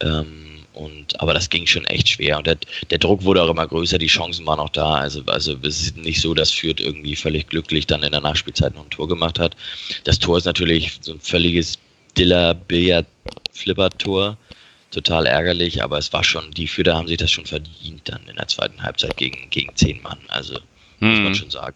Ähm, 0.01 0.42
und, 0.73 1.19
aber 1.21 1.33
das 1.33 1.49
ging 1.49 1.65
schon 1.65 1.85
echt 1.85 2.09
schwer. 2.09 2.37
Und 2.37 2.45
der, 2.47 2.57
der, 2.89 2.97
Druck 2.97 3.23
wurde 3.23 3.41
auch 3.41 3.49
immer 3.49 3.67
größer, 3.67 3.97
die 3.97 4.07
Chancen 4.07 4.45
waren 4.45 4.59
auch 4.59 4.69
da. 4.69 4.95
Also, 4.95 5.23
also 5.27 5.55
es 5.61 5.81
ist 5.81 5.97
nicht 5.97 6.21
so, 6.21 6.33
dass 6.33 6.51
Fürth 6.51 6.79
irgendwie 6.79 7.15
völlig 7.15 7.47
glücklich 7.47 7.87
dann 7.87 8.03
in 8.03 8.11
der 8.11 8.21
Nachspielzeit 8.21 8.75
noch 8.75 8.83
ein 8.83 8.89
Tor 8.89 9.07
gemacht 9.07 9.39
hat. 9.39 9.55
Das 10.03 10.19
Tor 10.19 10.37
ist 10.37 10.45
natürlich 10.45 10.99
so 11.01 11.13
ein 11.13 11.19
völliges 11.19 11.79
Diller-Billard-Flipper-Tor. 12.17 14.37
Total 14.91 15.25
ärgerlich, 15.25 15.83
aber 15.83 15.97
es 15.97 16.13
war 16.13 16.23
schon, 16.23 16.51
die 16.51 16.67
Fürther 16.67 16.95
haben 16.95 17.07
sich 17.07 17.17
das 17.17 17.31
schon 17.31 17.47
verdient 17.47 18.07
dann 18.09 18.27
in 18.27 18.35
der 18.35 18.47
zweiten 18.47 18.83
Halbzeit 18.83 19.17
gegen, 19.17 19.49
gegen 19.49 19.75
zehn 19.75 19.99
Mann. 20.03 20.19
Also 20.27 20.59
hm. 20.99 21.09
muss 21.09 21.17
man 21.17 21.27
hm. 21.27 21.35
schon 21.35 21.49
sagen. 21.49 21.75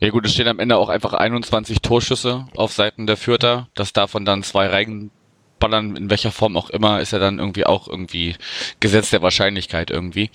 Ja 0.00 0.10
gut, 0.10 0.26
es 0.26 0.34
stehen 0.34 0.48
am 0.48 0.58
Ende 0.58 0.76
auch 0.76 0.88
einfach 0.88 1.12
21 1.12 1.80
Torschüsse 1.80 2.48
auf 2.56 2.72
Seiten 2.72 3.06
der 3.06 3.16
Fürther, 3.16 3.68
dass 3.74 3.92
davon 3.92 4.24
dann 4.24 4.42
zwei 4.42 4.66
rein 4.66 5.12
ballern, 5.58 5.96
in 5.96 6.10
welcher 6.10 6.32
Form 6.32 6.56
auch 6.56 6.70
immer, 6.70 7.00
ist 7.00 7.12
ja 7.12 7.18
dann 7.18 7.38
irgendwie 7.38 7.66
auch 7.66 7.88
irgendwie 7.88 8.36
Gesetz 8.80 9.10
der 9.10 9.22
Wahrscheinlichkeit 9.22 9.90
irgendwie. 9.90 10.30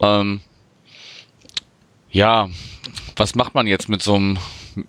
Ähm, 0.00 0.40
ja, 2.10 2.48
was 3.16 3.34
macht 3.34 3.54
man 3.54 3.66
jetzt 3.66 3.88
mit 3.88 4.02
so 4.02 4.14
einem, 4.14 4.38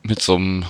mit 0.04 0.22
so 0.22 0.36
einem 0.36 0.66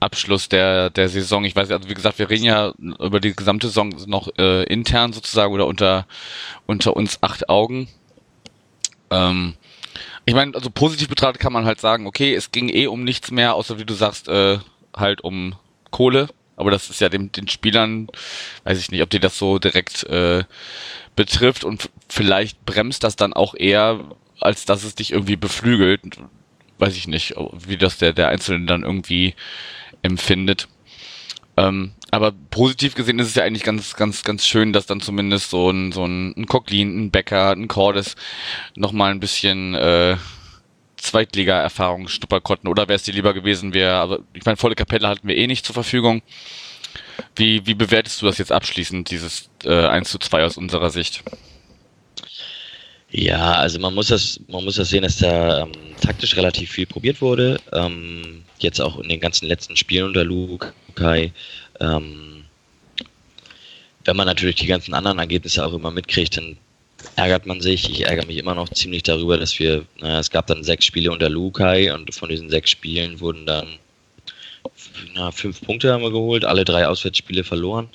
Abschluss 0.00 0.48
der, 0.48 0.90
der 0.90 1.08
Saison? 1.08 1.44
Ich 1.44 1.56
weiß, 1.56 1.70
also 1.70 1.88
wie 1.88 1.94
gesagt, 1.94 2.18
wir 2.18 2.30
reden 2.30 2.44
ja 2.44 2.72
über 2.78 3.20
die 3.20 3.34
gesamte 3.34 3.68
Saison 3.68 3.94
noch 4.06 4.28
äh, 4.38 4.64
intern 4.64 5.12
sozusagen 5.12 5.52
oder 5.52 5.66
unter, 5.66 6.06
unter 6.66 6.96
uns 6.96 7.22
acht 7.22 7.48
Augen. 7.48 7.88
Ähm, 9.10 9.54
ich 10.24 10.34
meine, 10.34 10.54
also 10.54 10.70
positiv 10.70 11.08
betrachtet 11.08 11.40
kann 11.40 11.52
man 11.52 11.64
halt 11.64 11.80
sagen, 11.80 12.06
okay, 12.06 12.34
es 12.34 12.50
ging 12.52 12.68
eh 12.68 12.86
um 12.86 13.04
nichts 13.04 13.30
mehr, 13.30 13.54
außer 13.54 13.78
wie 13.78 13.84
du 13.84 13.94
sagst, 13.94 14.28
äh, 14.28 14.58
halt 14.94 15.22
um 15.22 15.54
Kohle, 15.90 16.28
aber 16.56 16.70
das 16.70 16.90
ist 16.90 17.00
ja 17.00 17.08
dem, 17.08 17.30
den 17.30 17.48
Spielern, 17.48 18.08
weiß 18.64 18.78
ich 18.78 18.90
nicht, 18.90 19.02
ob 19.02 19.10
die 19.10 19.20
das 19.20 19.38
so 19.38 19.58
direkt 19.58 20.04
äh, 20.04 20.44
betrifft 21.14 21.64
und 21.64 21.90
vielleicht 22.08 22.64
bremst 22.64 23.04
das 23.04 23.16
dann 23.16 23.32
auch 23.32 23.54
eher, 23.54 24.04
als 24.40 24.64
dass 24.64 24.84
es 24.84 24.94
dich 24.94 25.12
irgendwie 25.12 25.36
beflügelt. 25.36 26.18
Weiß 26.78 26.96
ich 26.96 27.08
nicht, 27.08 27.34
wie 27.66 27.76
das 27.76 27.98
der, 27.98 28.12
der 28.12 28.28
Einzelne 28.28 28.66
dann 28.66 28.82
irgendwie 28.82 29.34
empfindet. 30.02 30.68
Ähm, 31.56 31.92
aber 32.10 32.32
positiv 32.50 32.94
gesehen 32.94 33.18
ist 33.18 33.28
es 33.28 33.34
ja 33.34 33.44
eigentlich 33.44 33.62
ganz, 33.62 33.96
ganz, 33.96 34.24
ganz 34.24 34.46
schön, 34.46 34.72
dass 34.72 34.86
dann 34.86 35.00
zumindest 35.00 35.50
so 35.50 35.70
ein, 35.70 35.92
so 35.92 36.04
ein, 36.04 36.34
ein 36.36 36.46
Coquelin, 36.46 37.06
ein 37.06 37.10
Becker, 37.10 37.50
ein 37.50 37.68
Cordes 37.68 38.14
nochmal 38.74 39.10
ein 39.10 39.20
bisschen 39.20 39.74
äh, 39.74 40.16
Zweitliga-Erfahrung 41.06 42.08
schnuppern 42.08 42.42
konnten. 42.42 42.68
Oder 42.68 42.88
wäre 42.88 42.96
es 42.96 43.04
dir 43.04 43.14
lieber 43.14 43.32
gewesen, 43.32 43.74
wäre, 43.74 43.94
aber 43.94 44.20
ich 44.34 44.44
meine, 44.44 44.56
volle 44.56 44.74
Kapelle 44.74 45.08
hatten 45.08 45.26
wir 45.26 45.36
eh 45.36 45.46
nicht 45.46 45.64
zur 45.64 45.74
Verfügung. 45.74 46.22
Wie, 47.34 47.66
wie 47.66 47.74
bewertest 47.74 48.22
du 48.22 48.26
das 48.26 48.38
jetzt 48.38 48.52
abschließend, 48.52 49.10
dieses 49.10 49.50
äh, 49.64 49.86
1 49.86 50.10
zu 50.10 50.18
2 50.18 50.44
aus 50.44 50.56
unserer 50.56 50.90
Sicht? 50.90 51.22
Ja, 53.10 53.52
also 53.52 53.78
man 53.78 53.94
muss 53.94 54.08
das, 54.08 54.40
man 54.48 54.64
muss 54.64 54.76
das 54.76 54.88
sehen, 54.88 55.02
dass 55.02 55.18
da 55.18 55.62
ähm, 55.62 55.72
taktisch 56.00 56.36
relativ 56.36 56.72
viel 56.72 56.86
probiert 56.86 57.20
wurde. 57.20 57.60
Ähm, 57.72 58.42
jetzt 58.58 58.80
auch 58.80 58.98
in 58.98 59.08
den 59.08 59.20
ganzen 59.20 59.46
letzten 59.46 59.76
Spielen 59.76 60.06
unter 60.06 60.24
Lukai. 60.24 61.32
Ähm, 61.80 62.44
wenn 64.04 64.16
man 64.16 64.26
natürlich 64.26 64.56
die 64.56 64.66
ganzen 64.66 64.94
anderen 64.94 65.18
Ergebnisse 65.18 65.64
auch 65.64 65.72
immer 65.72 65.90
mitkriegt, 65.90 66.36
dann 66.36 66.56
ärgert 67.14 67.46
man 67.46 67.60
sich. 67.60 67.88
Ich 67.90 68.06
ärgere 68.06 68.26
mich 68.26 68.36
immer 68.38 68.54
noch 68.54 68.68
ziemlich 68.68 69.02
darüber, 69.02 69.38
dass 69.38 69.58
wir, 69.58 69.84
naja, 70.00 70.18
es 70.18 70.30
gab 70.30 70.46
dann 70.46 70.64
sechs 70.64 70.84
Spiele 70.84 71.10
unter 71.10 71.28
Lukai 71.28 71.94
und 71.94 72.14
von 72.14 72.28
diesen 72.28 72.50
sechs 72.50 72.70
Spielen 72.70 73.20
wurden 73.20 73.46
dann 73.46 73.78
na, 75.14 75.30
fünf 75.30 75.60
Punkte 75.60 75.92
haben 75.92 76.02
wir 76.02 76.10
geholt, 76.10 76.44
alle 76.44 76.64
drei 76.64 76.86
Auswärtsspiele 76.86 77.44
verloren. 77.44 77.88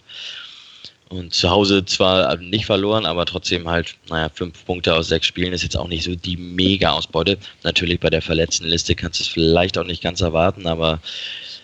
Und 1.10 1.34
zu 1.34 1.50
Hause 1.50 1.84
zwar 1.84 2.38
nicht 2.38 2.66
verloren, 2.66 3.06
aber 3.06 3.26
trotzdem 3.26 3.68
halt, 3.68 3.96
naja, 4.08 4.30
fünf 4.34 4.64
Punkte 4.66 4.96
aus 4.96 5.10
sechs 5.10 5.28
Spielen 5.28 5.52
ist 5.52 5.64
jetzt 5.64 5.76
auch 5.76 5.90
nicht 5.90 6.06
so 6.06 6.16
die 6.16 6.38
Mega-Ausbeute. 6.38 7.38
Natürlich 7.64 8.00
bei 8.00 8.10
der 8.10 8.22
verletzten 8.22 8.66
Liste 8.66 8.96
kannst 8.96 9.20
du 9.20 9.24
es 9.24 9.28
vielleicht 9.28 9.78
auch 9.78 9.84
nicht 9.84 10.02
ganz 10.02 10.22
erwarten, 10.22 10.68
aber 10.68 11.02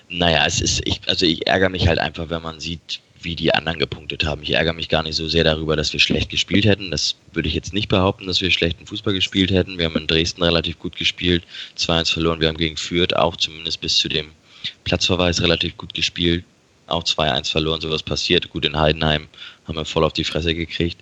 naja, 0.10 0.46
es 0.46 0.60
ist, 0.60 0.86
ich, 0.86 1.00
also 1.08 1.26
ich 1.26 1.48
ärgere 1.48 1.70
mich 1.70 1.88
halt 1.88 2.00
einfach, 2.00 2.30
wenn 2.30 2.42
man 2.42 2.60
sieht, 2.60 3.00
wie 3.28 3.36
die 3.36 3.54
anderen 3.54 3.78
gepunktet 3.78 4.24
haben. 4.24 4.42
Ich 4.42 4.52
ärgere 4.52 4.72
mich 4.72 4.88
gar 4.88 5.04
nicht 5.04 5.16
so 5.16 5.28
sehr 5.28 5.44
darüber, 5.44 5.76
dass 5.76 5.92
wir 5.92 6.00
schlecht 6.00 6.30
gespielt 6.30 6.64
hätten. 6.64 6.92
Das 6.92 7.18
würde 7.34 7.50
ich 7.50 7.56
jetzt 7.56 7.74
nicht 7.74 7.90
behaupten, 7.90 8.26
dass 8.26 8.40
wir 8.40 8.50
schlechten 8.50 8.86
Fußball 8.86 9.14
gespielt 9.14 9.52
hätten. 9.52 9.78
Wir 9.78 9.86
haben 9.86 9.98
in 9.98 10.08
Dresden 10.08 10.44
relativ 10.44 10.80
gut 10.80 10.96
gespielt, 10.96 11.44
2-1 11.78 12.14
verloren. 12.14 12.40
Wir 12.40 12.48
haben 12.48 12.58
gegen 12.58 12.78
Fürth 12.78 13.14
auch 13.14 13.36
zumindest 13.36 13.82
bis 13.82 13.98
zu 13.98 14.08
dem 14.08 14.28
Platzverweis 14.86 15.42
relativ 15.42 15.76
gut 15.76 15.94
gespielt. 15.94 16.46
Auch 16.88 17.04
2-1 17.04 17.52
verloren, 17.52 17.82
sowas 17.82 18.02
passiert. 18.02 18.50
Gut, 18.50 18.64
in 18.64 18.80
Heidenheim 18.80 19.28
haben 19.68 19.76
wir 19.76 19.84
voll 19.84 20.06
auf 20.06 20.14
die 20.14 20.24
Fresse 20.24 20.56
gekriegt. 20.56 20.98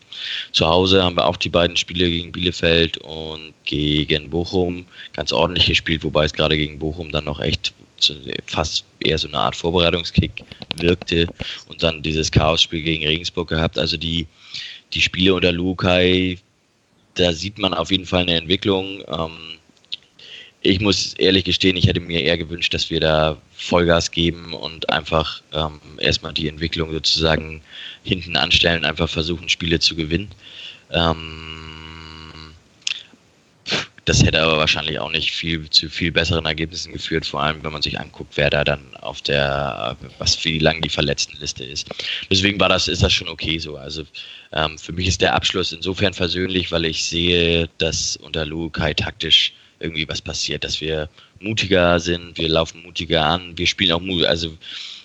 Zu 0.51 0.65
Hause 0.65 1.03
haben 1.03 1.15
wir 1.15 1.27
auch 1.27 1.37
die 1.37 1.49
beiden 1.49 1.77
Spiele 1.77 2.09
gegen 2.09 2.31
Bielefeld 2.31 2.97
und 2.97 3.53
gegen 3.65 4.31
Bochum 4.31 4.87
ganz 5.13 5.31
ordentlich 5.31 5.67
gespielt, 5.67 6.03
wobei 6.03 6.25
es 6.25 6.33
gerade 6.33 6.57
gegen 6.57 6.79
Bochum 6.79 7.11
dann 7.11 7.25
noch 7.25 7.39
echt 7.39 7.75
fast 8.47 8.85
eher 8.99 9.17
so 9.17 9.27
eine 9.27 9.37
Art 9.37 9.55
Vorbereitungskick 9.55 10.43
wirkte 10.77 11.27
und 11.67 11.81
dann 11.81 12.01
dieses 12.01 12.31
Chaos-Spiel 12.31 12.83
gegen 12.83 13.05
Regensburg 13.05 13.49
gehabt. 13.49 13.77
Also 13.77 13.97
die, 13.97 14.27
die 14.93 15.01
Spiele 15.01 15.33
unter 15.33 15.51
Lukai, 15.51 16.37
da 17.15 17.33
sieht 17.33 17.57
man 17.57 17.73
auf 17.73 17.91
jeden 17.91 18.05
Fall 18.05 18.23
eine 18.23 18.35
Entwicklung. 18.35 19.03
Ähm, 19.07 19.57
ich 20.61 20.79
muss 20.81 21.13
ehrlich 21.13 21.43
gestehen, 21.43 21.77
ich 21.77 21.85
hätte 21.85 21.99
mir 21.99 22.21
eher 22.21 22.37
gewünscht, 22.37 22.73
dass 22.73 22.89
wir 22.89 22.99
da 22.99 23.37
Vollgas 23.53 24.09
geben 24.09 24.53
und 24.53 24.89
einfach 24.89 25.41
ähm, 25.53 25.79
erstmal 25.99 26.33
die 26.33 26.47
Entwicklung 26.47 26.91
sozusagen 26.91 27.61
hinten 28.03 28.35
anstellen, 28.35 28.83
einfach 28.83 29.07
versuchen, 29.07 29.47
Spiele 29.47 29.79
zu 29.79 29.95
gewinnen. 29.95 30.29
Ähm, 30.91 31.74
das 34.05 34.23
hätte 34.23 34.41
aber 34.41 34.57
wahrscheinlich 34.57 34.99
auch 34.99 35.09
nicht 35.09 35.31
viel 35.31 35.67
zu 35.69 35.89
viel 35.89 36.11
besseren 36.11 36.45
Ergebnissen 36.45 36.93
geführt, 36.93 37.25
vor 37.25 37.41
allem 37.41 37.63
wenn 37.63 37.71
man 37.71 37.81
sich 37.81 37.99
anguckt, 37.99 38.37
wer 38.37 38.51
da 38.51 38.63
dann 38.63 38.95
auf 38.97 39.21
der, 39.21 39.97
was 40.19 40.43
wie 40.45 40.59
lang 40.59 40.81
die 40.81 40.89
Verletztenliste 40.89 41.63
ist. 41.63 41.89
Deswegen 42.29 42.59
war 42.59 42.69
das, 42.69 42.87
ist 42.87 43.01
das 43.01 43.11
schon 43.11 43.27
okay 43.27 43.57
so. 43.57 43.77
Also 43.77 44.03
ähm, 44.53 44.77
für 44.77 44.93
mich 44.93 45.07
ist 45.07 45.21
der 45.21 45.33
Abschluss 45.33 45.71
insofern 45.71 46.13
versöhnlich, 46.13 46.71
weil 46.71 46.85
ich 46.85 47.03
sehe, 47.03 47.67
dass 47.79 48.15
unter 48.17 48.45
Lukai 48.45 48.93
taktisch 48.93 49.53
irgendwie 49.79 50.07
was 50.07 50.21
passiert, 50.21 50.63
dass 50.63 50.79
wir 50.81 51.09
mutiger 51.39 51.99
sind, 51.99 52.37
wir 52.37 52.47
laufen 52.47 52.83
mutiger 52.83 53.25
an, 53.25 53.57
wir 53.57 53.67
spielen 53.67 53.91
auch 53.91 54.01
mutig, 54.01 54.27
also 54.27 54.55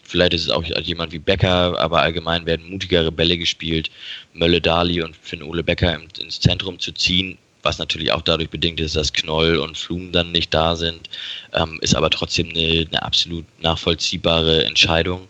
vielleicht 0.03 0.35
ist 0.35 0.43
es 0.43 0.51
auch 0.51 0.63
jemand 0.63 1.13
wie 1.13 1.19
Becker, 1.19 1.79
aber 1.79 2.03
allgemein 2.03 2.47
werden 2.47 2.69
mutigere 2.69 3.11
Bälle 3.11 3.39
gespielt, 3.39 3.91
Mölle 4.35 4.61
Dali 4.61 5.03
und 5.03 5.17
Finn 5.17 5.43
Ole 5.43 5.65
Becker 5.65 5.99
ins 6.19 6.39
Zentrum 6.39 6.79
zu 6.79 6.93
ziehen, 6.93 7.39
was 7.63 7.79
natürlich 7.79 8.13
auch 8.13 8.23
dadurch 8.23 8.51
bedingt 8.51 8.81
ist, 8.81 8.97
dass 8.97 9.13
Knoll 9.13 9.57
und 9.57 9.77
Flum 9.77 10.13
dann 10.13 10.33
nicht 10.33 10.53
da 10.53 10.77
sind, 10.77 11.09
ähm, 11.53 11.79
ist 11.83 11.95
aber 11.95 12.11
trotzdem 12.11 12.51
eine, 12.51 12.87
eine 12.89 13.03
absolut 13.03 13.45
nachvollziehbare 13.61 14.65
Entscheidung 14.65 15.29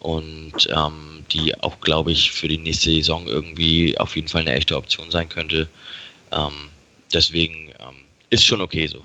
und 0.00 0.52
ähm, 0.74 1.24
die 1.30 1.58
auch, 1.60 1.80
glaube 1.80 2.12
ich, 2.12 2.30
für 2.30 2.48
die 2.48 2.58
nächste 2.58 2.90
Saison 2.90 3.26
irgendwie 3.26 3.98
auf 3.98 4.16
jeden 4.16 4.28
Fall 4.28 4.42
eine 4.42 4.54
echte 4.54 4.76
Option 4.76 5.10
sein 5.10 5.28
könnte. 5.28 5.68
Ähm, 6.32 6.70
deswegen 7.12 7.68
ähm, 7.80 7.96
ist 8.30 8.44
schon 8.44 8.60
okay 8.60 8.86
so. 8.86 9.04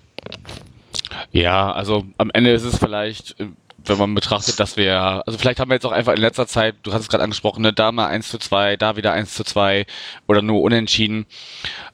Ja, 1.32 1.72
also 1.72 2.06
am 2.18 2.30
Ende 2.32 2.52
ist 2.52 2.64
es 2.64 2.78
vielleicht, 2.78 3.40
äh, 3.40 3.48
wenn 3.86 3.98
man 3.98 4.16
betrachtet, 4.16 4.60
dass 4.60 4.78
wir, 4.78 5.24
also 5.26 5.38
vielleicht 5.38 5.60
haben 5.60 5.70
wir 5.70 5.76
jetzt 5.76 5.86
auch 5.86 5.92
einfach 5.92 6.14
in 6.14 6.22
letzter 6.22 6.48
Zeit, 6.48 6.76
du 6.84 6.94
hast 6.94 7.02
es 7.02 7.10
gerade 7.10 7.24
angesprochen, 7.24 7.62
ne, 7.62 7.74
da 7.74 7.92
mal 7.92 8.08
1 8.08 8.30
zu 8.30 8.38
2, 8.38 8.78
da 8.78 8.96
wieder 8.96 9.14
1 9.14 9.34
zu 9.34 9.44
2 9.44 9.86
oder 10.28 10.42
nur 10.42 10.62
unentschieden. 10.62 11.26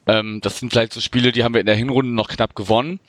Ähm, 0.06 0.40
das 0.40 0.58
sind 0.58 0.70
vielleicht 0.70 0.92
so 0.92 1.00
Spiele, 1.00 1.32
die 1.32 1.44
haben 1.44 1.54
wir 1.54 1.60
in 1.60 1.66
der 1.66 1.76
Hinrunde 1.76 2.12
noch 2.12 2.28
knapp 2.28 2.54
gewonnen. 2.54 3.00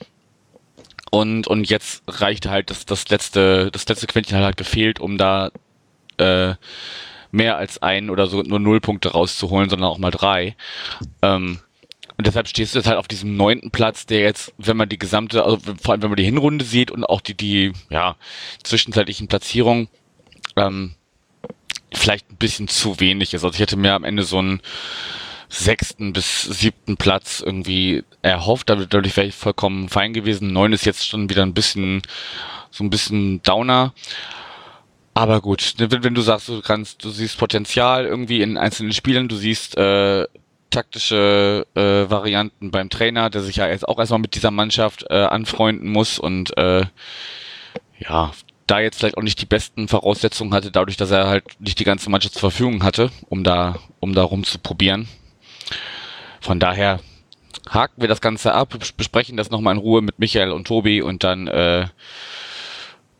Und, 1.10 1.46
und 1.46 1.68
jetzt 1.68 2.02
reicht 2.08 2.46
halt 2.46 2.70
das, 2.70 2.86
das 2.86 3.08
letzte, 3.10 3.70
das 3.70 3.86
letzte 3.86 4.06
Quäntchen 4.06 4.38
halt 4.38 4.56
gefehlt, 4.56 4.98
um 4.98 5.18
da 5.18 5.50
äh, 6.16 6.54
mehr 7.30 7.56
als 7.56 7.82
ein 7.82 8.10
oder 8.10 8.26
so 8.26 8.42
nur 8.42 8.60
null 8.60 8.80
Punkte 8.80 9.12
rauszuholen, 9.12 9.68
sondern 9.68 9.90
auch 9.90 9.98
mal 9.98 10.10
drei. 10.10 10.56
Ähm, 11.20 11.58
und 12.16 12.26
deshalb 12.26 12.48
stehst 12.48 12.74
du 12.74 12.78
jetzt 12.78 12.86
halt 12.86 12.98
auf 12.98 13.08
diesem 13.08 13.36
neunten 13.36 13.70
Platz, 13.70 14.06
der 14.06 14.20
jetzt, 14.20 14.52
wenn 14.58 14.76
man 14.76 14.88
die 14.88 14.98
gesamte, 14.98 15.44
also 15.44 15.58
vor 15.80 15.92
allem 15.92 16.02
wenn 16.02 16.10
man 16.10 16.16
die 16.16 16.24
Hinrunde 16.24 16.64
sieht 16.64 16.90
und 16.90 17.04
auch 17.04 17.20
die, 17.20 17.34
die, 17.34 17.72
ja, 17.90 18.16
zwischenzeitlichen 18.62 19.28
Platzierungen, 19.28 19.88
ähm, 20.56 20.94
vielleicht 21.92 22.30
ein 22.30 22.36
bisschen 22.36 22.68
zu 22.68 23.00
wenig 23.00 23.34
ist. 23.34 23.44
Also 23.44 23.54
ich 23.54 23.60
hätte 23.60 23.76
mir 23.76 23.94
am 23.94 24.04
Ende 24.04 24.22
so 24.22 24.38
einen 24.38 24.60
sechsten 25.48 26.12
bis 26.12 26.42
siebten 26.42 26.96
Platz 26.96 27.42
irgendwie 27.44 28.04
erhofft. 28.22 28.70
Dadurch 28.70 29.16
wäre 29.16 29.26
ich 29.26 29.34
vollkommen 29.34 29.88
fein 29.88 30.14
gewesen. 30.14 30.52
Neun 30.52 30.72
ist 30.72 30.86
jetzt 30.86 31.06
schon 31.06 31.28
wieder 31.28 31.42
ein 31.42 31.54
bisschen, 31.54 32.02
so 32.70 32.82
ein 32.84 32.90
bisschen 32.90 33.42
Downer. 33.42 33.92
Aber 35.14 35.42
gut, 35.42 35.74
wenn, 35.76 36.04
wenn 36.04 36.14
du 36.14 36.22
sagst, 36.22 36.48
du 36.48 36.62
kannst, 36.62 37.04
du 37.04 37.10
siehst 37.10 37.36
Potenzial 37.36 38.06
irgendwie 38.06 38.40
in 38.40 38.56
einzelnen 38.56 38.92
Spielen, 38.92 39.28
du 39.28 39.36
siehst 39.36 39.76
äh, 39.76 40.26
taktische 40.72 41.66
äh, 41.74 42.10
Varianten 42.10 42.70
beim 42.70 42.90
Trainer, 42.90 43.30
der 43.30 43.42
sich 43.42 43.56
ja 43.56 43.68
jetzt 43.68 43.86
auch 43.86 43.98
erstmal 43.98 44.20
mit 44.20 44.34
dieser 44.34 44.50
Mannschaft 44.50 45.06
äh, 45.10 45.14
anfreunden 45.14 45.88
muss 45.88 46.18
und 46.18 46.56
äh, 46.58 46.84
ja, 47.98 48.32
da 48.66 48.80
jetzt 48.80 48.98
vielleicht 48.98 49.16
auch 49.16 49.22
nicht 49.22 49.40
die 49.40 49.46
besten 49.46 49.86
Voraussetzungen 49.86 50.54
hatte, 50.54 50.70
dadurch, 50.70 50.96
dass 50.96 51.10
er 51.10 51.28
halt 51.28 51.44
nicht 51.60 51.78
die 51.78 51.84
ganze 51.84 52.10
Mannschaft 52.10 52.34
zur 52.34 52.50
Verfügung 52.50 52.82
hatte, 52.82 53.10
um 53.28 53.44
da, 53.44 53.78
um 54.00 54.14
da 54.14 54.22
rumzuprobieren. 54.22 55.08
Von 56.40 56.58
daher 56.58 57.00
haken 57.68 58.00
wir 58.00 58.08
das 58.08 58.20
Ganze 58.20 58.54
ab, 58.54 58.74
besprechen 58.96 59.36
das 59.36 59.50
nochmal 59.50 59.74
in 59.74 59.80
Ruhe 59.80 60.02
mit 60.02 60.18
Michael 60.18 60.50
und 60.50 60.66
Tobi 60.66 61.02
und 61.02 61.22
dann 61.22 61.46
äh, 61.46 61.86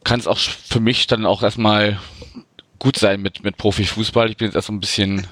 kann 0.05 0.18
es 0.18 0.26
auch 0.26 0.38
für 0.38 0.80
mich 0.80 1.07
dann 1.07 1.26
auch 1.26 1.42
erstmal 1.42 2.00
gut 2.78 2.96
sein 2.96 3.22
mit, 3.22 3.44
mit 3.44 3.57
Profifußball. 3.57 4.30
Ich 4.30 4.36
bin 4.36 4.46
jetzt 4.46 4.57
erst 4.57 4.66
so 4.66 4.72
ein 4.72 4.80
bisschen, 4.80 5.26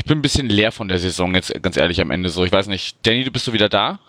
ich 0.00 0.06
bin 0.06 0.18
ein 0.18 0.22
bisschen 0.22 0.48
leer 0.48 0.72
von 0.72 0.88
der 0.88 0.98
Saison 0.98 1.34
jetzt 1.34 1.52
ganz 1.62 1.76
ehrlich 1.76 2.00
am 2.00 2.10
Ende 2.10 2.30
so. 2.30 2.42
Ich 2.46 2.52
weiß 2.52 2.68
nicht. 2.68 2.96
Danny, 3.02 3.22
du 3.22 3.30
bist 3.30 3.46
du 3.46 3.52
wieder 3.52 3.68
da? 3.68 4.00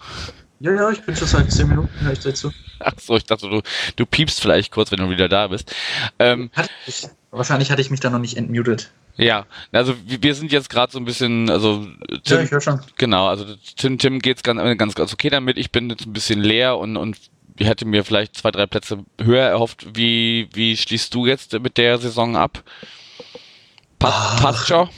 Ja, 0.62 0.74
ja, 0.74 0.90
ich 0.90 1.02
bin 1.02 1.18
schon 1.18 1.28
seit 1.28 1.52
10 1.52 1.68
Minuten, 1.68 1.90
höre 2.00 2.14
ich 2.14 2.20
dazu. 2.20 2.54
Ach 2.80 2.94
so, 2.98 3.18
ich 3.18 3.26
dachte, 3.26 3.50
du, 3.50 3.62
du 3.98 4.06
piepst 4.06 4.40
vielleicht 4.40 4.72
kurz, 4.72 4.92
wenn 4.92 5.00
du 5.00 5.10
wieder 5.10 5.28
da 5.28 5.48
bist. 5.48 5.76
Ähm, 6.18 6.50
hatte 6.54 6.70
ich, 6.88 7.10
wahrscheinlich 7.32 7.72
hatte 7.72 7.82
ich 7.82 7.90
mich 7.90 8.00
da 8.00 8.10
noch 8.10 8.20
nicht 8.20 8.38
entmutet. 8.38 8.90
Ja, 9.18 9.48
also 9.74 9.94
wir 10.06 10.34
sind 10.34 10.54
jetzt 10.54 10.70
gerade 10.70 10.94
so 10.94 10.98
ein 10.98 11.04
bisschen, 11.04 11.50
also 11.50 11.86
Tim, 12.24 12.38
ja, 12.38 12.44
ich 12.44 12.52
höre 12.52 12.62
schon. 12.62 12.80
Genau, 12.98 13.28
also 13.28 13.44
Tim, 13.76 13.98
Tim 13.98 14.20
geht's 14.20 14.44
ganz, 14.44 14.62
ganz, 14.78 14.96
ganz 14.96 15.12
okay 15.12 15.30
damit. 15.30 15.58
Ich 15.58 15.72
bin 15.72 15.90
jetzt 15.90 16.06
ein 16.06 16.14
bisschen 16.14 16.42
leer 16.42 16.78
und, 16.78 16.96
und 16.96 17.18
ich 17.58 17.68
hätte 17.68 17.86
mir 17.86 18.06
vielleicht 18.06 18.38
zwei, 18.38 18.52
drei 18.52 18.66
Plätze 18.66 19.04
höher 19.20 19.46
erhofft. 19.46 19.88
Wie, 19.94 20.48
wie 20.54 20.78
schließt 20.78 21.14
du 21.14 21.26
jetzt 21.26 21.52
mit 21.60 21.78
der 21.78 21.98
Saison 21.98 22.38
ab? 22.38 22.64
Pass, 24.00 24.40
passt 24.40 24.68
schon? 24.70 24.90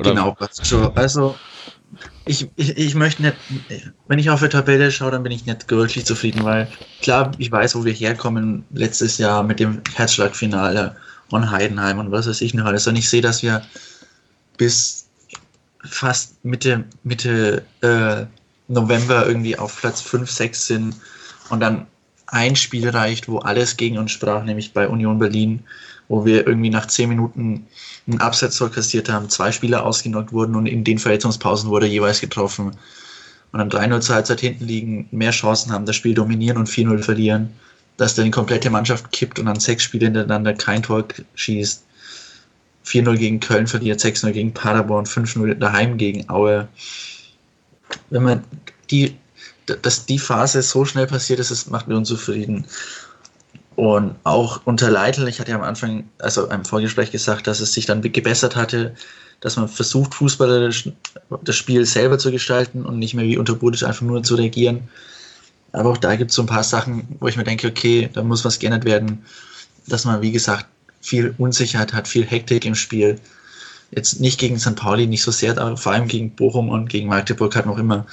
Oder? 0.00 0.10
Genau. 0.10 0.36
Also, 0.94 1.36
ich, 2.24 2.48
ich, 2.56 2.76
ich 2.76 2.94
möchte 2.94 3.22
nicht, 3.22 3.36
wenn 4.06 4.18
ich 4.18 4.30
auf 4.30 4.40
die 4.40 4.48
Tabelle 4.48 4.90
schaue, 4.90 5.10
dann 5.10 5.22
bin 5.22 5.32
ich 5.32 5.46
nicht 5.46 5.70
wirklich 5.70 6.06
zufrieden, 6.06 6.44
weil 6.44 6.68
klar, 7.02 7.32
ich 7.38 7.50
weiß, 7.50 7.74
wo 7.74 7.84
wir 7.84 7.92
herkommen 7.92 8.64
letztes 8.72 9.18
Jahr 9.18 9.42
mit 9.42 9.60
dem 9.60 9.82
Herzschlagfinale 9.94 10.96
von 11.28 11.50
Heidenheim 11.50 11.98
und 11.98 12.10
was 12.10 12.28
weiß 12.28 12.40
ich 12.40 12.54
noch 12.54 12.66
alles. 12.66 12.86
Und 12.86 12.96
ich 12.96 13.08
sehe, 13.08 13.22
dass 13.22 13.42
wir 13.42 13.62
bis 14.56 15.08
fast 15.84 16.44
Mitte, 16.44 16.84
Mitte 17.02 17.64
äh, 17.80 18.26
November 18.68 19.26
irgendwie 19.26 19.58
auf 19.58 19.78
Platz 19.78 20.00
5, 20.00 20.30
6 20.30 20.66
sind 20.66 20.94
und 21.48 21.60
dann 21.60 21.86
ein 22.26 22.54
Spiel 22.54 22.88
reicht, 22.88 23.28
wo 23.28 23.38
alles 23.38 23.76
gegen 23.76 23.98
uns 23.98 24.12
sprach, 24.12 24.44
nämlich 24.44 24.72
bei 24.72 24.88
Union 24.88 25.18
Berlin, 25.18 25.64
wo 26.08 26.24
wir 26.24 26.46
irgendwie 26.46 26.70
nach 26.70 26.86
zehn 26.86 27.08
Minuten 27.08 27.66
einen 28.10 28.20
Absatz 28.20 28.58
kassiert 28.72 29.08
haben, 29.08 29.28
zwei 29.28 29.52
Spieler 29.52 29.84
ausgenockt 29.84 30.32
wurden 30.32 30.56
und 30.56 30.66
in 30.66 30.84
den 30.84 30.98
Verletzungspausen 30.98 31.70
wurde 31.70 31.86
jeweils 31.86 32.20
getroffen. 32.20 32.72
Und 33.52 33.58
dann 33.58 33.70
3-0 33.70 34.00
zur 34.00 34.14
Halbzeit 34.14 34.40
hinten 34.40 34.66
liegen, 34.66 35.08
mehr 35.10 35.32
Chancen 35.32 35.72
haben, 35.72 35.86
das 35.86 35.96
Spiel 35.96 36.14
dominieren 36.14 36.58
und 36.58 36.68
4-0 36.68 37.02
verlieren, 37.02 37.50
dass 37.96 38.14
dann 38.14 38.24
die 38.24 38.30
komplette 38.30 38.70
Mannschaft 38.70 39.10
kippt 39.12 39.38
und 39.38 39.46
dann 39.46 39.58
sechs 39.58 39.82
Spiele 39.82 40.06
hintereinander 40.06 40.54
kein 40.54 40.82
Tor 40.82 41.04
schießt. 41.34 41.84
4-0 42.86 43.16
gegen 43.16 43.40
Köln 43.40 43.66
verliert, 43.66 44.00
6-0 44.00 44.30
gegen 44.30 44.54
Paderborn, 44.54 45.04
5-0 45.04 45.54
daheim 45.54 45.98
gegen 45.98 46.28
Aue. 46.30 46.68
Wenn 48.08 48.22
man 48.22 48.44
die 48.90 49.16
dass 49.66 50.06
die 50.06 50.18
Phase 50.18 50.62
so 50.62 50.84
schnell 50.84 51.06
passiert 51.06 51.40
ist, 51.40 51.50
das 51.50 51.66
macht 51.68 51.88
mir 51.88 51.96
unzufrieden. 51.96 52.66
Und 53.80 54.14
auch 54.24 54.60
unter 54.66 54.90
Leitl, 54.90 55.26
ich 55.26 55.40
hatte 55.40 55.52
ja 55.52 55.56
am 55.56 55.62
Anfang, 55.62 56.04
also 56.18 56.44
im 56.50 56.66
Vorgespräch 56.66 57.12
gesagt, 57.12 57.46
dass 57.46 57.60
es 57.60 57.72
sich 57.72 57.86
dann 57.86 58.02
gebessert 58.02 58.54
hatte, 58.54 58.94
dass 59.40 59.56
man 59.56 59.68
versucht, 59.68 60.12
fußballerisch 60.12 60.90
das 61.42 61.56
Spiel 61.56 61.86
selber 61.86 62.18
zu 62.18 62.30
gestalten 62.30 62.84
und 62.84 62.98
nicht 62.98 63.14
mehr 63.14 63.24
wie 63.24 63.38
unter 63.38 63.54
Budic 63.54 63.84
einfach 63.84 64.02
nur 64.02 64.22
zu 64.22 64.34
reagieren. 64.34 64.90
Aber 65.72 65.88
auch 65.88 65.96
da 65.96 66.16
gibt 66.16 66.30
es 66.30 66.34
so 66.34 66.42
ein 66.42 66.46
paar 66.46 66.62
Sachen, 66.62 67.16
wo 67.20 67.28
ich 67.28 67.38
mir 67.38 67.44
denke, 67.44 67.68
okay, 67.68 68.10
da 68.12 68.22
muss 68.22 68.44
was 68.44 68.58
geändert 68.58 68.84
werden, 68.84 69.24
dass 69.86 70.04
man, 70.04 70.20
wie 70.20 70.32
gesagt, 70.32 70.66
viel 71.00 71.34
Unsicherheit 71.38 71.94
hat, 71.94 72.06
viel 72.06 72.26
Hektik 72.26 72.66
im 72.66 72.74
Spiel 72.74 73.18
Jetzt 73.92 74.20
nicht 74.20 74.38
gegen 74.38 74.58
St. 74.58 74.76
Pauli, 74.76 75.06
nicht 75.06 75.22
so 75.22 75.32
sehr, 75.32 75.58
aber 75.58 75.76
vor 75.76 75.92
allem 75.92 76.06
gegen 76.06 76.30
Bochum 76.30 76.68
und 76.68 76.88
gegen 76.88 77.08
Magdeburg 77.08 77.56
hat 77.56 77.66
noch 77.66 77.78
immer. 77.78 78.06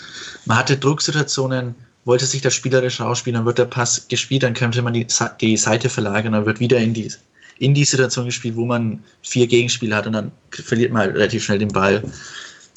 Man 0.45 0.57
hatte 0.57 0.78
Drucksituationen, 0.78 1.76
wollte 2.08 2.26
sich 2.26 2.41
das 2.41 2.55
spielerisch 2.55 3.01
ausspielen, 3.01 3.36
dann 3.36 3.45
wird 3.45 3.58
der 3.58 3.66
Pass 3.66 4.08
gespielt, 4.08 4.43
dann 4.43 4.53
könnte 4.53 4.82
man 4.82 4.93
die, 4.93 5.05
die 5.41 5.58
Seite 5.58 5.89
verlagern, 5.89 6.34
dann 6.34 6.45
wird 6.45 6.62
wieder 6.62 6.78
in 6.78 6.93
die, 6.93 7.12
in 7.60 7.74
die 7.74 7.84
Situation 7.84 8.26
gespielt, 8.26 8.55
wo 8.55 8.66
man 8.66 9.03
vier 9.22 9.45
Gegenspieler 9.45 9.97
hat 9.97 10.08
und 10.08 10.14
dann 10.14 10.32
verliert 10.51 10.93
man 10.93 11.01
halt 11.03 11.16
relativ 11.16 11.43
schnell 11.43 11.60
den 11.60 11.68
Ball. 11.68 12.01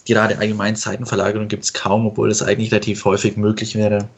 Gerade 0.05 0.37
allgemein 0.39 0.75
Seitenverlagerung 0.75 1.47
gibt 1.47 1.63
es 1.63 1.73
kaum, 1.73 2.07
obwohl 2.07 2.29
das 2.29 2.43
eigentlich 2.43 2.73
relativ 2.73 3.05
häufig 3.05 3.37
möglich 3.37 3.77
wäre. 3.77 4.09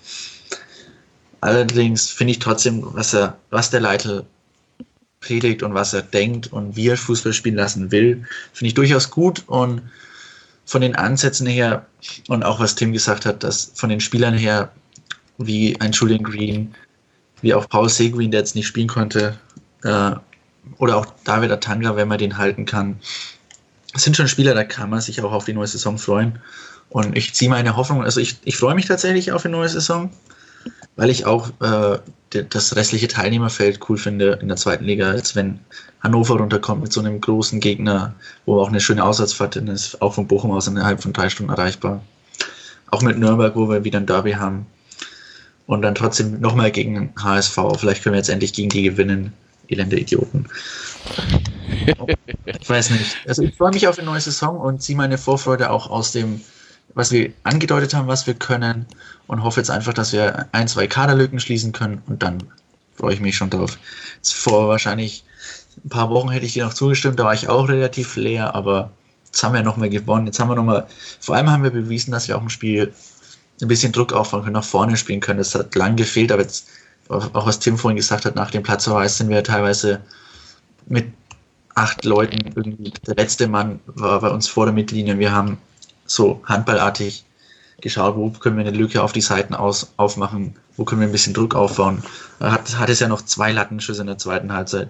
Allerdings 1.42 2.08
finde 2.08 2.30
ich 2.30 2.38
trotzdem, 2.38 2.82
was, 2.82 3.12
er, 3.12 3.36
was 3.50 3.68
der 3.68 3.80
Leiter 3.80 4.24
predigt 5.20 5.62
und 5.62 5.74
was 5.74 5.92
er 5.92 6.02
denkt 6.02 6.52
und 6.52 6.74
wie 6.74 6.88
er 6.88 6.96
Fußball 6.96 7.34
spielen 7.34 7.56
lassen 7.56 7.90
will, 7.90 8.24
finde 8.52 8.68
ich 8.68 8.74
durchaus 8.74 9.10
gut 9.10 9.44
und 9.46 9.82
von 10.64 10.80
den 10.80 10.96
Ansätzen 10.96 11.46
her 11.46 11.84
und 12.28 12.44
auch 12.44 12.60
was 12.60 12.76
Tim 12.76 12.92
gesagt 12.92 13.26
hat, 13.26 13.42
dass 13.42 13.72
von 13.74 13.90
den 13.90 14.00
Spielern 14.00 14.34
her, 14.34 14.72
wie 15.46 15.80
ein 15.80 15.92
Julian 15.92 16.22
Green, 16.22 16.74
wie 17.40 17.54
auch 17.54 17.68
Paul 17.68 17.88
Seguin, 17.88 18.30
der 18.30 18.40
jetzt 18.40 18.54
nicht 18.54 18.66
spielen 18.66 18.88
konnte, 18.88 19.38
äh, 19.84 20.12
oder 20.78 20.96
auch 20.96 21.06
David 21.24 21.50
Atanga, 21.50 21.96
wenn 21.96 22.08
man 22.08 22.18
den 22.18 22.38
halten 22.38 22.66
kann, 22.66 22.98
das 23.92 24.04
sind 24.04 24.16
schon 24.16 24.28
Spieler, 24.28 24.54
da 24.54 24.64
kann 24.64 24.90
man 24.90 25.00
sich 25.00 25.20
auch 25.20 25.32
auf 25.32 25.44
die 25.44 25.52
neue 25.52 25.66
Saison 25.66 25.98
freuen. 25.98 26.38
Und 26.88 27.16
ich 27.16 27.34
ziehe 27.34 27.50
meine 27.50 27.76
Hoffnung, 27.76 28.02
also 28.02 28.20
ich, 28.20 28.36
ich 28.44 28.56
freue 28.56 28.74
mich 28.74 28.86
tatsächlich 28.86 29.32
auf 29.32 29.42
die 29.42 29.48
neue 29.48 29.68
Saison 29.68 30.10
weil 30.96 31.10
ich 31.10 31.26
auch 31.26 31.50
äh, 31.60 31.98
das 32.30 32.76
restliche 32.76 33.08
Teilnehmerfeld 33.08 33.80
cool 33.88 33.96
finde 33.96 34.38
in 34.40 34.48
der 34.48 34.56
zweiten 34.56 34.84
Liga, 34.84 35.10
als 35.10 35.34
wenn 35.36 35.58
Hannover 36.00 36.36
runterkommt 36.36 36.82
mit 36.82 36.92
so 36.92 37.00
einem 37.00 37.20
großen 37.20 37.60
Gegner, 37.60 38.14
wo 38.46 38.60
auch 38.60 38.68
eine 38.68 38.80
schöne 38.80 39.04
Auswärtsfahrt 39.04 39.56
ist, 39.56 40.00
auch 40.02 40.14
von 40.14 40.26
Bochum 40.26 40.50
aus 40.50 40.66
innerhalb 40.66 41.02
von 41.02 41.12
drei 41.12 41.28
Stunden 41.28 41.52
erreichbar. 41.52 42.02
Auch 42.90 43.02
mit 43.02 43.18
Nürnberg, 43.18 43.54
wo 43.56 43.68
wir 43.68 43.84
wieder 43.84 43.98
ein 43.98 44.06
Derby 44.06 44.32
haben. 44.32 44.66
Und 45.66 45.82
dann 45.82 45.94
trotzdem 45.94 46.40
nochmal 46.40 46.70
gegen 46.70 47.12
HSV. 47.22 47.56
Vielleicht 47.78 48.02
können 48.02 48.14
wir 48.14 48.18
jetzt 48.18 48.30
endlich 48.30 48.52
gegen 48.52 48.68
die 48.68 48.82
gewinnen. 48.82 49.32
Elende 49.68 49.98
Idioten. 49.98 50.46
ich 52.46 52.68
weiß 52.68 52.90
nicht. 52.90 53.16
Also 53.26 53.42
ich 53.42 53.54
freue 53.54 53.72
mich 53.72 53.88
auf 53.88 53.98
eine 53.98 54.06
neue 54.06 54.20
Saison 54.20 54.58
und 54.58 54.82
ziehe 54.82 54.96
meine 54.96 55.16
Vorfreude 55.16 55.70
auch 55.70 55.88
aus 55.88 56.12
dem 56.12 56.40
was 56.94 57.12
wir 57.12 57.32
angedeutet 57.42 57.94
haben, 57.94 58.08
was 58.08 58.26
wir 58.26 58.34
können 58.34 58.86
und 59.26 59.42
hoffe 59.42 59.60
jetzt 59.60 59.70
einfach, 59.70 59.94
dass 59.94 60.12
wir 60.12 60.48
ein, 60.52 60.68
zwei 60.68 60.86
Kaderlücken 60.86 61.40
schließen 61.40 61.72
können 61.72 62.02
und 62.06 62.22
dann 62.22 62.42
freue 62.94 63.14
ich 63.14 63.20
mich 63.20 63.36
schon 63.36 63.50
drauf. 63.50 63.78
Jetzt 64.16 64.34
vor 64.34 64.68
wahrscheinlich 64.68 65.24
ein 65.84 65.88
paar 65.88 66.10
Wochen 66.10 66.30
hätte 66.30 66.46
ich 66.46 66.52
dir 66.52 66.64
noch 66.64 66.74
zugestimmt, 66.74 67.18
da 67.18 67.24
war 67.24 67.34
ich 67.34 67.48
auch 67.48 67.68
relativ 67.68 68.16
leer, 68.16 68.54
aber 68.54 68.90
jetzt 69.26 69.42
haben 69.42 69.54
wir 69.54 69.62
nochmal 69.62 69.88
gewonnen, 69.88 70.26
jetzt 70.26 70.38
haben 70.38 70.48
wir 70.48 70.56
nochmal, 70.56 70.86
vor 71.20 71.36
allem 71.36 71.50
haben 71.50 71.62
wir 71.62 71.70
bewiesen, 71.70 72.12
dass 72.12 72.28
wir 72.28 72.36
auch 72.36 72.42
im 72.42 72.50
Spiel 72.50 72.92
ein 73.62 73.68
bisschen 73.68 73.92
Druck 73.92 74.12
aufbauen 74.12 74.42
können, 74.42 74.54
nach 74.54 74.64
vorne 74.64 74.96
spielen 74.96 75.20
können. 75.20 75.38
Das 75.38 75.54
hat 75.54 75.74
lang 75.74 75.96
gefehlt, 75.96 76.32
aber 76.32 76.42
jetzt, 76.42 76.68
auch 77.08 77.46
was 77.46 77.58
Tim 77.58 77.78
vorhin 77.78 77.96
gesagt 77.96 78.24
hat, 78.24 78.34
nach 78.34 78.50
dem 78.50 78.62
Platzverweis 78.62 79.18
sind 79.18 79.28
wir 79.28 79.42
teilweise 79.44 80.00
mit 80.86 81.06
acht 81.74 82.04
Leuten 82.04 82.38
irgendwie, 82.44 82.92
der 83.06 83.14
letzte 83.14 83.46
Mann 83.48 83.80
war 83.86 84.20
bei 84.20 84.28
uns 84.30 84.48
vor 84.48 84.66
der 84.66 84.74
Mittellinie. 84.74 85.18
Wir 85.18 85.32
haben 85.32 85.58
so 86.06 86.42
handballartig 86.44 87.24
geschaut, 87.80 88.16
wo 88.16 88.30
können 88.30 88.56
wir 88.58 88.66
eine 88.66 88.76
Lücke 88.76 89.02
auf 89.02 89.12
die 89.12 89.20
Seiten 89.20 89.54
aus, 89.54 89.92
aufmachen, 89.96 90.56
wo 90.76 90.84
können 90.84 91.00
wir 91.00 91.08
ein 91.08 91.12
bisschen 91.12 91.34
Druck 91.34 91.54
aufbauen. 91.54 92.02
Hat, 92.40 92.78
hat 92.78 92.88
es 92.88 93.00
ja 93.00 93.08
noch 93.08 93.22
zwei 93.22 93.52
Lattenschüsse 93.52 94.02
in 94.02 94.06
der 94.06 94.18
zweiten 94.18 94.52
Halbzeit 94.52 94.88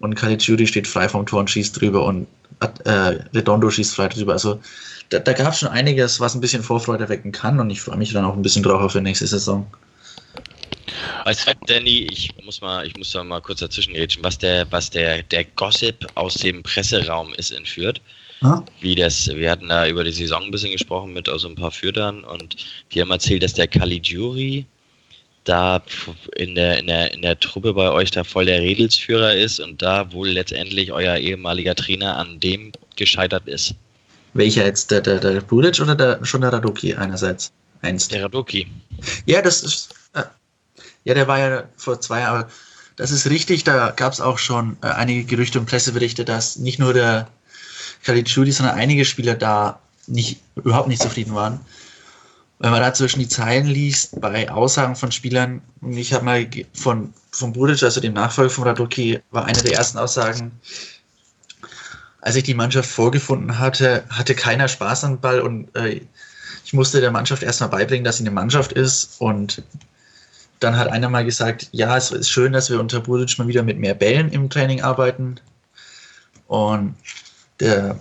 und 0.00 0.14
Caligiuri 0.14 0.66
steht 0.66 0.88
frei 0.88 1.08
vom 1.08 1.26
Tor 1.26 1.40
und 1.40 1.50
schießt 1.50 1.80
drüber 1.80 2.04
und 2.04 2.26
äh, 2.84 3.18
Redondo 3.34 3.70
schießt 3.70 3.94
frei 3.94 4.08
drüber. 4.08 4.32
Also 4.32 4.60
da, 5.08 5.18
da 5.18 5.32
gab 5.32 5.52
es 5.52 5.60
schon 5.60 5.68
einiges, 5.68 6.20
was 6.20 6.34
ein 6.34 6.40
bisschen 6.40 6.62
Vorfreude 6.62 7.08
wecken 7.08 7.32
kann 7.32 7.60
und 7.60 7.70
ich 7.70 7.80
freue 7.80 7.96
mich 7.96 8.12
dann 8.12 8.24
auch 8.24 8.34
ein 8.34 8.42
bisschen 8.42 8.62
drauf 8.62 8.80
auf 8.80 8.92
die 8.92 9.00
nächste 9.00 9.26
Saison. 9.26 9.66
Du, 11.24 11.32
Danny, 11.66 12.08
ich 12.10 12.34
muss 12.44 12.60
mal, 12.60 12.86
ich 12.86 12.96
muss 12.96 13.12
da 13.12 13.22
mal 13.22 13.40
kurz 13.40 13.60
dazwischen 13.60 13.94
reden, 13.94 14.22
was 14.22 14.38
der, 14.38 14.70
was 14.70 14.90
der, 14.90 15.22
der 15.22 15.44
Gossip 15.44 16.06
aus 16.14 16.34
dem 16.34 16.62
Presseraum 16.62 17.32
ist 17.34 17.50
entführt. 17.50 18.00
Hm? 18.40 18.64
Wie 18.80 18.94
das, 18.94 19.28
wir 19.28 19.50
hatten 19.50 19.68
da 19.68 19.86
über 19.86 20.02
die 20.02 20.12
Saison 20.12 20.42
ein 20.42 20.50
bisschen 20.50 20.72
gesprochen 20.72 21.12
mit 21.12 21.28
also 21.28 21.48
ein 21.48 21.54
paar 21.54 21.70
Führern 21.70 22.24
und 22.24 22.56
die 22.92 23.00
haben 23.00 23.10
erzählt, 23.10 23.42
dass 23.42 23.54
der 23.54 23.68
Caligiuri 23.68 24.66
da 25.44 25.82
in 26.36 26.54
der, 26.54 26.78
in, 26.78 26.86
der, 26.86 27.12
in 27.12 27.22
der 27.22 27.38
Truppe 27.38 27.74
bei 27.74 27.90
euch 27.90 28.10
da 28.10 28.24
voll 28.24 28.46
der 28.46 28.60
Redelsführer 28.60 29.34
ist 29.34 29.60
und 29.60 29.82
da 29.82 30.12
wohl 30.12 30.28
letztendlich 30.28 30.92
euer 30.92 31.16
ehemaliger 31.16 31.74
Trainer 31.74 32.16
an 32.16 32.38
dem 32.40 32.72
gescheitert 32.96 33.46
ist. 33.48 33.74
Welcher 34.34 34.64
jetzt, 34.64 34.90
der, 34.90 35.00
der, 35.00 35.18
der 35.18 35.40
Budic 35.40 35.80
oder 35.80 35.94
der, 35.94 36.24
schon 36.24 36.40
der 36.40 36.52
Radoki 36.52 36.94
einerseits? 36.94 37.52
Einst. 37.82 38.12
Der 38.12 38.24
Radoki. 38.24 38.66
Ja, 39.26 39.42
das 39.42 39.62
ist, 39.62 39.94
äh, 40.14 40.22
ja, 41.04 41.14
der 41.14 41.26
war 41.26 41.38
ja 41.38 41.64
vor 41.76 42.00
zwei 42.00 42.20
Jahren, 42.20 42.44
das 42.96 43.10
ist 43.10 43.28
richtig, 43.28 43.64
da 43.64 43.90
gab 43.90 44.12
es 44.12 44.20
auch 44.20 44.38
schon 44.38 44.76
äh, 44.82 44.86
einige 44.86 45.24
Gerüchte 45.24 45.58
und 45.58 45.66
Presseberichte, 45.66 46.24
dass 46.24 46.56
nicht 46.56 46.78
nur 46.78 46.94
der 46.94 47.28
Khalid 48.04 48.28
Schudi, 48.28 48.52
sondern 48.52 48.76
einige 48.76 49.04
Spieler 49.04 49.34
da 49.34 49.80
nicht, 50.06 50.40
überhaupt 50.56 50.88
nicht 50.88 51.02
zufrieden 51.02 51.34
waren 51.34 51.60
wenn 52.62 52.70
man 52.70 52.80
da 52.80 52.94
zwischen 52.94 53.18
die 53.18 53.28
Zeilen 53.28 53.66
liest, 53.66 54.20
bei 54.20 54.48
Aussagen 54.48 54.94
von 54.94 55.10
Spielern, 55.10 55.60
ich 55.90 56.12
habe 56.12 56.24
mal 56.24 56.48
von, 56.72 57.12
von 57.32 57.52
Budic, 57.52 57.82
also 57.82 58.00
dem 58.00 58.12
Nachfolger 58.12 58.50
von 58.50 58.64
Radoki, 58.64 59.20
war 59.32 59.46
eine 59.46 59.60
der 59.60 59.72
ersten 59.72 59.98
Aussagen, 59.98 60.52
als 62.20 62.36
ich 62.36 62.44
die 62.44 62.54
Mannschaft 62.54 62.88
vorgefunden 62.88 63.58
hatte, 63.58 64.04
hatte 64.10 64.36
keiner 64.36 64.68
Spaß 64.68 65.02
am 65.02 65.18
Ball 65.18 65.40
und 65.40 65.74
äh, 65.74 66.02
ich 66.64 66.72
musste 66.72 67.00
der 67.00 67.10
Mannschaft 67.10 67.42
erstmal 67.42 67.68
beibringen, 67.68 68.04
dass 68.04 68.18
sie 68.18 68.22
eine 68.22 68.30
Mannschaft 68.30 68.70
ist 68.70 69.20
und 69.20 69.64
dann 70.60 70.76
hat 70.76 70.86
einer 70.86 71.08
mal 71.08 71.24
gesagt, 71.24 71.68
ja, 71.72 71.96
es 71.96 72.12
ist 72.12 72.30
schön, 72.30 72.52
dass 72.52 72.70
wir 72.70 72.78
unter 72.78 73.00
Budic 73.00 73.36
mal 73.40 73.48
wieder 73.48 73.64
mit 73.64 73.80
mehr 73.80 73.94
Bällen 73.94 74.30
im 74.30 74.48
Training 74.48 74.82
arbeiten 74.82 75.40
und 76.46 76.94
der 77.58 77.98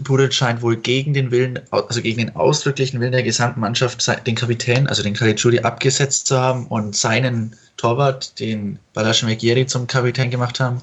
Budic 0.00 0.32
scheint 0.32 0.62
wohl 0.62 0.76
gegen 0.76 1.14
den 1.14 1.30
Willen, 1.30 1.60
also 1.70 2.00
gegen 2.00 2.18
den 2.18 2.36
ausdrücklichen 2.36 3.00
Willen 3.00 3.12
der 3.12 3.22
gesamten 3.22 3.60
Mannschaft, 3.60 4.06
den 4.26 4.34
Kapitän, 4.34 4.86
also 4.86 5.02
den 5.02 5.14
Caligiuri, 5.14 5.60
abgesetzt 5.60 6.26
zu 6.26 6.38
haben 6.38 6.66
und 6.66 6.94
seinen 6.94 7.56
Torwart, 7.76 8.38
den 8.38 8.78
Balasch 8.94 9.22
Megieri, 9.22 9.66
zum 9.66 9.86
Kapitän 9.86 10.30
gemacht 10.30 10.60
haben. 10.60 10.80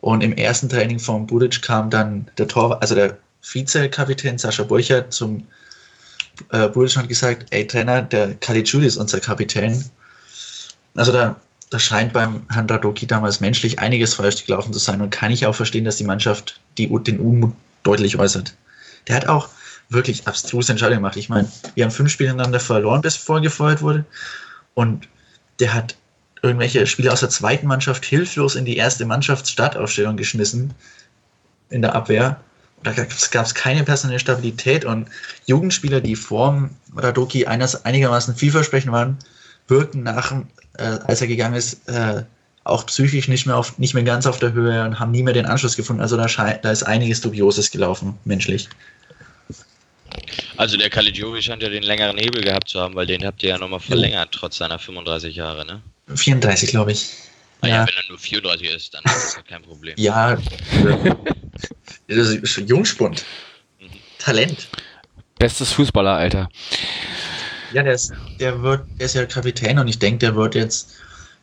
Und 0.00 0.22
im 0.22 0.32
ersten 0.32 0.68
Training 0.68 0.98
von 0.98 1.26
Budic 1.26 1.62
kam 1.62 1.90
dann 1.90 2.30
der 2.38 2.48
Torwart, 2.48 2.80
also 2.82 2.94
der 2.94 3.18
Vizekapitän 3.42 4.38
Sascha 4.38 4.62
Burcher 4.62 5.10
zum 5.10 5.46
äh, 6.50 6.68
Budic 6.68 6.96
und 6.96 7.02
hat 7.02 7.08
gesagt, 7.08 7.46
ey 7.50 7.66
Trainer, 7.66 8.02
der 8.02 8.34
Caligiuri 8.34 8.86
ist 8.86 8.96
unser 8.96 9.20
Kapitän. 9.20 9.84
Also 10.94 11.12
da, 11.12 11.36
da 11.70 11.78
scheint 11.78 12.12
beim 12.12 12.46
Herrn 12.50 12.68
Radoki 12.68 13.06
damals 13.06 13.40
menschlich 13.40 13.78
einiges 13.78 14.14
falsch 14.14 14.46
gelaufen 14.46 14.72
zu 14.72 14.78
sein 14.78 15.00
und 15.00 15.10
kann 15.10 15.30
ich 15.30 15.46
auch 15.46 15.54
verstehen, 15.54 15.84
dass 15.84 15.96
die 15.96 16.04
Mannschaft 16.04 16.60
die, 16.76 16.88
den 16.88 17.20
Unmut 17.20 17.52
deutlich 17.82 18.18
äußert. 18.18 18.54
Der 19.06 19.16
hat 19.16 19.28
auch 19.28 19.48
wirklich 19.88 20.26
abstruse 20.26 20.72
Entscheidungen 20.72 21.00
gemacht. 21.00 21.16
Ich 21.16 21.28
meine, 21.28 21.50
wir 21.74 21.84
haben 21.84 21.90
fünf 21.90 22.12
Spiele 22.12 22.30
ineinander 22.30 22.60
verloren, 22.60 23.00
bis 23.00 23.16
vorgefeuert 23.16 23.82
wurde. 23.82 24.04
Und 24.74 25.08
der 25.60 25.74
hat 25.74 25.96
irgendwelche 26.42 26.86
Spieler 26.86 27.12
aus 27.12 27.20
der 27.20 27.30
zweiten 27.30 27.66
Mannschaft 27.66 28.04
hilflos 28.04 28.54
in 28.54 28.64
die 28.64 28.76
erste 28.76 29.04
Mannschaftsstartaufstellung 29.06 30.16
geschmissen 30.16 30.74
in 31.70 31.82
der 31.82 31.94
Abwehr. 31.94 32.40
Da 32.82 32.92
gab 32.92 33.46
es 33.46 33.54
keine 33.54 33.82
personelle 33.82 34.20
Stabilität 34.20 34.84
und 34.84 35.08
Jugendspieler, 35.46 36.00
die 36.00 36.14
vor 36.14 36.70
Radoki 36.94 37.46
einigermaßen 37.46 38.36
vielversprechend 38.36 38.92
waren, 38.92 39.18
wirkten 39.66 40.04
nach, 40.04 40.32
äh, 40.74 40.82
als 40.82 41.20
er 41.20 41.26
gegangen 41.26 41.54
ist, 41.54 41.88
äh, 41.88 42.22
auch 42.68 42.86
psychisch 42.86 43.28
nicht 43.28 43.46
mehr, 43.46 43.56
auf, 43.56 43.78
nicht 43.78 43.94
mehr 43.94 44.02
ganz 44.02 44.26
auf 44.26 44.38
der 44.38 44.52
Höhe 44.52 44.84
und 44.84 44.98
haben 44.98 45.10
nie 45.10 45.22
mehr 45.22 45.34
den 45.34 45.46
Anschluss 45.46 45.76
gefunden. 45.76 46.02
Also 46.02 46.16
da, 46.16 46.26
da 46.26 46.70
ist 46.70 46.82
einiges 46.82 47.20
Dubioses 47.20 47.70
gelaufen, 47.70 48.18
menschlich. 48.24 48.68
Also 50.56 50.76
der 50.76 50.90
Caligiuri 50.90 51.42
scheint 51.42 51.62
ja 51.62 51.68
den 51.68 51.82
längeren 51.82 52.18
Hebel 52.18 52.42
gehabt 52.42 52.68
zu 52.68 52.80
haben, 52.80 52.94
weil 52.94 53.06
den 53.06 53.24
habt 53.24 53.42
ihr 53.42 53.50
ja 53.50 53.58
nochmal 53.58 53.80
verlängert, 53.80 54.30
trotz 54.32 54.56
seiner 54.58 54.78
35 54.78 55.36
Jahre, 55.36 55.64
ne? 55.64 55.80
34, 56.14 56.70
glaube 56.70 56.92
ich. 56.92 57.10
Ah, 57.60 57.66
ja. 57.68 57.74
ja, 57.76 57.86
wenn 57.86 57.94
er 57.94 58.08
nur 58.08 58.18
34 58.18 58.74
ist, 58.74 58.94
dann 58.94 59.02
ist 59.04 59.14
das 59.14 59.36
ja 59.36 59.42
kein 59.42 59.62
Problem. 59.62 59.94
ja, 59.96 60.36
das 62.08 62.28
ist 62.28 62.56
Jungspund. 62.68 63.24
Mhm. 63.80 63.88
Talent. 64.18 64.68
Bestes 65.38 65.72
Fußballeralter. 65.72 66.48
Ja, 67.72 67.82
der 67.82 67.94
ist, 67.94 68.12
der 68.40 68.62
wird, 68.62 68.86
der 68.98 69.06
ist 69.06 69.14
ja 69.14 69.26
Kapitän 69.26 69.78
und 69.78 69.88
ich 69.88 69.98
denke, 69.98 70.18
der 70.18 70.34
wird 70.34 70.54
jetzt 70.54 70.94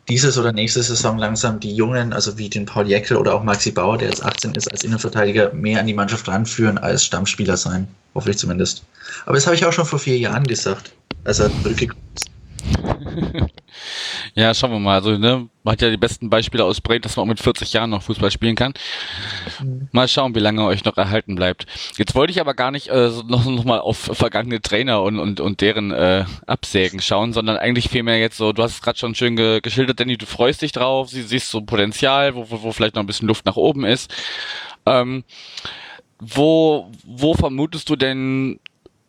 dieses 0.08 0.38
oder 0.38 0.52
nächste 0.52 0.82
Saison 0.82 1.18
langsam 1.18 1.58
die 1.60 1.74
Jungen, 1.74 2.12
also 2.12 2.38
wie 2.38 2.48
den 2.48 2.66
Paul 2.66 2.86
Jäckel 2.86 3.16
oder 3.16 3.34
auch 3.34 3.42
Maxi 3.42 3.72
Bauer, 3.72 3.98
der 3.98 4.08
jetzt 4.08 4.24
18 4.24 4.54
ist, 4.54 4.70
als 4.70 4.84
Innenverteidiger 4.84 5.52
mehr 5.52 5.80
an 5.80 5.86
die 5.86 5.94
Mannschaft 5.94 6.28
ranführen 6.28 6.78
als 6.78 7.04
Stammspieler 7.04 7.56
sein. 7.56 7.88
Hoffe 8.14 8.30
ich 8.30 8.38
zumindest. 8.38 8.84
Aber 9.24 9.34
das 9.34 9.46
habe 9.46 9.56
ich 9.56 9.64
auch 9.64 9.72
schon 9.72 9.84
vor 9.84 9.98
vier 9.98 10.18
Jahren 10.18 10.44
gesagt, 10.44 10.92
als 11.24 11.40
er 11.40 11.50
zurückgekommen 11.62 12.02
ist. 12.14 12.30
Ja, 14.36 14.52
schauen 14.52 14.70
wir 14.70 14.78
mal. 14.78 14.96
Also, 14.96 15.16
ne, 15.16 15.48
man 15.62 15.72
hat 15.72 15.80
ja 15.80 15.88
die 15.88 15.96
besten 15.96 16.28
Beispiele 16.28 16.62
aus 16.62 16.82
Breit, 16.82 17.06
dass 17.06 17.16
man 17.16 17.24
auch 17.24 17.28
mit 17.28 17.40
40 17.40 17.72
Jahren 17.72 17.88
noch 17.88 18.02
Fußball 18.02 18.30
spielen 18.30 18.54
kann. 18.54 18.74
Mhm. 19.62 19.88
Mal 19.92 20.08
schauen, 20.08 20.34
wie 20.34 20.40
lange 20.40 20.62
euch 20.66 20.84
noch 20.84 20.98
erhalten 20.98 21.36
bleibt. 21.36 21.64
Jetzt 21.96 22.14
wollte 22.14 22.32
ich 22.32 22.40
aber 22.40 22.52
gar 22.52 22.70
nicht 22.70 22.88
äh, 22.88 23.10
noch, 23.26 23.46
noch 23.46 23.64
mal 23.64 23.80
auf 23.80 23.96
vergangene 23.96 24.60
Trainer 24.60 25.02
und, 25.02 25.18
und, 25.18 25.40
und 25.40 25.62
deren 25.62 25.90
äh, 25.90 26.26
Absägen 26.46 27.00
schauen, 27.00 27.32
sondern 27.32 27.56
eigentlich 27.56 27.88
vielmehr 27.88 28.18
jetzt 28.18 28.36
so, 28.36 28.52
du 28.52 28.62
hast 28.62 28.72
es 28.72 28.82
gerade 28.82 28.98
schon 28.98 29.14
schön 29.14 29.36
ge 29.36 29.60
geschildert, 29.62 30.00
Danny, 30.00 30.18
du 30.18 30.26
freust 30.26 30.60
dich 30.60 30.72
drauf, 30.72 31.08
sie 31.08 31.22
siehst 31.22 31.50
so 31.50 31.62
Potenzial, 31.62 32.34
wo, 32.34 32.50
wo, 32.50 32.62
wo 32.62 32.72
vielleicht 32.72 32.94
noch 32.94 33.02
ein 33.02 33.06
bisschen 33.06 33.28
Luft 33.28 33.46
nach 33.46 33.56
oben 33.56 33.86
ist. 33.86 34.14
Ähm, 34.84 35.24
wo, 36.18 36.90
wo 37.04 37.32
vermutest 37.32 37.88
du 37.88 37.96
denn 37.96 38.60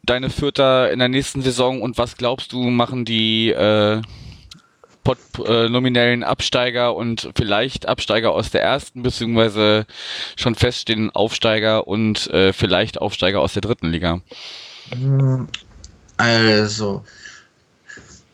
deine 0.03 0.29
Fürther 0.29 0.89
in 0.89 0.99
der 0.99 1.09
nächsten 1.09 1.41
Saison 1.41 1.81
und 1.81 1.97
was 1.97 2.15
glaubst 2.15 2.53
du, 2.53 2.63
machen 2.63 3.03
die 3.03 3.49
äh, 3.49 4.01
pot, 5.07 5.47
äh, 5.47 5.69
nominellen 5.69 6.25
Absteiger 6.25 6.93
und 6.93 7.29
vielleicht 7.33 7.87
Absteiger 7.87 8.31
aus 8.31 8.51
der 8.51 8.61
ersten, 8.61 9.03
beziehungsweise 9.03 9.85
schon 10.35 10.53
feststehenden 10.53 11.11
Aufsteiger 11.11 11.87
und 11.87 12.27
äh, 12.27 12.51
vielleicht 12.51 12.99
Aufsteiger 12.99 13.39
aus 13.39 13.53
der 13.53 13.61
dritten 13.61 13.89
Liga? 13.89 14.19
Also, 16.17 17.05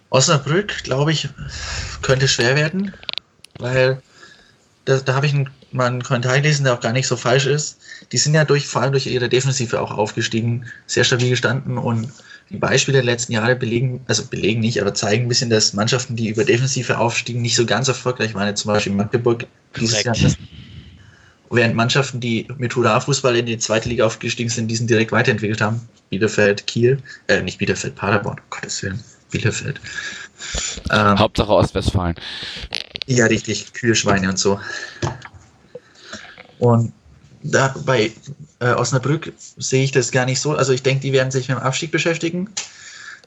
Osnabrück, 0.10 0.84
glaube 0.84 1.12
ich, 1.12 1.30
könnte 2.02 2.28
schwer 2.28 2.56
werden, 2.56 2.92
weil 3.60 4.02
da, 4.86 4.98
da 4.98 5.14
habe 5.14 5.28
ich 5.28 5.34
einen, 5.36 5.52
mal 5.72 5.86
einen 5.86 6.02
Kommentar 6.02 6.38
gelesen, 6.38 6.64
der 6.64 6.74
auch 6.74 6.82
gar 6.82 6.94
nicht 6.94 7.08
so 7.08 7.18
falsch 7.18 7.46
ist 7.46 7.78
die 8.12 8.18
sind 8.18 8.34
ja 8.34 8.46
durch, 8.46 8.68
vor 8.68 8.82
allem 8.82 8.92
durch 8.92 9.08
ihre 9.08 9.30
Defensive 9.30 9.82
auch 9.82 9.92
aufgestiegen, 9.92 10.66
sehr 10.86 11.04
stabil 11.04 11.30
gestanden 11.30 11.78
und 11.78 12.12
die 12.54 12.60
Beispiele 12.60 12.99
der 12.99 13.04
letzten 13.04 13.34
Jahre 13.34 13.56
belegen, 13.56 14.01
also 14.08 14.28
belegen 14.28 14.62
nicht, 14.62 14.80
aber 14.80 14.93
zeigen 14.93 15.26
ein 15.26 15.28
bisschen, 15.28 15.49
dass 15.49 15.74
Mannschaften, 15.74 16.16
die 16.16 16.30
über 16.30 16.45
Defensive 16.45 16.99
aufstiegen, 16.99 17.41
nicht 17.41 17.56
so 17.56 17.66
ganz 17.66 17.88
erfolgreich 17.88 18.36
waren. 18.36 18.56
Zum 18.56 18.72
Beispiel 18.72 18.93
Magdeburg 18.93 19.47
dieses 19.76 20.04
Jahr. 20.04 20.16
Während 21.49 21.76
Mannschaften, 21.76 22.20
die 22.20 22.47
mit 22.58 22.76
Hurra-Fußball 22.76 23.36
in 23.38 23.47
die 23.47 23.58
zweite 23.58 23.89
Liga 23.89 24.06
aufgestiegen 24.06 24.49
sind, 24.49 24.68
diesen 24.68 24.86
direkt 24.86 25.12
weiterentwickelt 25.12 25.62
haben. 25.62 25.82
Bielefeld, 26.10 26.68
Kiel, 26.68 26.99
äh, 27.28 27.41
nicht 27.41 27.58
Bielefeld, 27.58 27.95
Paderborn, 27.95 28.38
um 28.38 28.45
Gottes 28.51 28.84
Willen, 28.84 29.04
Bielefeld. 29.32 29.82
Ähm, 30.91 31.18
Hauptsache 31.18 31.51
Ostwestfalen. 31.51 32.16
Ja, 33.08 33.26
richtig, 33.26 33.74
Kühe, 33.74 33.95
Schweine 33.95 34.30
und 34.30 34.38
so. 34.38 34.60
Und 36.60 36.93
da 37.41 37.74
bei 37.86 38.12
äh, 38.64 38.74
Osnabrück 38.74 39.34
sehe 39.38 39.84
ich 39.84 39.91
das 39.91 40.11
gar 40.11 40.26
nicht 40.26 40.39
so. 40.39 40.53
Also 40.53 40.72
ich 40.72 40.84
denke, 40.84 41.01
die 41.01 41.14
werden 41.14 41.32
sich 41.32 41.49
mit 41.49 41.57
dem 41.57 41.64
Abstieg 41.64 41.91
beschäftigen. 41.91 42.49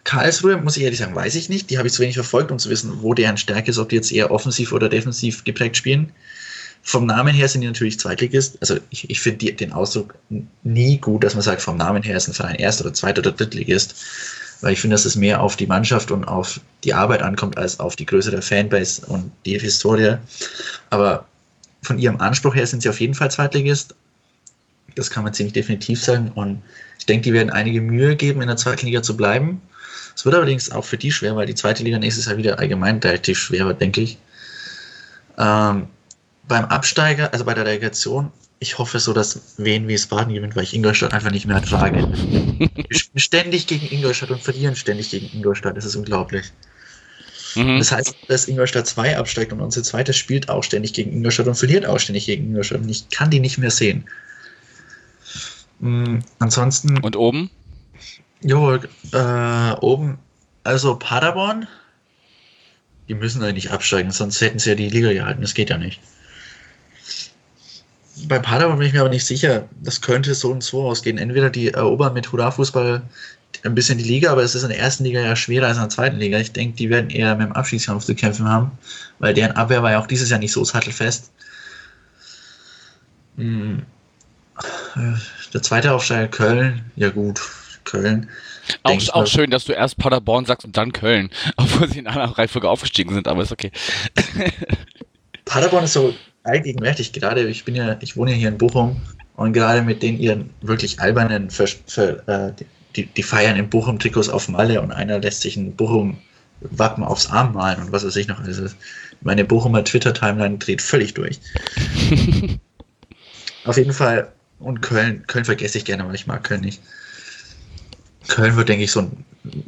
Karlsruhe, 0.04 0.56
muss 0.56 0.76
ich 0.76 0.84
ehrlich 0.84 1.00
sagen, 1.00 1.14
weiß 1.14 1.34
ich 1.34 1.48
nicht. 1.48 1.68
Die 1.68 1.78
habe 1.78 1.88
ich 1.88 1.94
zu 1.94 2.00
wenig 2.00 2.14
verfolgt, 2.14 2.50
um 2.50 2.58
zu 2.58 2.70
wissen, 2.70 3.02
wo 3.02 3.12
deren 3.12 3.36
Stärke 3.36 3.70
ist, 3.70 3.78
ob 3.78 3.88
die 3.88 3.96
jetzt 3.96 4.12
eher 4.12 4.30
offensiv 4.30 4.72
oder 4.72 4.88
defensiv 4.88 5.44
geprägt 5.44 5.76
spielen. 5.76 6.12
vom 6.82 7.04
Namen 7.04 7.34
her 7.34 7.48
sind 7.48 7.62
die 7.62 7.66
natürlich 7.66 7.98
Zweitligist. 7.98 8.58
Also 8.60 8.76
ich, 8.90 9.10
ich 9.10 9.20
finde 9.20 9.52
den 9.52 9.72
Ausdruck 9.72 10.14
nie 10.62 10.98
gut, 10.98 11.24
dass 11.24 11.34
man 11.34 11.42
sagt, 11.42 11.60
vom 11.60 11.76
Namen 11.76 12.02
her 12.02 12.16
ist 12.16 12.28
ein 12.28 12.34
Verein 12.34 12.54
Erst- 12.54 12.80
oder 12.80 12.94
Zweit- 12.94 13.18
oder 13.18 13.32
Drittligist. 13.32 13.96
Weil 14.60 14.72
ich 14.72 14.80
finde, 14.80 14.94
dass 14.94 15.04
es 15.04 15.16
mehr 15.16 15.42
auf 15.42 15.56
die 15.56 15.66
Mannschaft 15.66 16.10
und 16.12 16.24
auf 16.24 16.60
die 16.84 16.94
Arbeit 16.94 17.22
ankommt, 17.22 17.58
als 17.58 17.80
auf 17.80 17.96
die 17.96 18.06
Größe 18.06 18.30
der 18.30 18.40
Fanbase 18.40 19.04
und 19.06 19.32
die 19.44 19.58
Historie. 19.58 20.16
Aber 20.88 21.26
von 21.82 21.98
ihrem 21.98 22.20
Anspruch 22.20 22.54
her 22.54 22.66
sind 22.66 22.82
sie 22.82 22.88
auf 22.88 23.00
jeden 23.00 23.14
Fall 23.14 23.30
Zweitligist. 23.30 23.94
Das 24.96 25.10
kann 25.10 25.22
man 25.22 25.32
ziemlich 25.32 25.52
definitiv 25.52 26.02
sagen. 26.02 26.32
Und 26.34 26.62
ich 26.98 27.06
denke, 27.06 27.22
die 27.22 27.32
werden 27.32 27.50
einige 27.50 27.80
Mühe 27.80 28.16
geben, 28.16 28.42
in 28.42 28.48
der 28.48 28.56
zweiten 28.56 28.86
Liga 28.86 29.02
zu 29.02 29.16
bleiben. 29.16 29.62
Es 30.16 30.24
wird 30.24 30.34
allerdings 30.34 30.72
auch 30.72 30.84
für 30.84 30.96
die 30.96 31.12
schwer, 31.12 31.36
weil 31.36 31.46
die 31.46 31.54
zweite 31.54 31.84
Liga 31.84 31.98
nächstes 31.98 32.26
Jahr 32.26 32.38
wieder 32.38 32.58
allgemein 32.58 32.98
relativ 32.98 33.38
schwer 33.38 33.66
wird, 33.66 33.80
denke 33.80 34.00
ich. 34.00 34.18
Ähm, 35.38 35.86
beim 36.48 36.64
Absteiger, 36.66 37.32
also 37.32 37.44
bei 37.44 37.54
der 37.54 37.66
Relegation, 37.66 38.32
ich 38.58 38.78
hoffe 38.78 38.98
so, 38.98 39.12
dass 39.12 39.58
Wien 39.58 39.86
Wiesbaden 39.86 40.32
gewinnt, 40.32 40.56
weil 40.56 40.64
ich 40.64 40.74
Ingolstadt 40.74 41.12
einfach 41.12 41.30
nicht 41.30 41.46
mehr 41.46 41.56
ertrage. 41.56 42.08
Wir 42.08 42.98
spielen 42.98 43.20
ständig 43.20 43.66
gegen 43.66 43.86
Ingolstadt 43.94 44.30
und 44.30 44.42
verlieren 44.42 44.74
ständig 44.74 45.10
gegen 45.10 45.28
Ingolstadt. 45.36 45.76
Das 45.76 45.84
ist 45.84 45.96
unglaublich. 45.96 46.46
Mhm. 47.54 47.78
Das 47.78 47.92
heißt, 47.92 48.14
dass 48.28 48.48
Ingolstadt 48.48 48.86
2 48.86 49.18
absteigt 49.18 49.52
und 49.52 49.60
unsere 49.60 49.84
zweite 49.84 50.12
spielt 50.12 50.48
auch 50.48 50.64
ständig 50.64 50.94
gegen 50.94 51.12
Ingolstadt 51.12 51.46
und 51.46 51.54
verliert 51.54 51.84
auch 51.84 51.98
ständig 51.98 52.26
gegen 52.26 52.44
Ingolstadt. 52.44 52.80
Und 52.80 52.88
ich 52.88 53.08
kann 53.10 53.30
die 53.30 53.40
nicht 53.40 53.58
mehr 53.58 53.70
sehen. 53.70 54.06
Mm, 55.78 56.18
ansonsten, 56.38 56.98
Und 57.02 57.16
oben? 57.16 57.50
jo, 58.42 58.74
äh, 59.12 59.72
oben, 59.80 60.18
also 60.64 60.96
Paderborn, 60.96 61.66
die 63.08 63.14
müssen 63.14 63.42
eigentlich 63.42 63.70
absteigen, 63.70 64.10
sonst 64.10 64.40
hätten 64.40 64.58
sie 64.58 64.70
ja 64.70 64.76
die 64.76 64.88
Liga 64.88 65.12
gehalten. 65.12 65.42
Das 65.42 65.54
geht 65.54 65.70
ja 65.70 65.78
nicht. 65.78 66.00
Bei 68.28 68.38
Paderborn 68.38 68.78
bin 68.78 68.88
ich 68.88 68.94
mir 68.94 69.00
aber 69.00 69.10
nicht 69.10 69.26
sicher. 69.26 69.68
Das 69.82 70.00
könnte 70.00 70.34
so 70.34 70.50
und 70.50 70.62
so 70.62 70.84
ausgehen. 70.88 71.18
Entweder 71.18 71.50
die 71.50 71.68
erobern 71.72 72.14
mit 72.14 72.32
Hurra-Fußball 72.32 73.02
ein 73.64 73.74
bisschen 73.74 73.98
die 73.98 74.04
Liga, 74.04 74.32
aber 74.32 74.42
es 74.42 74.54
ist 74.54 74.62
in 74.62 74.70
der 74.70 74.78
ersten 74.78 75.04
Liga 75.04 75.20
ja 75.20 75.36
schwerer 75.36 75.68
als 75.68 75.76
in 75.76 75.82
der 75.82 75.90
zweiten 75.90 76.16
Liga. 76.16 76.38
Ich 76.38 76.52
denke, 76.52 76.76
die 76.76 76.90
werden 76.90 77.10
eher 77.10 77.34
mit 77.36 77.48
dem 77.48 77.52
Abstiegskampf 77.52 78.04
zu 78.04 78.14
kämpfen 78.14 78.48
haben, 78.48 78.72
weil 79.18 79.34
deren 79.34 79.52
Abwehr 79.52 79.82
war 79.82 79.92
ja 79.92 80.00
auch 80.00 80.06
dieses 80.06 80.30
Jahr 80.30 80.38
nicht 80.40 80.52
so 80.52 80.64
sattelfest. 80.64 81.30
Hm. 83.36 83.84
Der 85.52 85.62
zweite 85.62 85.92
Aufsteiger 85.92 86.28
Köln, 86.28 86.90
ja 86.96 87.10
gut, 87.10 87.40
Köln. 87.84 88.28
Auch, 88.82 88.92
auch 89.10 89.20
mal. 89.20 89.26
schön, 89.26 89.50
dass 89.50 89.64
du 89.64 89.72
erst 89.72 89.96
Paderborn 89.98 90.44
sagst 90.44 90.64
und 90.64 90.76
dann 90.76 90.92
Köln, 90.92 91.30
obwohl 91.56 91.88
sie 91.88 92.00
in 92.00 92.06
einer 92.06 92.26
Reihenfolge 92.26 92.68
aufgestiegen 92.68 93.14
sind, 93.14 93.28
aber 93.28 93.42
ist 93.42 93.52
okay. 93.52 93.70
Paderborn 95.44 95.84
ist 95.84 95.92
so 95.92 96.14
allgegenwärtig, 96.42 97.12
gerade 97.12 97.48
ich 97.48 97.64
bin 97.64 97.74
ja, 97.74 97.96
ich 98.00 98.16
wohne 98.16 98.32
ja 98.32 98.36
hier 98.36 98.48
in 98.48 98.58
Bochum 98.58 99.00
und 99.36 99.52
gerade 99.52 99.82
mit 99.82 100.02
den 100.02 100.18
ihren 100.18 100.50
wirklich 100.60 101.00
albernen, 101.00 101.50
Ver, 101.50 101.68
Ver, 101.86 102.28
äh, 102.28 102.52
die, 102.96 103.06
die 103.06 103.22
feiern 103.22 103.56
in 103.56 103.68
Bochum 103.70 103.98
Trikots 103.98 104.28
auf 104.28 104.48
Malle 104.48 104.80
und 104.80 104.90
einer 104.90 105.18
lässt 105.20 105.42
sich 105.42 105.56
ein 105.56 105.76
Bochum 105.76 106.18
Wappen 106.60 107.04
aufs 107.04 107.30
Arm 107.30 107.52
malen 107.52 107.82
und 107.82 107.92
was 107.92 108.04
weiß 108.04 108.16
ich 108.16 108.28
noch. 108.28 108.40
Also 108.40 108.66
meine 109.20 109.44
Bochumer 109.44 109.84
Twitter-Timeline 109.84 110.58
dreht 110.58 110.82
völlig 110.82 111.14
durch. 111.14 111.38
Auf 113.64 113.76
jeden 113.76 113.92
Fall, 113.92 114.32
und 114.58 114.80
Köln, 114.82 115.26
Köln 115.26 115.44
vergesse 115.44 115.78
ich 115.78 115.84
gerne, 115.84 116.06
weil 116.06 116.14
ich 116.14 116.26
mag 116.26 116.44
Köln 116.44 116.62
nicht. 116.62 116.80
Köln 118.28 118.56
wird, 118.56 118.68
denke 118.68 118.84
ich, 118.84 118.90
so 118.90 119.00
einen 119.00 119.24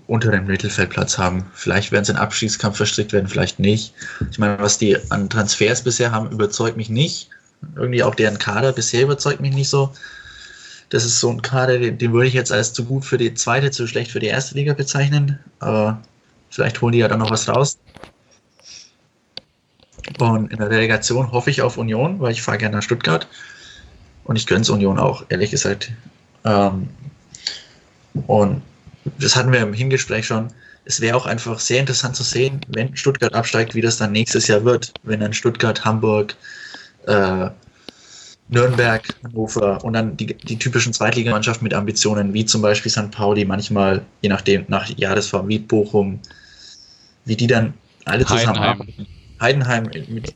unteren 0.07 0.47
Mittelfeldplatz 0.47 1.19
haben. 1.19 1.47
Vielleicht 1.55 1.93
werden 1.93 2.05
sie 2.05 2.13
in 2.13 2.19
Abstiegskampf 2.19 2.77
verstrickt 2.77 3.13
werden, 3.13 3.29
vielleicht 3.29 3.59
nicht. 3.59 3.95
Ich 4.31 4.39
meine, 4.39 4.59
was 4.59 4.79
die 4.79 4.97
an 5.11 5.31
Transfers 5.31 5.83
bisher 5.83 6.11
haben, 6.11 6.31
überzeugt 6.33 6.77
mich 6.77 6.89
nicht. 6.89 7.29
Irgendwie 7.77 8.03
auch 8.03 8.15
deren 8.15 8.39
Kader 8.39 8.73
bisher 8.73 9.03
überzeugt 9.03 9.41
mich 9.41 9.55
nicht 9.55 9.69
so. 9.69 9.93
Das 10.91 11.05
ist 11.05 11.21
so 11.21 11.31
ein 11.31 11.43
Kader, 11.43 11.79
den, 11.79 11.99
den 11.99 12.13
würde 12.13 12.29
ich 12.29 12.35
jetzt 12.35 12.51
als 12.51 12.73
zu 12.73 12.85
gut 12.85 13.05
für 13.05 13.19
die 13.19 13.35
zweite, 13.35 13.71
zu 13.71 13.87
schlecht 13.87 14.11
für 14.11 14.21
die 14.21 14.27
erste 14.27 14.55
Liga 14.55 14.75
bezeichnen. 14.75 15.39
Aber 15.61 16.03
vielleicht 16.51 16.81
holen 16.81 16.93
die 16.93 16.99
ja 16.99 17.09
dann 17.09 17.19
noch 17.19 17.31
was 17.31 17.49
raus. 17.49 17.79
Und 20.19 20.51
in 20.51 20.59
der 20.59 20.71
Relegation 20.71 21.31
hoffe 21.31 21.51
ich 21.51 21.63
auf 21.63 21.77
Union, 21.77 22.21
weil 22.21 22.33
ich 22.33 22.43
fahre 22.43 22.59
gerne 22.59 22.77
nach 22.77 22.83
Stuttgart. 22.83 23.29
Und 24.29 24.37
ich 24.37 24.47
gönne 24.47 24.61
es 24.61 24.69
Union 24.69 24.99
auch, 24.99 25.25
ehrlich 25.31 25.51
gesagt. 25.51 25.91
Ähm, 26.45 26.91
und 28.27 28.61
das 29.19 29.35
hatten 29.35 29.51
wir 29.51 29.61
im 29.61 29.73
Hingespräch 29.73 30.27
schon. 30.27 30.49
Es 30.85 31.01
wäre 31.01 31.17
auch 31.17 31.25
einfach 31.25 31.59
sehr 31.59 31.81
interessant 31.81 32.15
zu 32.15 32.23
sehen, 32.23 32.61
wenn 32.69 32.95
Stuttgart 32.95 33.33
absteigt, 33.33 33.75
wie 33.75 33.81
das 33.81 33.97
dann 33.97 34.13
nächstes 34.13 34.47
Jahr 34.47 34.67
wird. 34.67 34.93
Wenn 35.03 35.21
dann 35.21 35.33
Stuttgart, 35.33 35.83
Hamburg, 35.83 36.37
äh, 37.07 37.49
Nürnberg, 38.49 39.03
Hannover 39.25 39.83
und 39.83 39.95
dann 39.95 40.15
die, 40.19 40.27
die 40.27 40.59
typischen 40.59 40.93
Zweitligamannschaften 40.93 41.65
mit 41.65 41.73
Ambitionen, 41.73 42.35
wie 42.35 42.45
zum 42.45 42.61
Beispiel 42.61 42.93
St. 42.93 43.11
Pauli, 43.11 43.47
manchmal, 43.47 44.03
je 44.21 44.29
nachdem, 44.29 44.67
nach 44.69 44.91
Jahresform, 44.91 45.49
wie 45.49 45.59
Bochum, 45.59 46.21
wie 47.25 47.37
die 47.37 47.47
dann 47.47 47.73
alle 48.05 48.27
zusammen 48.27 48.61
Heidenheim. 48.61 48.81
arbeiten. 48.81 49.07
Heidenheim, 49.41 49.91
mit, 50.09 50.35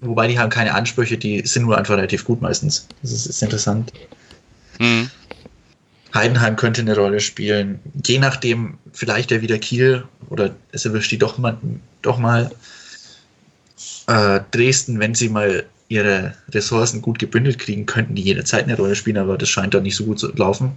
wobei 0.00 0.28
die 0.28 0.38
haben 0.38 0.50
keine 0.50 0.74
Ansprüche, 0.74 1.16
die 1.16 1.46
sind 1.46 1.64
nur 1.64 1.78
einfach 1.78 1.96
relativ 1.96 2.24
gut 2.24 2.42
meistens. 2.42 2.86
Das 3.02 3.12
ist, 3.12 3.26
ist 3.26 3.42
interessant. 3.42 3.92
Hm. 4.78 5.10
Heidenheim 6.14 6.56
könnte 6.56 6.82
eine 6.82 6.96
Rolle 6.96 7.20
spielen. 7.20 7.80
Je 8.04 8.18
nachdem, 8.18 8.78
vielleicht 8.92 9.30
ja 9.30 9.40
wieder 9.40 9.58
Kiel 9.58 10.04
oder 10.28 10.54
es 10.72 10.84
erwischt 10.84 11.10
die 11.10 11.18
doch 11.18 11.38
mal, 11.38 11.56
doch 12.02 12.18
mal. 12.18 12.50
Äh, 14.08 14.40
Dresden, 14.50 14.98
wenn 14.98 15.14
sie 15.14 15.28
mal 15.28 15.64
ihre 15.88 16.34
Ressourcen 16.50 17.02
gut 17.02 17.18
gebündelt 17.18 17.58
kriegen, 17.58 17.86
könnten 17.86 18.14
die 18.14 18.22
jederzeit 18.22 18.64
eine 18.64 18.76
Rolle 18.76 18.96
spielen, 18.96 19.18
aber 19.18 19.38
das 19.38 19.48
scheint 19.48 19.74
doch 19.74 19.82
nicht 19.82 19.96
so 19.96 20.04
gut 20.04 20.18
zu 20.18 20.32
laufen. 20.34 20.72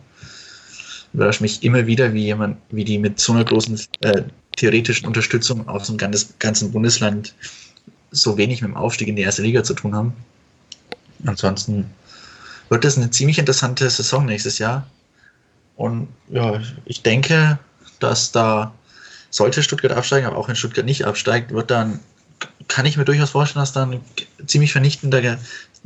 Überrascht 1.14 1.42
mich 1.42 1.64
immer 1.64 1.88
wieder, 1.88 2.14
wie 2.14 2.26
jemand, 2.26 2.58
wie 2.70 2.84
die 2.84 3.00
mit 3.00 3.20
so 3.20 3.34
einer 3.34 3.46
großen 3.46 3.80
äh, 4.02 4.24
theoretischen 4.58 5.08
Unterstützung 5.08 5.68
aus 5.68 5.88
dem 5.88 5.98
ganzen 5.98 6.72
Bundesland 6.72 7.34
so 8.12 8.38
wenig 8.38 8.62
mit 8.62 8.72
dem 8.72 8.78
Aufstieg 8.78 9.08
in 9.08 9.16
die 9.16 9.24
erste 9.24 9.42
Liga 9.42 9.64
zu 9.64 9.74
tun 9.74 9.96
haben. 9.96 10.14
Ansonsten 11.26 11.90
wird 12.70 12.84
das 12.84 12.98
eine 12.98 13.12
ziemlich 13.12 13.40
interessante 13.40 13.90
Saison 13.90 14.26
nächstes 14.26 14.58
Jahr. 14.58 14.88
Und 15.76 16.08
ja, 16.30 16.62
ich 16.86 17.02
denke, 17.02 17.60
dass 18.00 18.32
da 18.32 18.74
sollte 19.30 19.64
Stuttgart 19.64 19.92
absteigen, 19.92 20.28
aber 20.28 20.38
auch 20.38 20.48
wenn 20.48 20.56
Stuttgart 20.56 20.86
nicht 20.86 21.06
absteigt, 21.06 21.52
wird 21.52 21.70
dann, 21.70 22.00
kann 22.68 22.86
ich 22.86 22.98
mir 22.98 23.06
durchaus 23.06 23.32
vorstellen, 23.32 23.62
dass 23.62 23.74
dann 23.74 24.00
ziemlich 24.46 24.72
vernichtender, 24.72 25.38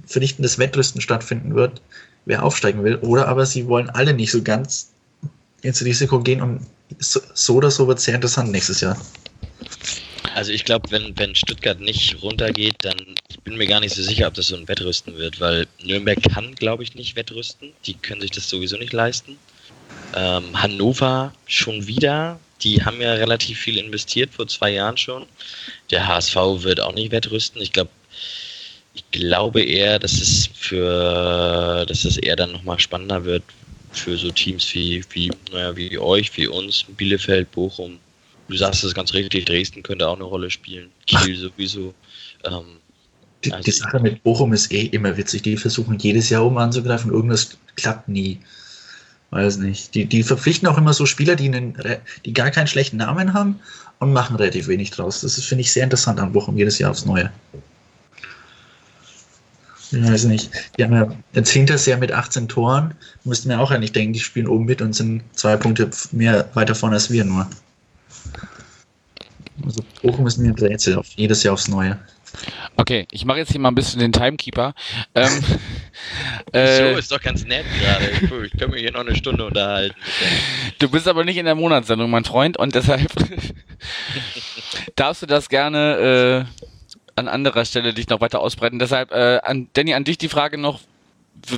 vernichtendes 0.05 0.59
Wettrüsten 0.59 1.01
stattfinden 1.01 1.55
wird, 1.55 1.82
wer 2.26 2.43
aufsteigen 2.43 2.84
will. 2.84 2.97
Oder 2.97 3.28
aber 3.28 3.45
sie 3.45 3.67
wollen 3.67 3.89
alle 3.89 4.13
nicht 4.13 4.32
so 4.32 4.43
ganz 4.43 4.89
ins 5.61 5.84
Risiko 5.84 6.20
gehen 6.20 6.41
und 6.41 6.65
so, 6.99 7.20
so 7.34 7.55
oder 7.55 7.72
so 7.72 7.88
wird 7.88 7.99
es 7.99 8.05
sehr 8.05 8.15
interessant 8.15 8.51
nächstes 8.51 8.82
Jahr. 8.82 8.97
Also 10.36 10.51
ich 10.51 10.65
glaube, 10.65 10.91
wenn, 10.91 11.17
wenn 11.17 11.36
Stuttgart 11.36 11.80
nicht 11.80 12.21
runtergeht, 12.21 12.75
dann 12.80 12.97
ich 13.30 13.39
bin 13.41 13.55
mir 13.55 13.67
gar 13.67 13.80
nicht 13.80 13.95
so 13.95 14.03
sicher, 14.03 14.27
ob 14.27 14.34
das 14.34 14.47
so 14.47 14.55
ein 14.55 14.67
Wettrüsten 14.67 15.17
wird, 15.17 15.39
weil 15.39 15.67
Nürnberg 15.84 16.21
kann, 16.34 16.55
glaube 16.55 16.84
ich, 16.84 16.95
nicht 16.95 17.15
wettrüsten. 17.15 17.73
Die 17.86 17.93
können 17.93 18.21
sich 18.21 18.32
das 18.32 18.49
sowieso 18.49 18.77
nicht 18.77 18.93
leisten. 18.93 19.38
Ähm, 20.15 20.61
Hannover 20.61 21.34
schon 21.45 21.88
wieder. 21.88 22.39
Die 22.61 22.84
haben 22.84 23.01
ja 23.01 23.13
relativ 23.13 23.59
viel 23.59 23.77
investiert, 23.77 24.34
vor 24.34 24.47
zwei 24.47 24.71
Jahren 24.71 24.97
schon. 24.97 25.25
Der 25.91 26.07
HSV 26.07 26.36
wird 26.63 26.82
auch 26.82 26.93
nicht 26.93 27.11
wettrüsten. 27.11 27.61
Ich 27.61 27.71
glaube, 27.71 27.91
ich 28.93 29.09
glaube 29.11 29.61
eher, 29.63 29.99
dass 29.99 30.13
es 30.13 30.49
für, 30.53 31.86
dass 31.88 32.05
es 32.05 32.17
eher 32.17 32.36
dann 32.36 32.51
nochmal 32.51 32.80
spannender 32.80 33.23
wird 33.23 33.43
für 33.91 34.17
so 34.17 34.30
Teams 34.32 34.73
wie, 34.73 35.03
wie, 35.11 35.32
naja, 35.51 35.75
wie 35.75 35.97
euch, 35.97 36.36
wie 36.38 36.47
uns, 36.47 36.86
Bielefeld, 36.97 37.51
Bochum. 37.51 37.99
Du 38.49 38.57
sagst 38.57 38.83
es 38.83 38.95
ganz 38.95 39.13
richtig, 39.13 39.45
Dresden 39.45 39.83
könnte 39.83 40.07
auch 40.07 40.15
eine 40.15 40.23
Rolle 40.23 40.49
spielen. 40.49 40.89
Kiel 41.05 41.35
sowieso. 41.35 41.93
Ähm, 42.43 42.79
Die, 43.45 43.53
Also 43.53 43.63
die 43.63 43.71
Sache 43.71 43.99
mit 43.99 44.23
Bochum 44.23 44.51
ist 44.53 44.71
eh 44.71 44.87
immer 44.87 45.15
witzig. 45.15 45.43
Die 45.43 45.55
versuchen 45.55 45.97
jedes 45.99 46.29
Jahr 46.29 46.43
oben 46.43 46.57
anzugreifen, 46.57 47.11
irgendwas 47.11 47.57
klappt 47.75 48.09
nie. 48.09 48.39
Weiß 49.29 49.57
nicht. 49.57 49.93
Die, 49.93 50.05
die 50.05 50.23
verpflichten 50.23 50.67
auch 50.67 50.77
immer 50.77 50.93
so 50.93 51.05
Spieler, 51.05 51.35
die, 51.35 51.45
einen, 51.45 51.77
die 52.25 52.33
gar 52.33 52.49
keinen 52.49 52.67
schlechten 52.67 52.97
Namen 52.97 53.33
haben 53.33 53.59
und 53.99 54.11
machen 54.11 54.35
relativ 54.35 54.67
wenig 54.67 54.89
draus. 54.91 55.21
Das 55.21 55.41
finde 55.43 55.61
ich, 55.61 55.71
sehr 55.71 55.83
interessant 55.83 56.19
an 56.19 56.33
Bochum 56.33 56.57
jedes 56.57 56.79
Jahr 56.79 56.91
aufs 56.91 57.05
Neue. 57.05 57.31
Ich 59.91 60.03
weiß 60.03 60.25
nicht. 60.25 60.51
Die 60.77 60.83
haben 60.83 60.93
ja 60.93 61.15
jetzt 61.33 61.51
Hinterseher 61.51 61.97
mit 61.97 62.11
18 62.11 62.47
Toren. 62.47 62.95
Müssten 63.23 63.49
wir 63.49 63.59
auch 63.59 63.71
eigentlich 63.71 63.91
denken, 63.91 64.13
die 64.13 64.19
spielen 64.19 64.47
oben 64.47 64.65
mit 64.65 64.81
und 64.81 64.93
sind 64.93 65.23
zwei 65.33 65.55
Punkte 65.55 65.89
mehr 66.11 66.49
weiter 66.55 66.73
vorne 66.75 66.95
als 66.95 67.11
wir 67.11 67.23
nur. 67.25 67.47
Also 69.65 69.84
Bochum 70.01 70.28
ist 70.28 70.38
mir 70.38 70.49
ein 70.49 70.55
Rätsel, 70.55 70.95
auf, 70.95 71.07
jedes 71.15 71.43
Jahr 71.43 71.53
aufs 71.53 71.67
Neue. 71.67 71.99
Okay, 72.76 73.07
ich 73.11 73.26
mache 73.26 73.39
jetzt 73.39 73.51
hier 73.51 73.59
mal 73.59 73.70
ein 73.70 73.76
bisschen 73.76 73.99
den 73.99 74.13
Timekeeper. 74.13 74.74
Ähm, 75.15 75.30
so, 76.53 76.57
äh, 76.57 76.99
ist 76.99 77.11
doch 77.11 77.22
ganz 77.22 77.43
nett 77.45 77.65
gerade. 77.80 78.45
Ich 78.45 78.57
kann 78.57 78.70
mich 78.70 78.82
hier 78.82 78.91
noch 78.91 79.01
eine 79.01 79.15
Stunde 79.15 79.45
unterhalten. 79.45 79.95
du 80.80 80.89
bist 80.89 81.07
aber 81.07 81.26
nicht 81.26 81.38
in 81.38 81.45
der 81.45 81.55
Monatssendung, 81.55 82.09
mein 82.09 82.26
Freund, 82.26 82.57
und 82.57 82.76
deshalb 82.76 83.11
darfst 84.95 85.24
du 85.24 85.26
das 85.26 85.49
gerne, 85.49 86.45
äh, 86.47 86.63
an 87.15 87.28
anderer 87.28 87.65
Stelle 87.65 87.93
dich 87.93 88.07
noch 88.07 88.22
weiter 88.22 88.39
ausbreiten. 88.39 88.80
Deshalb, 88.80 89.11
äh, 89.11 89.39
an, 89.43 89.67
Danny, 89.74 89.93
an 89.93 90.05
dich 90.05 90.17
die 90.17 90.30
Frage 90.30 90.57
noch, 90.57 90.80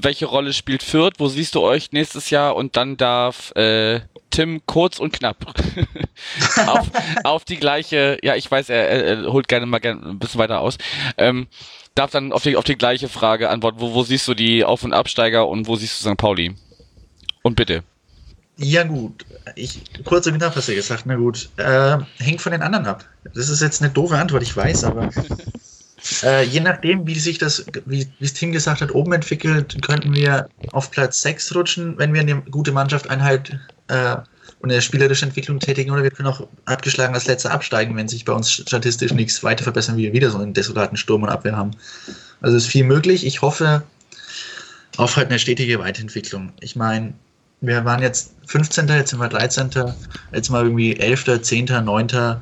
welche 0.02 0.26
Rolle 0.26 0.54
spielt 0.54 0.84
Fürth? 0.84 1.14
Wo 1.18 1.28
siehst 1.28 1.56
du 1.56 1.62
euch 1.62 1.92
nächstes 1.92 2.30
Jahr? 2.30 2.56
Und 2.56 2.78
dann 2.78 2.98
darf 2.98 3.52
äh, 3.56 4.02
Tim 4.30 4.62
kurz 4.66 5.00
und 5.00 5.14
knapp 5.14 5.38
auf, 6.68 6.88
auf 7.24 7.46
die 7.46 7.58
gleiche, 7.58 8.18
ja, 8.24 8.36
ich 8.36 8.50
weiß, 8.50 8.70
er, 8.70 8.88
er 8.88 9.32
holt 9.32 9.48
gerne 9.48 9.66
mal 9.66 9.80
gerne 9.80 10.02
ein 10.02 10.20
bisschen 10.20 10.40
weiter 10.40 10.62
aus. 10.62 10.78
Ähm, 11.18 11.48
darf 11.96 12.12
dann 12.12 12.32
auf 12.32 12.44
die, 12.44 12.56
auf 12.56 12.64
die 12.64 12.78
gleiche 12.78 13.10
Frage 13.10 13.50
antworten. 13.50 13.80
Wo, 13.80 13.94
wo 13.94 14.04
siehst 14.04 14.28
du 14.28 14.34
die 14.34 14.64
Auf- 14.64 14.84
und 14.84 14.94
Absteiger 14.94 15.48
und 15.48 15.68
wo 15.68 15.76
siehst 15.76 16.04
du 16.04 16.10
St. 16.10 16.18
Pauli? 16.18 16.56
Und 17.42 17.56
bitte. 17.56 17.84
Ja, 18.58 18.84
gut. 18.84 19.26
Ich, 19.56 19.82
kurz 20.06 20.28
und 20.28 20.38
knapp 20.38 20.56
hast 20.56 20.70
du 20.70 20.76
gesagt, 20.76 21.04
na 21.06 21.16
gut. 21.16 21.50
Äh, 21.58 21.98
hängt 22.20 22.42
von 22.42 22.52
den 22.52 22.62
anderen 22.62 22.86
ab. 22.86 23.06
Das 23.34 23.50
ist 23.50 23.62
jetzt 23.62 23.82
eine 23.82 23.92
doofe 23.92 24.18
Antwort, 24.18 24.44
ich 24.44 24.56
weiß, 24.56 24.84
aber 24.84 25.10
äh, 26.24 26.44
je 26.44 26.60
nachdem, 26.60 27.06
wie 27.06 27.20
sich 27.20 27.38
das, 27.38 27.66
wie 27.86 28.08
das 28.20 28.34
Team 28.34 28.52
gesagt 28.52 28.82
hat, 28.82 28.94
oben 28.94 29.14
entwickelt, 29.14 29.78
könnten 29.82 30.14
wir 30.16 30.50
auf 30.72 30.92
Platz 30.92 31.22
6 31.22 31.56
rutschen, 31.56 31.98
wenn 31.98 32.14
wir 32.14 32.22
eine 32.22 32.42
gute 32.42 32.72
Mannschaft 32.72 33.10
einheit 33.10 33.60
äh, 33.88 34.16
und 34.60 34.72
eine 34.72 34.82
spielerische 34.82 35.26
Entwicklung 35.26 35.60
tätigen, 35.60 35.92
oder 35.92 36.04
wir 36.04 36.12
können 36.12 36.28
auch 36.28 36.48
abgeschlagen 36.66 37.14
als 37.14 37.28
letzter 37.28 37.52
absteigen, 37.52 37.96
wenn 37.96 38.08
sich 38.08 38.26
bei 38.26 38.34
uns 38.34 38.52
statistisch 38.52 39.12
nichts 39.14 39.44
weiter 39.44 39.64
verbessern, 39.64 39.98
wie 39.98 40.04
wir 40.04 40.14
wieder 40.14 40.30
so 40.30 40.38
einen 40.38 40.54
desolaten 40.54 40.98
Sturm 40.98 41.24
und 41.24 41.30
Abwehr 41.30 41.56
haben. 41.56 41.72
Also 42.42 42.58
ist 42.58 42.68
viel 42.68 42.84
möglich. 42.84 43.26
Ich 43.26 43.42
hoffe 43.42 43.84
auf 44.98 45.16
halt 45.16 45.30
eine 45.30 45.40
stetige 45.40 45.80
Weiterentwicklung. 45.80 46.52
Ich 46.60 46.76
meine, 46.76 47.14
wir 47.62 47.86
waren 47.86 48.02
jetzt 48.02 48.34
15. 48.48 48.88
Jetzt 48.88 49.12
sind 49.12 49.20
wir 49.20 49.30
13. 49.30 49.70
Jetzt 50.34 50.50
mal 50.50 50.64
irgendwie 50.64 50.98
11., 50.98 51.42
10., 51.42 51.66
9. 51.66 52.42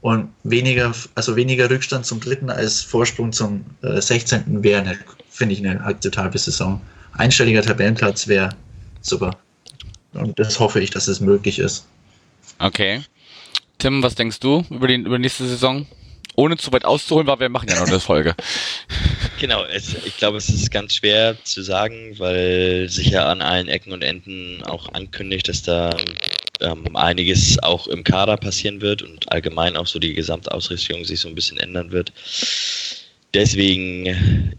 und 0.00 0.30
weniger, 0.44 0.94
also 1.14 1.36
weniger 1.36 1.68
Rückstand 1.68 2.06
zum 2.06 2.20
dritten 2.20 2.50
als 2.50 2.80
Vorsprung 2.80 3.32
zum 3.32 3.64
äh, 3.82 4.00
16. 4.00 4.62
wäre, 4.62 4.96
finde 5.28 5.54
ich, 5.54 5.60
eine 5.60 5.82
akzeptable 5.82 6.38
Saison. 6.38 6.80
Einstelliger 7.12 7.62
Tabellenplatz 7.62 8.26
wäre 8.28 8.50
super. 9.02 9.36
Und 10.12 10.38
das 10.38 10.58
hoffe 10.58 10.80
ich, 10.80 10.90
dass 10.90 11.06
es 11.08 11.20
möglich 11.20 11.58
ist. 11.58 11.86
Okay. 12.58 13.02
Tim, 13.78 14.02
was 14.02 14.14
denkst 14.14 14.40
du 14.40 14.64
über 14.70 14.88
die, 14.88 14.94
über 14.94 15.16
die 15.16 15.22
nächste 15.22 15.46
Saison? 15.46 15.86
Ohne 16.36 16.56
zu 16.56 16.72
weit 16.72 16.84
auszuholen, 16.84 17.26
weil 17.26 17.40
wir 17.40 17.48
machen 17.48 17.68
ja 17.68 17.78
noch 17.80 17.88
eine 17.88 18.00
Folge. 18.00 18.34
Genau, 19.38 19.64
es, 19.64 19.94
ich 20.04 20.18
glaube, 20.18 20.36
es 20.36 20.50
ist 20.50 20.70
ganz 20.70 20.96
schwer 20.96 21.34
zu 21.44 21.62
sagen, 21.62 22.14
weil 22.18 22.90
sich 22.90 23.06
ja 23.06 23.26
an 23.26 23.40
allen 23.40 23.68
Ecken 23.68 23.90
und 23.90 24.02
Enden 24.02 24.62
auch 24.64 24.92
ankündigt, 24.92 25.48
dass 25.48 25.62
da 25.62 25.96
ähm, 26.60 26.96
einiges 26.96 27.62
auch 27.62 27.86
im 27.86 28.04
Kader 28.04 28.36
passieren 28.36 28.80
wird 28.80 29.02
und 29.02 29.30
allgemein 29.32 29.76
auch 29.76 29.86
so 29.86 29.98
die 29.98 30.14
Gesamtausrichtung 30.14 31.04
sich 31.04 31.20
so 31.20 31.28
ein 31.28 31.34
bisschen 31.34 31.58
ändern 31.58 31.90
wird. 31.90 32.12
Deswegen 33.32 34.06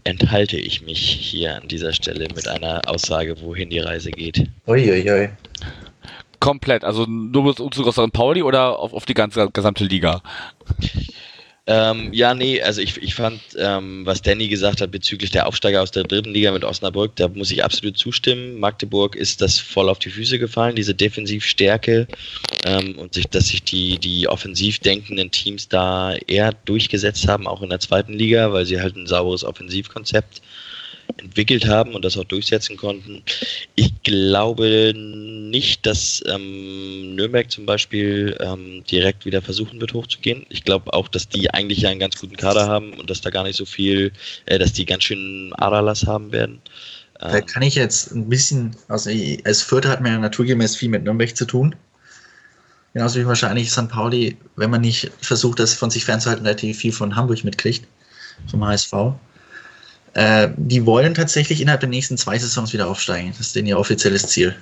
enthalte 0.04 0.56
ich 0.56 0.80
mich 0.82 0.98
hier 0.98 1.56
an 1.56 1.68
dieser 1.68 1.92
Stelle 1.92 2.28
mit 2.34 2.48
einer 2.48 2.80
Aussage, 2.86 3.40
wohin 3.42 3.68
die 3.68 3.80
Reise 3.80 4.10
geht. 4.10 4.48
Uiuiui. 4.66 5.28
Komplett. 6.40 6.82
Also 6.82 7.04
nur 7.04 7.44
bis 7.44 7.60
Umzug 7.60 7.86
aus 7.86 7.94
St. 7.94 8.12
Pauli 8.12 8.42
oder 8.42 8.78
auf, 8.78 8.94
auf 8.94 9.04
die 9.04 9.14
ganze 9.14 9.50
gesamte 9.52 9.84
Liga? 9.84 10.22
Ähm, 11.64 12.12
ja, 12.12 12.34
nee, 12.34 12.60
also 12.60 12.80
ich, 12.80 12.96
ich 13.00 13.14
fand, 13.14 13.40
ähm, 13.56 14.04
was 14.04 14.20
Danny 14.20 14.48
gesagt 14.48 14.80
hat 14.80 14.90
bezüglich 14.90 15.30
der 15.30 15.46
Aufsteiger 15.46 15.80
aus 15.80 15.92
der 15.92 16.02
dritten 16.02 16.32
Liga 16.32 16.50
mit 16.50 16.64
Osnabrück, 16.64 17.14
da 17.14 17.28
muss 17.28 17.52
ich 17.52 17.62
absolut 17.62 17.96
zustimmen. 17.96 18.58
Magdeburg 18.58 19.14
ist 19.14 19.40
das 19.40 19.60
voll 19.60 19.88
auf 19.88 20.00
die 20.00 20.10
Füße 20.10 20.40
gefallen, 20.40 20.74
diese 20.74 20.96
Defensivstärke 20.96 22.08
ähm, 22.64 22.98
und 22.98 23.14
sich, 23.14 23.28
dass 23.28 23.48
sich 23.48 23.62
die, 23.62 23.98
die 23.98 24.26
offensiv 24.26 24.80
denkenden 24.80 25.30
Teams 25.30 25.68
da 25.68 26.16
eher 26.26 26.52
durchgesetzt 26.64 27.28
haben, 27.28 27.46
auch 27.46 27.62
in 27.62 27.70
der 27.70 27.78
zweiten 27.78 28.14
Liga, 28.14 28.52
weil 28.52 28.66
sie 28.66 28.80
halt 28.80 28.96
ein 28.96 29.06
sauberes 29.06 29.44
Offensivkonzept 29.44 30.42
entwickelt 31.18 31.66
haben 31.66 31.94
und 31.94 32.04
das 32.04 32.16
auch 32.16 32.24
durchsetzen 32.24 32.76
konnten. 32.76 33.22
Ich 33.74 34.02
glaube 34.02 34.92
nicht, 34.94 35.86
dass 35.86 36.22
ähm, 36.26 37.14
Nürnberg 37.14 37.50
zum 37.50 37.66
Beispiel 37.66 38.36
ähm, 38.40 38.82
direkt 38.90 39.24
wieder 39.24 39.42
versuchen 39.42 39.80
wird 39.80 39.94
hochzugehen. 39.94 40.46
Ich 40.48 40.64
glaube 40.64 40.92
auch, 40.92 41.08
dass 41.08 41.28
die 41.28 41.50
eigentlich 41.50 41.80
ja 41.80 41.90
einen 41.90 42.00
ganz 42.00 42.18
guten 42.20 42.36
Kader 42.36 42.66
haben 42.66 42.94
und 42.94 43.10
dass 43.10 43.20
da 43.20 43.30
gar 43.30 43.44
nicht 43.44 43.56
so 43.56 43.64
viel, 43.64 44.12
äh, 44.46 44.58
dass 44.58 44.72
die 44.72 44.86
ganz 44.86 45.04
schön 45.04 45.52
Aderlass 45.54 46.06
haben 46.06 46.32
werden. 46.32 46.60
Da 47.18 47.36
Ähm, 47.36 47.46
kann 47.46 47.62
ich 47.62 47.76
jetzt 47.76 48.12
ein 48.12 48.28
bisschen, 48.28 48.76
also 48.88 49.10
als 49.44 49.62
Vierter 49.62 49.90
hat 49.90 50.00
man 50.00 50.12
ja 50.12 50.18
naturgemäß 50.18 50.76
viel 50.76 50.88
mit 50.88 51.04
Nürnberg 51.04 51.36
zu 51.36 51.44
tun. 51.44 51.74
Genauso 52.94 53.20
wie 53.20 53.26
wahrscheinlich 53.26 53.70
St. 53.70 53.88
Pauli, 53.88 54.36
wenn 54.56 54.70
man 54.70 54.82
nicht 54.82 55.10
versucht, 55.20 55.60
das 55.60 55.72
von 55.72 55.90
sich 55.90 56.04
fernzuhalten, 56.04 56.44
relativ 56.44 56.78
viel 56.78 56.92
von 56.92 57.16
Hamburg 57.16 57.42
mitkriegt, 57.42 57.86
vom 58.50 58.64
HSV. 58.64 58.92
Äh, 60.14 60.48
die 60.56 60.84
wollen 60.84 61.14
tatsächlich 61.14 61.60
innerhalb 61.60 61.80
der 61.80 61.88
nächsten 61.88 62.18
zwei 62.18 62.38
Saisons 62.38 62.72
wieder 62.72 62.88
aufsteigen. 62.88 63.28
Das 63.30 63.40
ist 63.40 63.56
denen 63.56 63.68
ihr 63.68 63.78
offizielles 63.78 64.26
Ziel. 64.26 64.54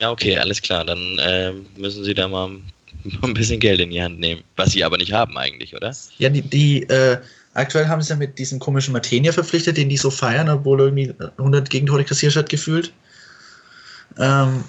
ja, 0.00 0.10
okay, 0.10 0.36
alles 0.36 0.60
klar. 0.60 0.84
Dann 0.84 1.18
äh, 1.18 1.52
müssen 1.76 2.04
sie 2.04 2.14
da 2.14 2.26
mal 2.26 2.50
ein 3.22 3.34
bisschen 3.34 3.60
Geld 3.60 3.80
in 3.80 3.90
die 3.90 4.02
Hand 4.02 4.18
nehmen, 4.18 4.42
was 4.56 4.72
sie 4.72 4.82
aber 4.82 4.96
nicht 4.96 5.12
haben 5.12 5.36
eigentlich, 5.38 5.74
oder? 5.74 5.94
Ja, 6.18 6.28
die, 6.28 6.42
die 6.42 6.82
äh, 6.84 7.18
aktuell 7.54 7.86
haben 7.86 8.02
sie 8.02 8.10
ja 8.10 8.16
mit 8.16 8.38
diesem 8.38 8.58
komischen 8.58 8.92
Martenia 8.92 9.32
verpflichtet, 9.32 9.76
den 9.76 9.88
die 9.88 9.96
so 9.96 10.10
feiern, 10.10 10.48
obwohl 10.48 10.80
er 10.80 10.86
irgendwie 10.86 11.14
100 11.38 11.70
Gegentore 11.70 12.04
kassiert 12.04 12.34
hat, 12.34 12.48
gefühlt. 12.48 12.92
Ähm, 14.18 14.64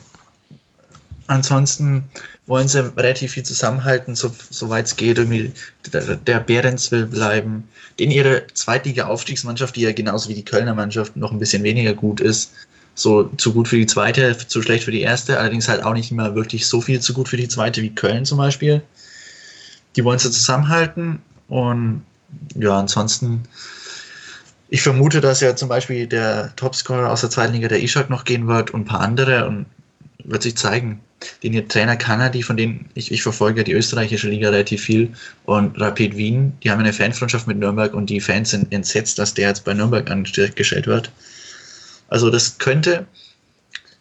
ansonsten 1.27 2.03
wollen 2.49 2.67
sie 2.67 2.83
relativ 2.97 3.33
viel 3.33 3.43
zusammenhalten, 3.43 4.15
so, 4.15 4.31
soweit 4.49 4.87
es 4.87 4.95
geht. 4.95 5.19
Irgendwie 5.19 5.53
der, 5.93 6.15
der 6.15 6.39
Behrens 6.39 6.91
will 6.91 7.05
bleiben. 7.05 7.69
Den 7.99 8.09
ihre 8.09 8.47
Zweitliga-Aufstiegsmannschaft, 8.53 9.75
die 9.75 9.81
ja 9.81 9.93
genauso 9.93 10.29
wie 10.29 10.33
die 10.33 10.43
Kölner 10.43 10.73
Mannschaft 10.73 11.15
noch 11.15 11.31
ein 11.31 11.37
bisschen 11.37 11.63
weniger 11.63 11.93
gut 11.93 12.19
ist, 12.19 12.51
so 12.95 13.25
zu 13.37 13.53
gut 13.53 13.67
für 13.67 13.77
die 13.77 13.85
zweite, 13.85 14.35
zu 14.35 14.63
schlecht 14.63 14.83
für 14.83 14.91
die 14.91 15.01
erste, 15.01 15.39
allerdings 15.39 15.69
halt 15.69 15.83
auch 15.83 15.93
nicht 15.93 16.11
mehr 16.11 16.33
wirklich 16.33 16.67
so 16.67 16.81
viel 16.81 16.99
zu 16.99 17.13
gut 17.13 17.29
für 17.29 17.37
die 17.37 17.47
zweite 17.47 17.83
wie 17.83 17.93
Köln 17.93 18.25
zum 18.25 18.39
Beispiel. 18.39 18.81
Die 19.95 20.03
wollen 20.03 20.19
sie 20.19 20.31
zusammenhalten 20.31 21.19
und 21.47 22.03
ja, 22.55 22.79
ansonsten, 22.79 23.43
ich 24.69 24.81
vermute, 24.81 25.21
dass 25.21 25.39
ja 25.41 25.55
zum 25.55 25.69
Beispiel 25.69 26.07
der 26.07 26.55
Topscorer 26.55 27.11
aus 27.11 27.21
der 27.21 27.29
zweiten 27.29 27.53
Liga, 27.53 27.67
der 27.67 27.83
Ishak, 27.83 28.09
noch 28.09 28.23
gehen 28.23 28.47
wird 28.47 28.71
und 28.71 28.81
ein 28.81 28.85
paar 28.85 29.01
andere 29.01 29.47
und 29.47 29.67
wird 30.29 30.43
sich 30.43 30.55
zeigen. 30.55 31.01
Den 31.43 31.53
ihr 31.53 31.67
Trainer 31.67 31.97
Kanadi, 31.97 32.43
von 32.43 32.55
denen 32.55 32.89
ich, 32.93 33.11
ich 33.11 33.21
verfolge 33.21 33.63
die 33.63 33.73
österreichische 33.73 34.29
Liga 34.29 34.49
relativ 34.49 34.83
viel 34.83 35.11
und 35.45 35.79
Rapid 35.79 36.15
Wien, 36.15 36.53
die 36.63 36.71
haben 36.71 36.79
eine 36.79 36.93
Fanfreundschaft 36.93 37.45
mit 37.45 37.57
Nürnberg 37.57 37.93
und 37.93 38.09
die 38.09 38.21
Fans 38.21 38.51
sind 38.51 38.71
entsetzt, 38.71 39.19
dass 39.19 39.33
der 39.33 39.49
jetzt 39.49 39.65
bei 39.65 39.73
Nürnberg 39.73 40.09
angestellt 40.09 40.87
wird. 40.87 41.11
Also 42.07 42.29
das 42.29 42.57
könnte, 42.57 43.05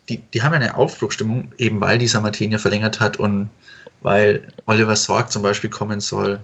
die, 0.09 0.19
die 0.33 0.43
haben 0.43 0.55
eine 0.55 0.77
Aufbruchstimmung, 0.77 1.53
eben 1.59 1.81
weil 1.81 1.99
dieser 1.99 2.21
Martinia 2.21 2.59
verlängert 2.59 3.01
hat 3.01 3.17
und 3.17 3.51
weil 4.01 4.47
Oliver 4.67 4.97
Sorg 4.97 5.33
zum 5.33 5.43
Beispiel 5.43 5.71
kommen 5.71 6.01
soll. 6.01 6.39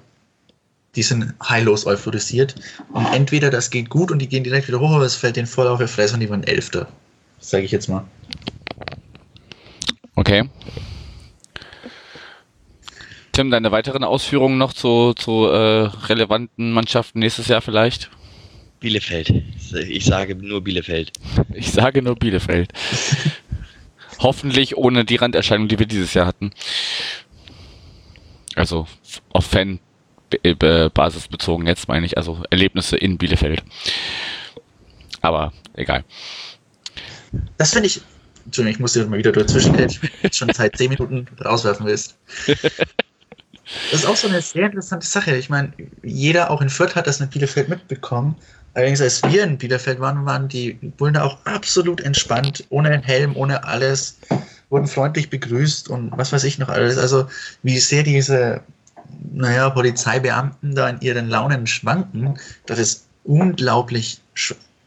Die 0.96 1.02
sind 1.02 1.34
heillos 1.42 1.86
euphorisiert. 1.86 2.54
Und 2.92 3.06
entweder 3.12 3.50
das 3.50 3.70
geht 3.70 3.90
gut 3.90 4.10
und 4.10 4.20
die 4.20 4.28
gehen 4.28 4.44
direkt 4.44 4.68
wieder 4.68 4.80
hoch, 4.80 4.92
aber 4.92 5.04
es 5.04 5.16
fällt 5.16 5.36
denen 5.36 5.46
voll 5.46 5.66
auf 5.66 5.80
die 5.80 5.86
Fresse 5.86 6.14
und 6.14 6.20
die 6.20 6.30
waren 6.30 6.44
Elfter. 6.44 6.86
Sage 7.40 7.64
ich 7.64 7.72
jetzt 7.72 7.88
mal. 7.88 8.04
Okay. 10.16 10.48
Tim, 13.32 13.50
deine 13.50 13.72
weiteren 13.72 14.04
Ausführungen 14.04 14.58
noch 14.58 14.72
zu, 14.72 15.12
zu 15.14 15.46
äh, 15.46 15.86
relevanten 16.06 16.70
Mannschaften 16.70 17.18
nächstes 17.18 17.48
Jahr 17.48 17.62
vielleicht? 17.62 18.10
Bielefeld. 18.78 19.32
Ich 19.88 20.04
sage 20.04 20.36
nur 20.36 20.62
Bielefeld. 20.62 21.10
Ich 21.54 21.72
sage 21.72 22.02
nur 22.02 22.16
Bielefeld. 22.16 22.72
Hoffentlich 24.20 24.76
ohne 24.76 25.04
die 25.04 25.16
Randerscheinung, 25.16 25.68
die 25.68 25.78
wir 25.78 25.86
dieses 25.86 26.14
Jahr 26.14 26.26
hatten. 26.26 26.52
Also 28.54 28.86
auf 29.32 29.46
Fan-Basis 29.46 31.28
bezogen 31.28 31.66
jetzt 31.66 31.88
meine 31.88 32.06
ich, 32.06 32.16
also 32.16 32.42
Erlebnisse 32.50 32.96
in 32.96 33.18
Bielefeld. 33.18 33.64
Aber 35.22 35.52
egal. 35.74 36.04
Das 37.56 37.72
finde 37.72 37.88
ich. 37.88 38.00
Entschuldigung, 38.44 38.74
ich 38.74 38.80
muss 38.80 38.92
dir 38.92 39.06
mal 39.06 39.18
wieder 39.18 39.32
dazwischen, 39.32 39.76
wenn 39.76 39.88
du 39.88 39.94
schon 40.32 40.52
seit 40.52 40.76
10 40.76 40.90
Minuten 40.90 41.26
rauswerfen 41.44 41.86
willst. 41.86 42.16
Das 43.90 44.00
ist 44.00 44.06
auch 44.06 44.16
so 44.16 44.28
eine 44.28 44.42
sehr 44.42 44.66
interessante 44.66 45.06
Sache. 45.06 45.34
Ich 45.36 45.48
meine, 45.48 45.72
jeder 46.02 46.50
auch 46.50 46.60
in 46.60 46.68
Fürth 46.68 46.94
hat 46.94 47.06
das 47.06 47.20
mit 47.20 47.30
Bielefeld 47.30 47.68
mitbekommen. 47.68 48.36
Allerdings, 48.74 49.00
als 49.00 49.22
wir 49.22 49.44
in 49.44 49.56
Bielefeld 49.56 50.00
waren, 50.00 50.26
waren 50.26 50.48
die 50.48 50.74
Bullen 50.74 51.14
da 51.14 51.22
auch 51.22 51.38
absolut 51.44 52.00
entspannt, 52.00 52.64
ohne 52.70 53.00
Helm, 53.02 53.36
ohne 53.36 53.64
alles, 53.64 54.18
wurden 54.68 54.86
freundlich 54.86 55.30
begrüßt 55.30 55.88
und 55.88 56.10
was 56.16 56.32
weiß 56.32 56.44
ich 56.44 56.58
noch 56.58 56.68
alles. 56.68 56.98
Also, 56.98 57.28
wie 57.62 57.78
sehr 57.78 58.02
diese, 58.02 58.60
naja, 59.32 59.70
Polizeibeamten 59.70 60.74
da 60.74 60.88
in 60.88 61.00
ihren 61.00 61.28
Launen 61.28 61.66
schwanken, 61.66 62.38
das 62.66 62.78
ist 62.78 63.06
unglaublich, 63.22 64.20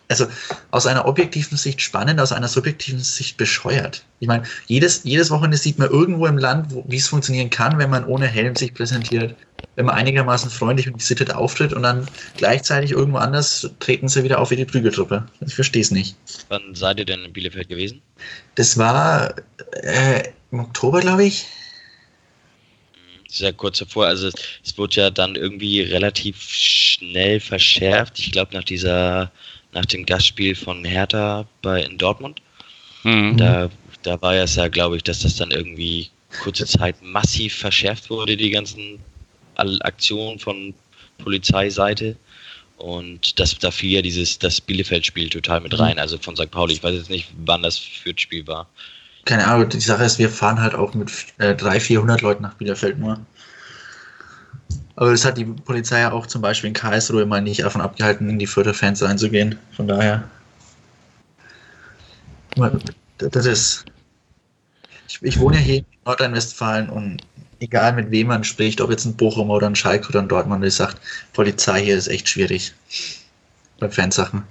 also 0.09 0.27
aus 0.71 0.87
einer 0.87 1.05
objektiven 1.05 1.57
Sicht 1.57 1.81
spannend, 1.81 2.19
aus 2.19 2.31
einer 2.31 2.47
subjektiven 2.47 2.99
Sicht 2.99 3.37
bescheuert. 3.37 4.03
Ich 4.19 4.27
meine, 4.27 4.43
jedes, 4.67 5.03
jedes 5.03 5.29
Wochenende 5.29 5.57
sieht 5.57 5.77
man 5.77 5.89
irgendwo 5.89 6.27
im 6.27 6.37
Land, 6.37 6.73
wie 6.87 6.95
es 6.95 7.07
funktionieren 7.07 7.49
kann, 7.49 7.77
wenn 7.77 7.89
man 7.89 8.05
ohne 8.05 8.27
Helm 8.27 8.55
sich 8.55 8.73
präsentiert. 8.73 9.35
wenn 9.75 9.85
man 9.85 9.95
einigermaßen 9.95 10.49
freundlich 10.49 10.87
und 10.87 10.97
gesittet 10.97 11.33
auftritt 11.33 11.71
und 11.71 11.83
dann 11.83 12.07
gleichzeitig 12.35 12.91
irgendwo 12.91 13.19
anders 13.19 13.69
treten 13.79 14.07
sie 14.07 14.23
wieder 14.23 14.39
auf 14.39 14.49
wie 14.49 14.55
die 14.55 14.65
Prügeltruppe. 14.65 15.25
Ich 15.45 15.53
verstehe 15.53 15.81
es 15.81 15.91
nicht. 15.91 16.15
Wann 16.49 16.73
seid 16.73 16.97
ihr 16.99 17.05
denn 17.05 17.23
in 17.23 17.33
Bielefeld 17.33 17.69
gewesen? 17.69 18.01
Das 18.55 18.77
war 18.77 19.35
äh, 19.83 20.23
im 20.51 20.61
Oktober, 20.61 21.01
glaube 21.01 21.25
ich. 21.25 21.45
Sehr 23.27 23.53
kurz 23.53 23.77
davor, 23.79 24.07
also 24.07 24.29
es, 24.29 24.35
es 24.63 24.77
wurde 24.77 24.95
ja 24.95 25.09
dann 25.11 25.35
irgendwie 25.35 25.81
relativ 25.81 26.41
schnell 26.41 27.39
verschärft. 27.39 28.17
Ich 28.17 28.31
glaube 28.31 28.55
nach 28.55 28.63
dieser, 28.63 29.31
nach 29.73 29.85
dem 29.85 30.05
Gastspiel 30.05 30.55
von 30.55 30.83
Hertha 30.83 31.45
bei 31.61 31.83
in 31.83 31.97
Dortmund. 31.97 32.41
Mhm. 33.03 33.37
Da, 33.37 33.69
da 34.03 34.21
war 34.21 34.35
es 34.35 34.55
ja, 34.55 34.67
glaube 34.67 34.97
ich, 34.97 35.03
dass 35.03 35.19
das 35.19 35.35
dann 35.35 35.51
irgendwie 35.51 36.09
kurze 36.43 36.65
Zeit 36.65 36.95
massiv 37.01 37.55
verschärft 37.55 38.09
wurde, 38.09 38.35
die 38.37 38.49
ganzen 38.49 38.99
All- 39.55 39.81
Aktionen 39.81 40.39
von 40.39 40.73
Polizeiseite. 41.17 42.15
Und 42.77 43.39
das, 43.39 43.57
da 43.57 43.71
fiel 43.71 43.91
ja 43.91 44.01
dieses, 44.01 44.37
das 44.37 44.61
Bielefeld-Spiel 44.61 45.29
total 45.29 45.61
mit 45.61 45.77
rein, 45.79 45.97
also 45.97 46.17
von 46.19 46.35
St. 46.35 46.51
Pauli. 46.51 46.73
Ich 46.73 46.83
weiß 46.83 46.93
jetzt 46.93 47.09
nicht, 47.09 47.27
wann 47.45 47.63
das 47.63 47.77
Fürth-Spiel 47.77 48.45
war. 48.45 48.67
Keine 49.25 49.47
Ahnung, 49.47 49.67
die 49.67 49.79
Sache 49.79 50.03
ist, 50.03 50.19
wir 50.19 50.29
fahren 50.29 50.61
halt 50.61 50.75
auch 50.75 50.93
mit 50.93 51.11
äh, 51.39 51.55
300, 51.55 51.81
400 51.81 52.21
Leuten 52.21 52.43
nach 52.43 52.53
Bielefeld 52.53 52.99
nur. 52.99 53.19
Aber 54.97 55.11
das 55.11 55.23
hat 55.23 55.37
die 55.37 55.45
Polizei 55.45 55.99
ja 55.99 56.11
auch 56.11 56.25
zum 56.25 56.41
Beispiel 56.41 56.69
in 56.69 56.73
Karlsruhe 56.73 57.21
immer 57.21 57.39
nicht 57.39 57.63
davon 57.63 57.81
abgehalten, 57.81 58.29
in 58.29 58.39
die 58.39 58.47
Fürther 58.47 58.73
Fans 58.73 59.01
reinzugehen. 59.03 59.57
Von 59.71 59.87
daher. 59.87 60.23
Das 63.19 63.45
ist. 63.45 63.85
Ich, 65.21 65.39
wohne 65.39 65.57
ja 65.57 65.61
hier 65.61 65.77
in 65.77 65.85
Nordrhein-Westfalen 66.05 66.89
und 66.89 67.21
egal 67.59 67.93
mit 67.93 68.09
wem 68.09 68.27
man 68.27 68.43
spricht, 68.43 68.81
ob 68.81 68.89
jetzt 68.89 69.05
ein 69.05 69.15
Bochum 69.15 69.51
oder 69.51 69.67
ein 69.67 69.75
Schalke 69.75 70.09
oder 70.09 70.19
ein 70.19 70.27
Dortmund, 70.27 70.63
der 70.63 70.71
sagt, 70.71 70.99
Polizei 71.33 71.83
hier 71.83 71.95
ist 71.95 72.07
echt 72.07 72.27
schwierig. 72.27 72.73
Bei 73.79 73.89
Fansachen. 73.89 74.43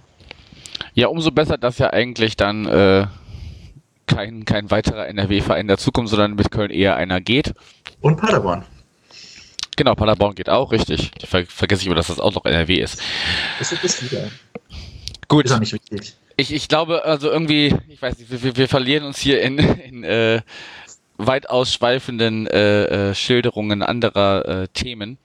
Ja, 0.94 1.08
umso 1.08 1.32
besser, 1.32 1.58
dass 1.58 1.78
ja 1.78 1.92
eigentlich 1.92 2.36
dann 2.36 2.66
äh, 2.66 3.06
kein, 4.06 4.44
kein 4.44 4.70
weiterer 4.70 5.08
NRW-Verein 5.08 5.66
dazukommt, 5.66 6.08
sondern 6.08 6.36
mit 6.36 6.52
Köln 6.52 6.70
eher 6.70 6.94
einer 6.94 7.20
geht. 7.20 7.52
Und 8.00 8.16
Paderborn. 8.16 8.64
Genau, 9.76 9.94
Paderborn 9.94 10.34
geht 10.34 10.48
auch, 10.48 10.72
richtig. 10.72 11.10
Ich 11.20 11.28
ver 11.28 11.44
vergesse 11.46 11.82
ich 11.82 11.86
immer, 11.86 11.96
dass 11.96 12.06
das 12.06 12.18
auch 12.18 12.34
noch 12.34 12.44
NRW 12.44 12.80
ist. 12.80 13.00
Das 13.58 13.72
ist 13.72 13.84
das 13.84 14.02
wieder. 14.02 14.28
Gut, 15.28 15.44
Ist 15.46 15.52
auch 15.52 15.58
nicht 15.60 15.72
wichtig. 15.72 16.16
ich, 16.36 16.52
ich 16.52 16.68
glaube, 16.68 17.04
also 17.04 17.30
irgendwie, 17.30 17.74
ich 17.88 18.00
weiß 18.00 18.18
nicht, 18.18 18.42
wir- 18.42 18.56
wir, 18.56 18.68
verlieren 18.68 19.04
uns 19.04 19.18
hier 19.18 19.42
in, 19.42 19.58
in 19.58 20.04
äh, 20.04 20.40
weit 21.18 21.50
ausschweifenden 21.50 22.46
äh, 22.46 23.10
äh, 23.10 23.14
Schilderungen 23.14 23.82
anderer 23.82 24.62
äh, 24.62 24.68
Themen. 24.68 25.18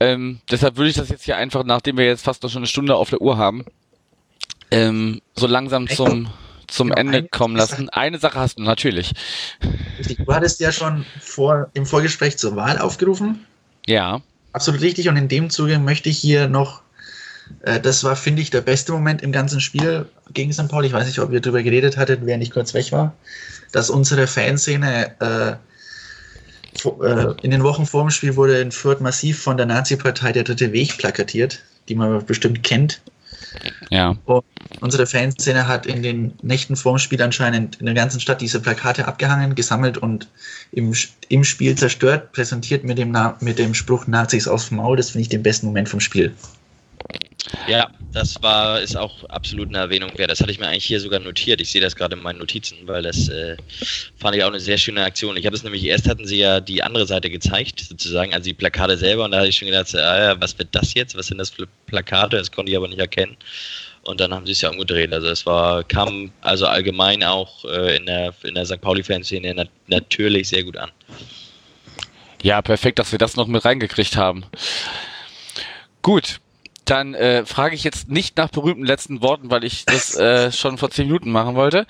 Ähm, 0.00 0.40
deshalb 0.50 0.76
würde 0.76 0.88
ich 0.90 0.96
das 0.96 1.10
jetzt 1.10 1.24
hier 1.24 1.36
einfach, 1.36 1.62
nachdem 1.64 1.98
wir 1.98 2.06
jetzt 2.06 2.24
fast 2.24 2.42
noch 2.42 2.50
schon 2.50 2.60
eine 2.60 2.66
Stunde 2.66 2.96
auf 2.96 3.10
der 3.10 3.20
Uhr 3.20 3.36
haben, 3.36 3.66
ähm, 4.70 5.20
so 5.34 5.46
langsam 5.46 5.86
zum, 5.88 6.28
zum 6.66 6.88
Genau, 6.88 7.00
Ende 7.00 7.28
kommen 7.28 7.56
Sache. 7.58 7.72
lassen. 7.72 7.88
Eine 7.90 8.18
Sache 8.18 8.38
hast 8.38 8.58
du 8.58 8.62
natürlich. 8.62 9.12
Richtig. 9.98 10.18
Du 10.24 10.32
hattest 10.32 10.60
ja 10.60 10.72
schon 10.72 11.04
vor, 11.20 11.70
im 11.74 11.84
Vorgespräch 11.84 12.38
zur 12.38 12.56
Wahl 12.56 12.78
aufgerufen. 12.78 13.44
Ja. 13.86 14.20
Absolut 14.52 14.80
richtig. 14.80 15.08
Und 15.08 15.16
in 15.16 15.28
dem 15.28 15.50
Zuge 15.50 15.78
möchte 15.78 16.08
ich 16.08 16.18
hier 16.18 16.48
noch, 16.48 16.82
äh, 17.62 17.80
das 17.80 18.04
war, 18.04 18.16
finde 18.16 18.42
ich, 18.42 18.50
der 18.50 18.60
beste 18.60 18.92
Moment 18.92 19.22
im 19.22 19.32
ganzen 19.32 19.60
Spiel 19.60 20.06
gegen 20.32 20.52
St. 20.52 20.68
Pauli. 20.68 20.88
Ich 20.88 20.92
weiß 20.92 21.06
nicht, 21.06 21.18
ob 21.18 21.32
ihr 21.32 21.40
darüber 21.40 21.62
geredet 21.62 21.96
hattet, 21.96 22.24
während 22.24 22.42
ich 22.42 22.50
kurz 22.50 22.74
weg 22.74 22.92
war, 22.92 23.14
dass 23.72 23.90
unsere 23.90 24.26
Fanszene 24.26 25.14
äh, 25.20 25.52
äh, 26.84 27.34
in 27.42 27.50
den 27.50 27.62
Wochen 27.62 27.86
vor 27.86 28.02
dem 28.02 28.10
Spiel 28.10 28.36
wurde 28.36 28.60
in 28.60 28.72
Fürth 28.72 29.00
massiv 29.00 29.40
von 29.42 29.56
der 29.56 29.66
Nazi-Partei 29.66 30.32
der 30.32 30.44
Dritte 30.44 30.72
Weg 30.72 30.98
plakatiert, 30.98 31.60
die 31.88 31.94
man 31.94 32.24
bestimmt 32.24 32.62
kennt. 32.62 33.00
Ja. 33.90 34.16
Unsere 34.80 35.06
Fanszene 35.06 35.68
hat 35.68 35.86
in 35.86 36.02
den 36.02 36.34
Nächten 36.42 36.76
vorm 36.76 36.98
Spiel 36.98 37.20
anscheinend 37.22 37.76
in 37.80 37.86
der 37.86 37.94
ganzen 37.94 38.20
Stadt 38.20 38.40
diese 38.40 38.60
Plakate 38.60 39.06
abgehangen, 39.06 39.54
gesammelt 39.54 39.98
und 39.98 40.28
im, 40.72 40.94
im 41.28 41.44
Spiel 41.44 41.74
zerstört, 41.74 42.32
präsentiert 42.32 42.84
mit 42.84 42.96
dem, 42.96 43.16
mit 43.40 43.58
dem 43.58 43.74
Spruch 43.74 44.06
Nazis 44.06 44.48
aufs 44.48 44.70
Maul. 44.70 44.96
Das 44.96 45.10
finde 45.10 45.22
ich 45.22 45.28
den 45.28 45.42
besten 45.42 45.66
Moment 45.66 45.88
vom 45.88 46.00
Spiel. 46.00 46.34
Ja, 47.66 47.90
das 48.12 48.42
war, 48.42 48.80
ist 48.80 48.96
auch 48.96 49.24
absolut 49.24 49.68
eine 49.68 49.78
Erwähnung 49.78 50.10
wert. 50.16 50.30
Das 50.30 50.40
hatte 50.40 50.50
ich 50.50 50.58
mir 50.58 50.66
eigentlich 50.66 50.84
hier 50.84 51.00
sogar 51.00 51.20
notiert. 51.20 51.60
Ich 51.60 51.70
sehe 51.70 51.80
das 51.80 51.96
gerade 51.96 52.16
in 52.16 52.22
meinen 52.22 52.38
Notizen, 52.38 52.76
weil 52.86 53.02
das 53.02 53.28
äh, 53.28 53.56
fand 54.16 54.36
ich 54.36 54.44
auch 54.44 54.48
eine 54.48 54.60
sehr 54.60 54.78
schöne 54.78 55.04
Aktion. 55.04 55.36
Ich 55.36 55.46
habe 55.46 55.56
es 55.56 55.62
nämlich, 55.62 55.84
erst 55.84 56.08
hatten 56.08 56.26
sie 56.26 56.38
ja 56.38 56.60
die 56.60 56.82
andere 56.82 57.06
Seite 57.06 57.30
gezeigt, 57.30 57.80
sozusagen, 57.80 58.34
also 58.34 58.44
die 58.44 58.54
Plakate 58.54 58.96
selber, 58.96 59.24
und 59.24 59.30
da 59.30 59.38
hatte 59.38 59.48
ich 59.48 59.56
schon 59.56 59.66
gedacht, 59.66 59.94
ah, 59.94 60.18
ja, 60.18 60.40
was 60.40 60.58
wird 60.58 60.68
das 60.72 60.94
jetzt? 60.94 61.16
Was 61.16 61.28
sind 61.28 61.38
das 61.38 61.50
für 61.50 61.66
Plakate? 61.86 62.36
Das 62.36 62.50
konnte 62.50 62.70
ich 62.70 62.76
aber 62.76 62.88
nicht 62.88 63.00
erkennen. 63.00 63.36
Und 64.02 64.20
dann 64.20 64.32
haben 64.32 64.46
sie 64.46 64.52
es 64.52 64.60
ja 64.60 64.70
umgedreht. 64.70 65.12
Also 65.12 65.28
es 65.28 65.44
war, 65.46 65.84
kam 65.84 66.32
also 66.40 66.66
allgemein 66.66 67.22
auch 67.22 67.64
äh, 67.64 67.96
in 67.96 68.06
der, 68.06 68.34
in 68.42 68.54
der 68.54 68.66
St. 68.66 68.80
Pauli-Fanszene 68.80 69.54
nat 69.54 69.68
natürlich 69.88 70.48
sehr 70.48 70.64
gut 70.64 70.76
an. 70.76 70.90
Ja, 72.42 72.62
perfekt, 72.62 72.98
dass 72.98 73.12
wir 73.12 73.18
das 73.18 73.36
noch 73.36 73.46
mit 73.46 73.64
reingekriegt 73.64 74.16
haben. 74.16 74.44
Gut, 76.00 76.40
dann 76.90 77.14
äh, 77.14 77.44
frage 77.46 77.74
ich 77.74 77.84
jetzt 77.84 78.08
nicht 78.08 78.36
nach 78.36 78.48
berühmten 78.48 78.84
letzten 78.84 79.22
Worten, 79.22 79.50
weil 79.50 79.64
ich 79.64 79.84
das 79.84 80.14
äh, 80.16 80.52
schon 80.52 80.78
vor 80.78 80.90
zehn 80.90 81.06
Minuten 81.06 81.30
machen 81.30 81.54
wollte. 81.54 81.86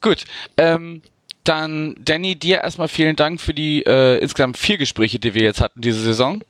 Gut, 0.00 0.24
ähm, 0.56 1.02
dann 1.44 1.94
Danny, 2.00 2.36
dir 2.36 2.62
erstmal 2.62 2.88
vielen 2.88 3.16
Dank 3.16 3.40
für 3.40 3.54
die 3.54 3.84
äh, 3.86 4.18
insgesamt 4.18 4.58
vier 4.58 4.78
Gespräche, 4.78 5.18
die 5.18 5.34
wir 5.34 5.42
jetzt 5.42 5.60
hatten 5.60 5.80
diese 5.80 6.00
Saison. 6.00 6.42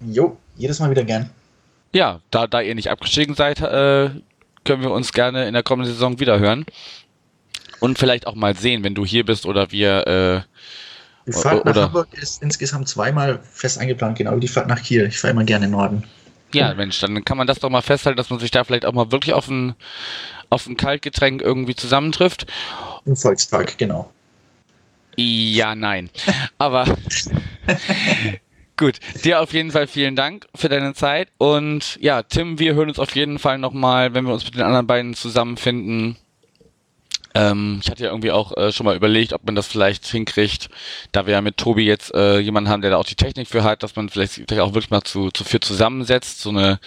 Jo, 0.00 0.36
jedes 0.56 0.78
Mal 0.78 0.90
wieder 0.90 1.04
gern. 1.04 1.30
Ja, 1.94 2.20
da, 2.30 2.46
da 2.46 2.60
ihr 2.60 2.74
nicht 2.74 2.90
abgestiegen 2.90 3.34
seid, 3.34 3.60
äh, 3.60 4.10
können 4.64 4.82
wir 4.82 4.90
uns 4.90 5.12
gerne 5.12 5.48
in 5.48 5.54
der 5.54 5.62
kommenden 5.62 5.94
Saison 5.94 6.20
wieder 6.20 6.38
hören. 6.38 6.66
Und 7.80 7.98
vielleicht 7.98 8.26
auch 8.26 8.34
mal 8.34 8.54
sehen, 8.54 8.84
wenn 8.84 8.94
du 8.94 9.06
hier 9.06 9.24
bist 9.24 9.46
oder 9.46 9.70
wir 9.70 10.06
äh, 10.06 10.40
Die 11.26 11.32
Fahrt 11.32 11.64
nach 11.64 11.74
Hamburg 11.74 12.08
ist 12.12 12.42
insgesamt 12.42 12.88
zweimal 12.88 13.40
fest 13.50 13.78
eingeplant, 13.78 14.18
genau 14.18 14.36
wie 14.36 14.40
die 14.40 14.48
Fahrt 14.48 14.68
nach 14.68 14.82
Kiel. 14.82 15.06
Ich 15.06 15.18
fahre 15.18 15.32
immer 15.32 15.44
gerne 15.44 15.66
in 15.66 15.70
den 15.70 15.78
Norden. 15.78 16.04
Ja, 16.52 16.74
Mensch, 16.74 17.00
dann 17.00 17.24
kann 17.24 17.36
man 17.36 17.46
das 17.46 17.58
doch 17.58 17.70
mal 17.70 17.82
festhalten, 17.82 18.16
dass 18.16 18.30
man 18.30 18.38
sich 18.38 18.50
da 18.50 18.64
vielleicht 18.64 18.86
auch 18.86 18.92
mal 18.92 19.12
wirklich 19.12 19.34
auf 19.34 19.48
ein, 19.48 19.74
auf 20.48 20.66
ein 20.66 20.76
Kaltgetränk 20.76 21.42
irgendwie 21.42 21.74
zusammentrifft. 21.74 22.46
Im 23.04 23.16
Volkspark, 23.16 23.76
genau. 23.78 24.10
Ja, 25.16 25.74
nein. 25.74 26.10
Aber 26.58 26.84
gut, 28.76 29.00
dir 29.24 29.40
auf 29.40 29.52
jeden 29.52 29.70
Fall 29.70 29.86
vielen 29.86 30.14
Dank 30.14 30.46
für 30.54 30.68
deine 30.68 30.94
Zeit. 30.94 31.28
Und 31.38 31.98
ja, 32.00 32.22
Tim, 32.22 32.58
wir 32.58 32.74
hören 32.74 32.90
uns 32.90 32.98
auf 32.98 33.14
jeden 33.16 33.38
Fall 33.38 33.58
nochmal, 33.58 34.14
wenn 34.14 34.26
wir 34.26 34.34
uns 34.34 34.44
mit 34.44 34.54
den 34.54 34.62
anderen 34.62 34.86
beiden 34.86 35.14
zusammenfinden. 35.14 36.16
Ähm, 37.36 37.80
ich 37.82 37.90
hatte 37.90 38.04
ja 38.04 38.10
irgendwie 38.10 38.30
auch 38.30 38.56
äh, 38.56 38.72
schon 38.72 38.86
mal 38.86 38.96
überlegt, 38.96 39.34
ob 39.34 39.44
man 39.44 39.54
das 39.54 39.66
vielleicht 39.66 40.06
hinkriegt, 40.06 40.70
da 41.12 41.26
wir 41.26 41.34
ja 41.34 41.42
mit 41.42 41.58
Tobi 41.58 41.84
jetzt 41.84 42.14
äh, 42.14 42.38
jemanden 42.38 42.70
haben, 42.70 42.80
der 42.80 42.92
da 42.92 42.96
auch 42.96 43.04
die 43.04 43.14
Technik 43.14 43.46
für 43.46 43.62
hat, 43.62 43.82
dass 43.82 43.94
man 43.94 44.08
vielleicht, 44.08 44.34
vielleicht 44.34 44.60
auch 44.60 44.72
wirklich 44.72 44.90
mal 44.90 45.02
zu, 45.02 45.30
zu 45.30 45.44
viel 45.44 45.60
zusammensetzt, 45.60 46.40
so 46.40 46.48
eine 46.48 46.80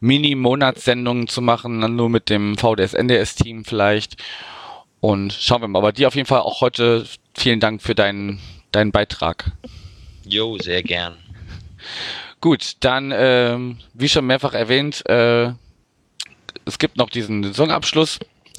Mini-Monatssendung 0.00 1.28
zu 1.28 1.42
machen, 1.42 1.82
dann 1.82 1.96
nur 1.96 2.08
mit 2.08 2.30
dem 2.30 2.56
VDS-NDS-Team 2.56 3.66
vielleicht. 3.66 4.16
Und 5.00 5.34
schauen 5.34 5.60
wir 5.60 5.68
mal. 5.68 5.80
Aber 5.80 5.92
dir 5.92 6.08
auf 6.08 6.14
jeden 6.14 6.26
Fall 6.26 6.40
auch 6.40 6.62
heute 6.62 7.06
vielen 7.36 7.60
Dank 7.60 7.82
für 7.82 7.94
deinen, 7.94 8.40
deinen 8.72 8.90
Beitrag. 8.90 9.52
Jo, 10.24 10.56
sehr 10.58 10.82
gern. 10.82 11.16
Gut, 12.40 12.76
dann, 12.80 13.12
ähm, 13.14 13.78
wie 13.92 14.08
schon 14.08 14.26
mehrfach 14.26 14.54
erwähnt, 14.54 15.08
äh, 15.08 15.52
es 16.64 16.78
gibt 16.78 16.96
noch 16.96 17.10
diesen 17.10 17.44
Saisonabschluss. 17.44 18.18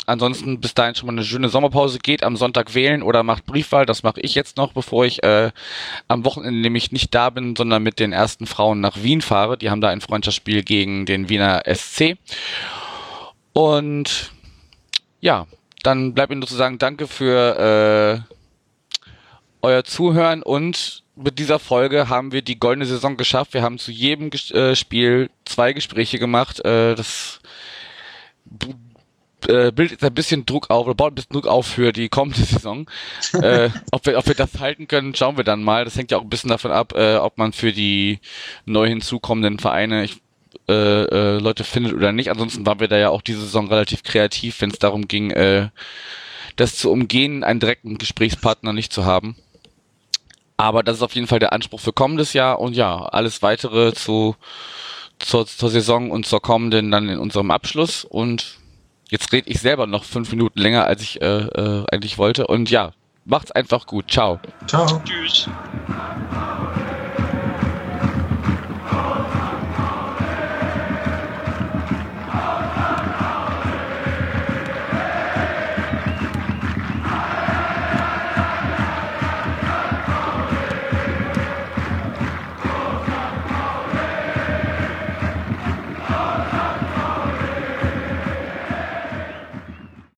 Ansonsten 0.09 0.59
bis 0.59 0.73
dahin 0.73 0.95
schon 0.95 1.07
mal 1.07 1.13
eine 1.13 1.23
schöne 1.23 1.49
Sommerpause. 1.49 1.99
Geht 1.99 2.23
am 2.23 2.35
Sonntag 2.35 2.73
wählen 2.73 3.03
oder 3.03 3.23
macht 3.23 3.45
Briefwahl. 3.45 3.85
Das 3.85 4.03
mache 4.03 4.19
ich 4.21 4.35
jetzt 4.35 4.57
noch, 4.57 4.73
bevor 4.73 5.05
ich 5.05 5.23
äh, 5.23 5.51
am 6.07 6.25
Wochenende 6.25 6.59
nämlich 6.59 6.91
nicht 6.91 7.13
da 7.15 7.29
bin, 7.29 7.55
sondern 7.55 7.83
mit 7.83 7.99
den 7.99 8.11
ersten 8.11 8.45
Frauen 8.45 8.81
nach 8.81 9.03
Wien 9.03 9.21
fahre. 9.21 9.57
Die 9.57 9.69
haben 9.69 9.81
da 9.81 9.89
ein 9.89 10.01
Freundschaftsspiel 10.01 10.63
gegen 10.63 11.05
den 11.05 11.29
Wiener 11.29 11.61
SC. 11.65 12.17
Und 13.53 14.31
ja, 15.21 15.47
dann 15.83 16.13
bleibt 16.13 16.29
mir 16.29 16.35
nur 16.37 16.47
zu 16.47 16.55
sagen, 16.55 16.77
danke 16.77 17.07
für 17.07 18.25
äh, 18.27 18.35
euer 19.61 19.83
Zuhören 19.83 20.43
und 20.43 21.03
mit 21.15 21.37
dieser 21.37 21.59
Folge 21.59 22.07
haben 22.07 22.31
wir 22.31 22.41
die 22.41 22.59
goldene 22.59 22.85
Saison 22.85 23.17
geschafft. 23.17 23.53
Wir 23.53 23.61
haben 23.61 23.77
zu 23.77 23.91
jedem 23.91 24.29
Ges- 24.29 24.53
äh, 24.53 24.75
Spiel 24.75 25.29
zwei 25.45 25.73
Gespräche 25.73 26.17
gemacht. 26.17 26.63
Äh, 26.63 26.95
das 26.95 27.41
äh, 29.47 29.71
bildet 29.71 29.91
jetzt 29.91 30.03
ein 30.03 30.13
bisschen 30.13 30.45
Druck 30.45 30.69
auf, 30.69 30.85
oder 30.85 30.95
baut 30.95 31.11
ein 31.11 31.15
bisschen 31.15 31.33
Druck 31.33 31.47
auf 31.47 31.67
für 31.67 31.93
die 31.93 32.09
kommende 32.09 32.39
Saison. 32.43 32.89
äh, 33.33 33.69
ob, 33.91 34.05
wir, 34.05 34.17
ob 34.17 34.27
wir 34.27 34.35
das 34.35 34.59
halten 34.59 34.87
können, 34.87 35.15
schauen 35.15 35.37
wir 35.37 35.43
dann 35.43 35.63
mal. 35.63 35.85
Das 35.85 35.95
hängt 35.95 36.11
ja 36.11 36.17
auch 36.17 36.23
ein 36.23 36.29
bisschen 36.29 36.49
davon 36.49 36.71
ab, 36.71 36.93
äh, 36.95 37.15
ob 37.15 37.37
man 37.37 37.53
für 37.53 37.71
die 37.71 38.19
neu 38.65 38.87
hinzukommenden 38.87 39.59
Vereine 39.59 40.03
ich, 40.03 40.17
äh, 40.67 40.73
äh, 40.73 41.39
Leute 41.39 41.63
findet 41.63 41.93
oder 41.93 42.11
nicht. 42.11 42.29
Ansonsten 42.29 42.65
waren 42.65 42.79
wir 42.79 42.87
da 42.87 42.97
ja 42.97 43.09
auch 43.09 43.21
diese 43.21 43.41
Saison 43.41 43.67
relativ 43.67 44.03
kreativ, 44.03 44.61
wenn 44.61 44.71
es 44.71 44.79
darum 44.79 45.07
ging, 45.07 45.31
äh, 45.31 45.69
das 46.55 46.75
zu 46.75 46.91
umgehen, 46.91 47.43
einen 47.43 47.59
direkten 47.59 47.97
Gesprächspartner 47.97 48.73
nicht 48.73 48.91
zu 48.91 49.05
haben. 49.05 49.35
Aber 50.57 50.83
das 50.83 50.97
ist 50.97 51.03
auf 51.03 51.15
jeden 51.15 51.27
Fall 51.27 51.39
der 51.39 51.53
Anspruch 51.53 51.79
für 51.79 51.93
kommendes 51.93 52.33
Jahr 52.33 52.59
und 52.59 52.75
ja, 52.75 53.05
alles 53.05 53.41
weitere 53.41 53.93
zu, 53.93 54.35
zur, 55.17 55.47
zur 55.47 55.69
Saison 55.69 56.11
und 56.11 56.25
zur 56.25 56.41
kommenden 56.41 56.91
dann 56.91 57.07
in 57.07 57.17
unserem 57.17 57.49
Abschluss 57.49 58.03
und 58.03 58.59
jetzt 59.09 59.31
rede 59.31 59.49
ich 59.49 59.59
selber 59.59 59.87
noch 59.87 60.03
fünf 60.03 60.31
Minuten 60.31 60.59
länger, 60.59 60.85
als 60.85 61.01
ich 61.01 61.21
äh, 61.21 61.25
äh, 61.25 61.85
eigentlich 61.91 62.17
wollte 62.17 62.47
und 62.47 62.69
ja, 62.69 62.91
macht's 63.25 63.51
einfach 63.51 63.85
gut. 63.85 64.09
Ciao. 64.09 64.39
Ciao. 64.67 65.01
Tschüss. 65.05 65.49